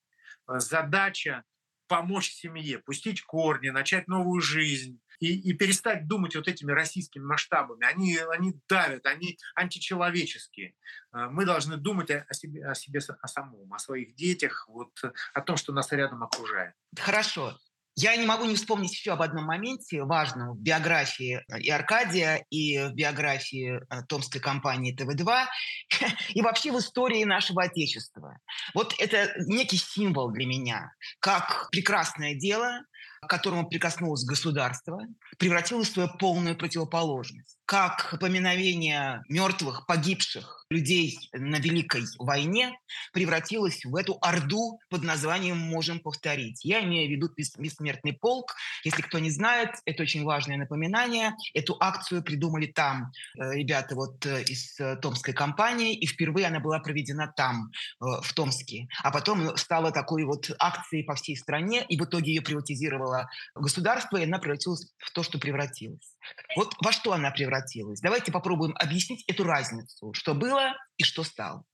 Задача 0.46 1.44
помочь 1.86 2.30
семье, 2.30 2.78
пустить 2.78 3.22
корни, 3.22 3.70
начать 3.70 4.08
новую 4.08 4.40
жизнь 4.40 5.00
и, 5.20 5.50
и 5.50 5.52
перестать 5.52 6.06
думать 6.08 6.34
вот 6.34 6.48
этими 6.48 6.72
российскими 6.72 7.24
масштабами. 7.24 7.84
Они, 7.84 8.16
они 8.16 8.54
давят, 8.68 9.06
они 9.06 9.38
античеловеческие. 9.54 10.74
Э, 11.12 11.28
мы 11.30 11.44
должны 11.44 11.76
думать 11.76 12.10
о 12.10 12.32
себе, 12.32 12.66
о 12.66 12.74
себе 12.74 13.00
о 13.20 13.28
самом, 13.28 13.72
о 13.72 13.78
своих 13.78 14.14
детях, 14.14 14.66
вот, 14.68 14.92
о 15.32 15.40
том, 15.40 15.56
что 15.56 15.72
нас 15.72 15.92
рядом 15.92 16.22
окружает. 16.22 16.74
Хорошо. 16.96 17.58
Я 17.96 18.16
не 18.16 18.26
могу 18.26 18.44
не 18.44 18.56
вспомнить 18.56 18.92
еще 18.92 19.12
об 19.12 19.22
одном 19.22 19.44
моменте 19.44 20.02
важном 20.02 20.54
в 20.54 20.60
биографии 20.60 21.40
и 21.60 21.70
Аркадия, 21.70 22.44
и 22.50 22.78
в 22.78 22.92
биографии 22.92 23.78
э, 23.78 24.02
томской 24.08 24.40
компании 24.40 24.94
ТВ-2, 24.94 25.44
и 26.34 26.42
вообще 26.42 26.72
в 26.72 26.78
истории 26.78 27.22
нашего 27.24 27.62
Отечества. 27.62 28.38
Вот 28.74 28.94
это 28.98 29.32
некий 29.46 29.76
символ 29.76 30.30
для 30.30 30.44
меня, 30.46 30.92
как 31.20 31.68
прекрасное 31.70 32.34
дело, 32.34 32.80
к 33.22 33.30
которому 33.30 33.68
прикоснулось 33.68 34.24
государство, 34.24 35.00
превратилось 35.38 35.88
в 35.88 35.92
свою 35.92 36.08
полную 36.18 36.56
противоположность. 36.56 37.58
Как 37.66 38.18
поминовение 38.20 39.22
мертвых, 39.28 39.86
погибших 39.86 40.66
людей 40.70 41.18
на 41.32 41.56
Великой 41.56 42.02
войне 42.18 42.78
превратилось 43.12 43.84
в 43.84 43.94
эту 43.96 44.18
орду 44.20 44.80
под 44.90 45.02
названием 45.02 45.56
«Можем 45.56 46.00
повторить». 46.00 46.64
Я 46.64 46.82
имею 46.84 47.08
в 47.08 47.12
виду 47.12 47.30
«Бессмертный 47.34 48.12
полк». 48.12 48.54
Если 48.84 49.02
кто 49.02 49.18
не 49.18 49.30
знает, 49.30 49.70
это 49.86 50.02
очень 50.02 50.24
важное 50.24 50.56
напоминание. 50.56 51.34
Эту 51.54 51.76
акцию 51.80 52.22
придумали 52.22 52.66
там 52.66 53.12
э, 53.38 53.54
ребята 53.54 53.94
вот 53.94 54.24
э, 54.26 54.42
из 54.42 54.78
э, 54.80 54.96
Томской 54.96 55.32
компании, 55.32 55.94
и 55.94 56.06
впервые 56.06 56.48
она 56.48 56.60
была 56.60 56.80
проведена 56.80 57.32
там, 57.36 57.70
в 58.00 58.32
Томске. 58.34 58.88
А 59.02 59.10
потом 59.10 59.56
стала 59.56 59.90
такой 59.90 60.24
вот 60.24 60.50
акцией 60.58 61.04
по 61.04 61.14
всей 61.14 61.36
стране, 61.36 61.84
и 61.88 61.98
в 61.98 62.04
итоге 62.04 62.34
ее 62.34 62.42
приватизировала 62.42 63.14
было 63.14 63.28
государство, 63.54 64.16
и 64.16 64.24
она 64.24 64.38
превратилась 64.38 64.92
в 64.98 65.10
то, 65.12 65.22
что 65.22 65.38
превратилась. 65.38 66.16
Вот 66.56 66.74
во 66.80 66.92
что 66.92 67.12
она 67.12 67.30
превратилась? 67.30 67.53
Давайте 68.02 68.32
попробуем 68.32 68.74
объяснить 68.76 69.24
эту 69.28 69.44
разницу, 69.44 70.12
что 70.12 70.34
было 70.34 70.74
и 70.96 71.04
что 71.04 71.24
стало. 71.24 71.64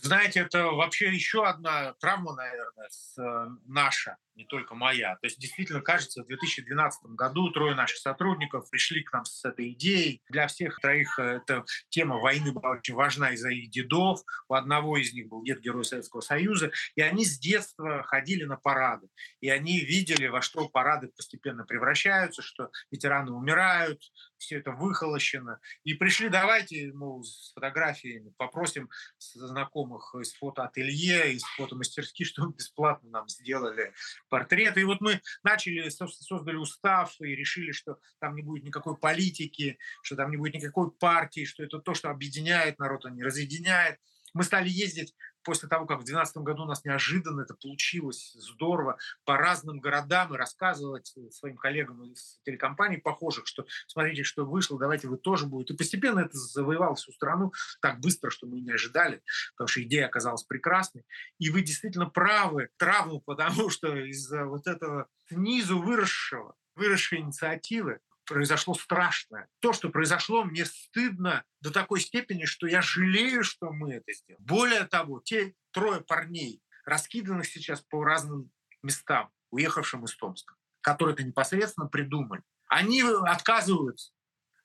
Знаете, 0.00 0.40
это 0.40 0.66
вообще 0.66 1.12
еще 1.12 1.46
одна 1.46 1.94
травма, 1.94 2.34
наверное, 2.34 2.88
э, 3.18 3.46
наша 3.64 4.16
не 4.36 4.44
только 4.44 4.74
моя. 4.74 5.16
То 5.16 5.26
есть 5.26 5.38
действительно 5.38 5.80
кажется, 5.80 6.22
в 6.22 6.26
2012 6.26 7.04
году 7.10 7.50
трое 7.50 7.74
наших 7.74 7.98
сотрудников 7.98 8.68
пришли 8.70 9.02
к 9.02 9.12
нам 9.12 9.24
с 9.24 9.44
этой 9.44 9.72
идеей. 9.72 10.22
Для 10.28 10.46
всех 10.46 10.80
троих 10.80 11.18
э, 11.18 11.40
эта 11.42 11.64
тема 11.88 12.18
войны 12.18 12.52
была 12.52 12.70
очень 12.70 12.94
важна 12.94 13.30
из-за 13.32 13.50
их 13.50 13.70
дедов. 13.70 14.20
У 14.48 14.54
одного 14.54 14.96
из 14.96 15.12
них 15.12 15.28
был 15.28 15.42
дед 15.42 15.60
Герой 15.60 15.84
Советского 15.84 16.20
Союза. 16.20 16.70
И 16.94 17.02
они 17.02 17.24
с 17.24 17.38
детства 17.38 18.02
ходили 18.02 18.44
на 18.44 18.56
парады. 18.56 19.08
И 19.40 19.48
они 19.48 19.80
видели, 19.80 20.26
во 20.26 20.42
что 20.42 20.68
парады 20.68 21.08
постепенно 21.08 21.64
превращаются, 21.64 22.42
что 22.42 22.70
ветераны 22.90 23.32
умирают, 23.32 24.02
все 24.38 24.58
это 24.58 24.72
выхолощено. 24.72 25.58
И 25.84 25.94
пришли, 25.94 26.28
давайте, 26.28 26.92
мол, 26.92 27.24
с 27.24 27.52
фотографиями 27.54 28.32
попросим 28.36 28.90
знакомых 29.18 30.14
из 30.20 30.34
фотоателье, 30.34 31.32
из 31.32 31.42
фотомастерских, 31.56 32.26
что 32.26 32.46
бесплатно 32.46 33.10
нам 33.10 33.28
сделали 33.28 33.92
портреты. 34.34 34.80
И 34.80 34.84
вот 34.84 35.00
мы 35.00 35.20
начали, 35.44 35.88
создали 35.90 36.56
устав 36.56 37.14
и 37.20 37.36
решили, 37.36 37.70
что 37.70 38.00
там 38.18 38.34
не 38.34 38.42
будет 38.42 38.64
никакой 38.64 38.96
политики, 38.96 39.78
что 40.02 40.16
там 40.16 40.32
не 40.32 40.36
будет 40.36 40.54
никакой 40.54 40.90
партии, 40.90 41.44
что 41.44 41.62
это 41.62 41.78
то, 41.78 41.94
что 41.94 42.10
объединяет 42.10 42.80
народ, 42.80 43.06
а 43.06 43.10
не 43.10 43.22
разъединяет. 43.22 44.00
Мы 44.32 44.42
стали 44.42 44.68
ездить 44.68 45.14
после 45.44 45.68
того, 45.68 45.86
как 45.86 45.98
в 45.98 46.04
2012 46.04 46.36
году 46.38 46.62
у 46.62 46.66
нас 46.66 46.84
неожиданно 46.84 47.42
это 47.42 47.54
получилось 47.54 48.32
здорово, 48.34 48.98
по 49.24 49.36
разным 49.36 49.80
городам 49.80 50.34
и 50.34 50.36
рассказывать 50.36 51.14
своим 51.30 51.56
коллегам 51.56 52.04
из 52.04 52.40
телекомпаний 52.44 52.98
похожих, 52.98 53.46
что 53.46 53.66
смотрите, 53.86 54.24
что 54.24 54.44
вышло, 54.44 54.78
давайте 54.78 55.08
вы 55.08 55.18
тоже 55.18 55.46
будете. 55.46 55.74
И 55.74 55.76
постепенно 55.76 56.20
это 56.20 56.36
завоевало 56.36 56.96
всю 56.96 57.12
страну 57.12 57.52
так 57.80 58.00
быстро, 58.00 58.30
что 58.30 58.46
мы 58.46 58.60
не 58.60 58.72
ожидали, 58.72 59.22
потому 59.54 59.68
что 59.68 59.82
идея 59.82 60.06
оказалась 60.06 60.44
прекрасной. 60.44 61.04
И 61.38 61.50
вы 61.50 61.62
действительно 61.62 62.06
правы, 62.06 62.70
травму, 62.76 63.20
потому 63.26 63.70
что 63.70 63.94
из-за 63.96 64.46
вот 64.46 64.66
этого 64.66 65.08
снизу 65.28 65.78
выросшего, 65.78 66.54
выросшей 66.74 67.20
инициативы 67.20 68.00
произошло 68.24 68.74
страшное. 68.74 69.48
То, 69.60 69.72
что 69.72 69.90
произошло, 69.90 70.44
мне 70.44 70.64
стыдно 70.64 71.44
до 71.60 71.70
такой 71.70 72.00
степени, 72.00 72.44
что 72.44 72.66
я 72.66 72.82
жалею, 72.82 73.44
что 73.44 73.70
мы 73.70 73.94
это 73.94 74.12
сделали. 74.12 74.42
Более 74.42 74.84
того, 74.84 75.20
те 75.20 75.54
трое 75.70 76.00
парней, 76.00 76.62
раскиданных 76.84 77.46
сейчас 77.46 77.80
по 77.82 78.04
разным 78.04 78.50
местам, 78.82 79.30
уехавшим 79.50 80.04
из 80.04 80.14
Томска, 80.16 80.54
которые 80.80 81.14
это 81.14 81.24
непосредственно 81.24 81.86
придумали, 81.86 82.42
они 82.68 83.02
отказываются. 83.02 84.12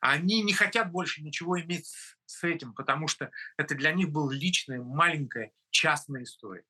Они 0.01 0.41
не 0.41 0.53
хотят 0.53 0.91
больше 0.91 1.21
ничего 1.21 1.59
иметь 1.59 1.87
с 2.25 2.43
этим, 2.43 2.73
потому 2.73 3.07
что 3.07 3.31
это 3.57 3.75
для 3.75 3.91
них 3.91 4.09
была 4.09 4.33
личная, 4.33 4.81
маленькая, 4.81 5.51
частная 5.71 6.23
история. 6.23 6.63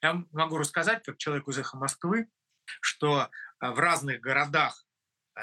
Я 0.00 0.24
могу 0.32 0.56
рассказать, 0.56 1.04
как 1.04 1.18
человек 1.18 1.46
из 1.48 1.58
«Эхо 1.58 1.76
Москвы», 1.76 2.28
что 2.80 3.30
в 3.60 3.78
разных 3.78 4.20
городах 4.20 4.86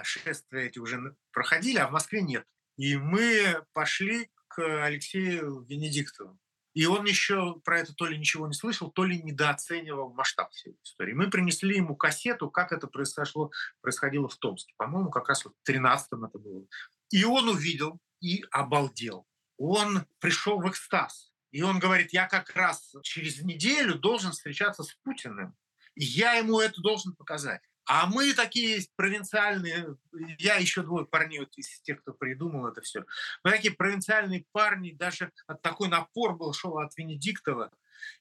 шествия 0.04 0.68
эти 0.68 0.80
уже 0.80 1.16
проходили, 1.32 1.78
а 1.78 1.88
в 1.88 1.92
Москве 1.92 2.22
нет. 2.22 2.46
И 2.78 2.96
мы 2.96 3.66
пошли 3.74 4.30
к 4.48 4.84
Алексею 4.84 5.62
Венедиктову. 5.62 6.40
И 6.74 6.86
он 6.86 7.06
еще 7.06 7.60
про 7.66 7.80
это 7.80 7.94
то 7.94 8.06
ли 8.06 8.18
ничего 8.18 8.48
не 8.48 8.54
слышал, 8.54 8.92
то 8.92 9.04
ли 9.04 9.22
недооценивал 9.22 10.14
масштаб 10.14 10.52
всей 10.52 10.72
этой 10.72 10.84
истории. 10.84 11.14
Мы 11.14 11.30
принесли 11.30 11.76
ему 11.76 11.96
кассету, 11.96 12.50
как 12.50 12.72
это 12.72 12.88
произошло, 12.88 13.52
происходило 13.82 14.30
в 14.30 14.38
Томске. 14.38 14.74
По-моему, 14.78 15.10
как 15.10 15.28
раз 15.28 15.44
вот 15.44 15.56
в 15.62 15.70
13-м 15.70 16.26
это 16.26 16.38
было. 16.38 16.66
И 17.10 17.24
он 17.26 17.50
увидел 17.50 18.00
и 18.22 18.46
обалдел. 18.52 19.28
Он 19.58 20.06
пришел 20.20 20.62
в 20.62 20.70
экстаз. 20.70 21.34
И 21.52 21.64
он 21.64 21.80
говорит, 21.80 22.14
я 22.14 22.28
как 22.28 22.56
раз 22.56 22.96
через 23.02 23.42
неделю 23.42 23.96
должен 23.96 24.32
встречаться 24.32 24.84
с 24.84 24.94
Путиным. 25.04 25.56
И 25.96 26.06
я 26.06 26.34
ему 26.34 26.60
это 26.60 26.80
должен 26.82 27.16
показать. 27.16 27.62
А 27.90 28.06
мы 28.06 28.36
такие 28.36 28.86
провинциальные, 28.96 29.98
я 30.38 30.58
еще 30.58 30.84
двое 30.84 31.08
парней 31.08 31.40
вот 31.40 31.58
из 31.58 31.82
тех, 31.82 32.00
кто 32.02 32.14
придумал 32.14 32.68
это 32.68 32.82
все. 32.82 33.04
Мы 33.44 33.50
такие 33.50 33.74
провинциальные 33.74 34.46
парни, 34.52 34.92
даже 34.92 35.32
от 35.48 35.64
такой 35.64 35.88
напор 35.88 36.36
был 36.36 36.54
шел 36.54 36.78
от 36.78 36.96
Венедиктова. 36.96 37.72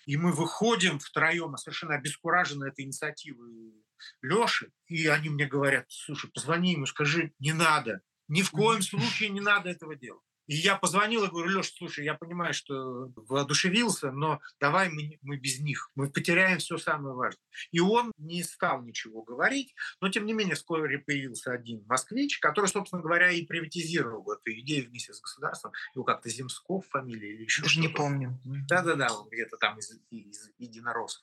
И 0.07 0.17
мы 0.17 0.33
выходим 0.33 0.99
втроем, 0.99 1.55
совершенно 1.59 1.97
обескуражены 1.97 2.65
этой 2.65 2.87
инициативой 2.87 3.75
Леши, 4.23 4.73
и 4.87 5.07
они 5.07 5.29
мне 5.29 5.45
говорят, 5.45 5.85
слушай, 5.91 6.31
позвони 6.31 6.73
ему, 6.73 6.87
скажи, 6.87 7.35
не 7.39 7.53
надо, 7.53 8.01
ни 8.27 8.41
в 8.41 8.51
коем 8.51 8.81
случае 8.81 9.29
не 9.29 9.41
надо 9.41 9.69
этого 9.69 9.95
делать. 9.95 10.25
И 10.49 10.57
я 10.57 10.77
позвонил 10.77 11.25
и 11.25 11.29
говорю, 11.29 11.51
Леша, 11.51 11.71
слушай, 11.77 12.05
я 12.05 12.15
понимаю, 12.15 12.55
что 12.55 13.13
воодушевился, 13.15 14.11
но 14.11 14.41
давай 14.59 14.89
мы, 14.89 15.19
мы 15.21 15.37
без 15.37 15.61
них. 15.61 15.91
Мы 15.95 16.11
потеряем 16.11 16.59
все 16.59 16.79
самое 16.79 17.15
важное. 17.15 17.45
И 17.71 17.81
он 17.81 18.13
не 18.17 18.43
стал 18.43 18.83
ничего 18.83 19.23
говорить, 19.23 19.75
но 20.01 20.09
тем 20.09 20.25
не 20.25 20.33
менее 20.33 20.55
вскоре 20.55 20.99
появился 20.99 21.53
один 21.53 21.85
москвич, 21.87 22.39
который, 22.39 22.67
собственно 22.67 23.03
говоря, 23.03 23.31
и 23.31 23.45
приватизировал 23.45 24.25
эту 24.33 24.59
идею 24.61 24.89
вместе 24.89 25.13
с 25.13 25.21
государством. 25.21 25.73
Его 25.95 26.05
как-то 26.05 26.31
Земсков 26.31 26.87
фамилия 26.89 27.35
или 27.35 27.43
еще 27.45 27.63
Даже 27.63 27.81
не 27.81 27.89
помню. 27.89 28.41
Да-да-да, 28.45 29.09
он 29.15 29.29
где-то 29.29 29.59
там 29.59 29.79
из, 29.79 30.01
из 30.11 30.51
единороссов. 30.57 31.23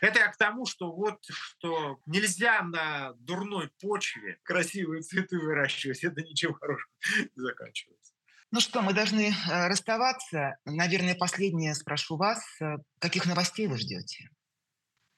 Это 0.00 0.18
я 0.18 0.28
к 0.32 0.36
тому, 0.36 0.66
что 0.66 0.90
вот 0.92 1.24
что 1.28 2.00
нельзя 2.06 2.62
на 2.62 3.12
дурной 3.14 3.70
почве 3.80 4.40
красивые 4.42 5.02
цветы 5.02 5.38
выращивать, 5.38 6.02
это 6.02 6.22
ничем 6.22 6.54
хорошим 6.54 6.90
не 7.36 7.42
заканчивается. 7.42 8.13
Ну 8.54 8.60
что, 8.60 8.82
мы 8.82 8.92
должны 8.92 9.32
э, 9.32 9.66
расставаться. 9.66 10.58
Наверное, 10.64 11.16
последнее 11.16 11.74
спрошу 11.74 12.16
вас. 12.16 12.38
Э, 12.60 12.76
каких 13.00 13.26
новостей 13.26 13.66
вы 13.66 13.78
ждете? 13.78 14.30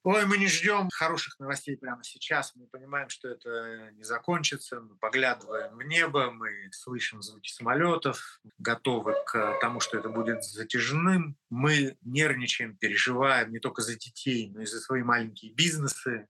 Ой, 0.04 0.24
мы 0.24 0.38
не 0.38 0.46
ждем 0.46 0.88
хороших 0.90 1.38
новостей 1.38 1.76
прямо 1.76 2.02
сейчас. 2.02 2.54
Мы 2.54 2.66
понимаем, 2.66 3.10
что 3.10 3.28
это 3.28 3.90
не 3.92 4.04
закончится. 4.04 4.80
Мы 4.80 4.96
поглядываем 4.96 5.76
в 5.76 5.82
небо, 5.82 6.30
мы 6.30 6.48
слышим 6.72 7.20
звуки 7.20 7.50
самолетов, 7.50 8.40
готовы 8.56 9.14
к 9.26 9.58
тому, 9.60 9.80
что 9.80 9.98
это 9.98 10.08
будет 10.08 10.42
затяжным. 10.42 11.36
Мы 11.50 11.98
нервничаем, 12.00 12.74
переживаем 12.78 13.52
не 13.52 13.58
только 13.58 13.82
за 13.82 13.96
детей, 13.96 14.48
но 14.48 14.62
и 14.62 14.64
за 14.64 14.80
свои 14.80 15.02
маленькие 15.02 15.52
бизнесы, 15.52 16.26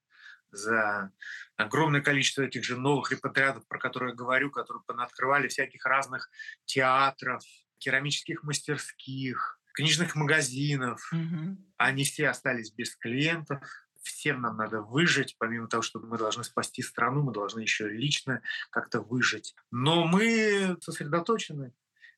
за 0.51 1.11
огромное 1.57 2.01
количество 2.01 2.43
этих 2.43 2.65
же 2.65 2.77
новых 2.77 3.11
репатриатов, 3.11 3.67
про 3.67 3.79
которые 3.79 4.11
я 4.11 4.17
говорю, 4.17 4.51
которые 4.51 4.83
открывали 4.89 5.49
всяких 5.49 5.85
разных 5.85 6.31
театров, 6.65 7.43
керамических 7.79 8.43
мастерских, 8.43 9.59
книжных 9.75 10.17
магазинов. 10.17 11.11
Mm-hmm. 11.13 11.57
Они 11.77 12.05
все 12.05 12.29
остались 12.29 12.73
без 12.73 12.97
клиентов. 12.97 13.63
Всем 14.03 14.41
нам 14.41 14.57
надо 14.57 14.83
выжить, 14.83 15.37
помимо 15.39 15.69
того, 15.69 15.83
что 15.83 15.99
мы 15.99 16.17
должны 16.17 16.45
спасти 16.45 16.81
страну, 16.81 17.23
мы 17.23 17.33
должны 17.33 17.61
еще 17.61 17.89
лично 17.89 18.41
как-то 18.71 19.01
выжить. 19.01 19.55
Но 19.71 20.07
мы 20.07 20.77
сосредоточены, 20.81 21.73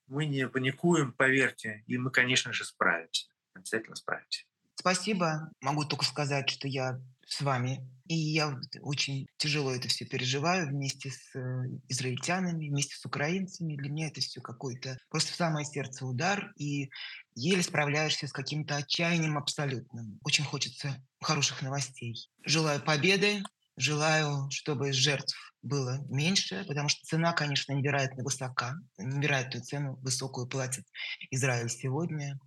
мы 0.07 0.27
не 0.27 0.47
паникуем, 0.49 1.13
поверьте, 1.13 1.85
и 1.87 1.97
мы, 1.97 2.11
конечно 2.11 2.53
же, 2.53 2.65
справимся. 2.65 3.29
Обязательно 3.55 3.97
справимся. 3.97 4.45
Спасибо. 4.75 5.51
Могу 5.61 5.85
только 5.85 6.05
сказать, 6.05 6.49
что 6.51 6.69
я 6.69 7.01
с 7.29 7.43
вами. 7.43 7.87
И 8.07 8.15
я 8.15 8.59
очень 8.81 9.27
тяжело 9.37 9.75
это 9.75 9.87
все 9.89 10.07
переживаю 10.07 10.69
вместе 10.69 11.11
с 11.11 11.37
э, 11.37 11.65
израильтянами, 11.89 12.69
вместе 12.69 12.97
с 12.97 13.05
украинцами. 13.05 13.77
Для 13.77 13.91
меня 13.91 14.09
это 14.09 14.21
все 14.23 14.41
какой-то 14.41 14.99
просто 15.11 15.33
в 15.33 15.37
самое 15.37 15.67
сердце 15.67 16.07
удар. 16.07 16.53
И 16.57 16.89
еле 17.35 17.63
справляешься 17.63 18.27
с 18.27 18.33
каким-то 18.33 18.77
отчаянием 18.77 19.37
абсолютным. 19.37 20.19
Очень 20.25 20.45
хочется 20.45 21.05
хороших 21.21 21.61
новостей. 21.61 22.17
Желаю 22.45 22.81
победы, 22.81 23.43
желаю, 23.77 24.49
чтобы 24.51 24.93
жертв 24.93 25.37
было 25.61 26.03
меньше, 26.09 26.65
потому 26.67 26.89
что 26.89 27.05
цена, 27.05 27.33
конечно, 27.35 27.73
невероятно 27.73 28.25
высока. 28.25 28.75
Невероятную 28.97 29.63
цену 29.63 29.97
высокую 29.97 30.47
платит 30.47 30.87
Израиль 31.31 31.69
сегодня 31.69 32.39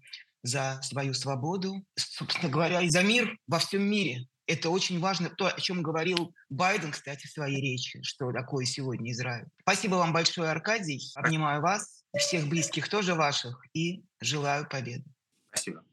за 0.44 0.82
свою 0.82 1.14
свободу, 1.14 1.86
собственно 1.96 2.50
говоря, 2.50 2.82
и 2.82 2.90
за 2.90 3.04
мир 3.04 3.38
во 3.46 3.60
всем 3.60 3.84
мире. 3.84 4.26
Это 4.48 4.70
очень 4.70 5.00
важно, 5.00 5.30
то, 5.30 5.48
о 5.48 5.60
чем 5.60 5.82
говорил 5.82 6.34
Байден, 6.50 6.92
кстати, 6.92 7.28
в 7.28 7.32
своей 7.32 7.62
речи, 7.62 8.02
что 8.04 8.32
такое 8.32 8.66
сегодня 8.66 9.12
Израиль. 9.12 9.46
Спасибо 9.62 9.96
вам 9.96 10.14
большое, 10.14 10.50
Аркадий. 10.50 11.02
Обнимаю 11.16 11.62
вас, 11.62 12.04
всех 12.18 12.48
близких 12.48 12.89
тоже 12.89 13.16
ваших, 13.16 13.64
и 13.74 14.04
желаю 14.20 14.68
победы. 14.68 15.06
Спасибо. 15.50 15.84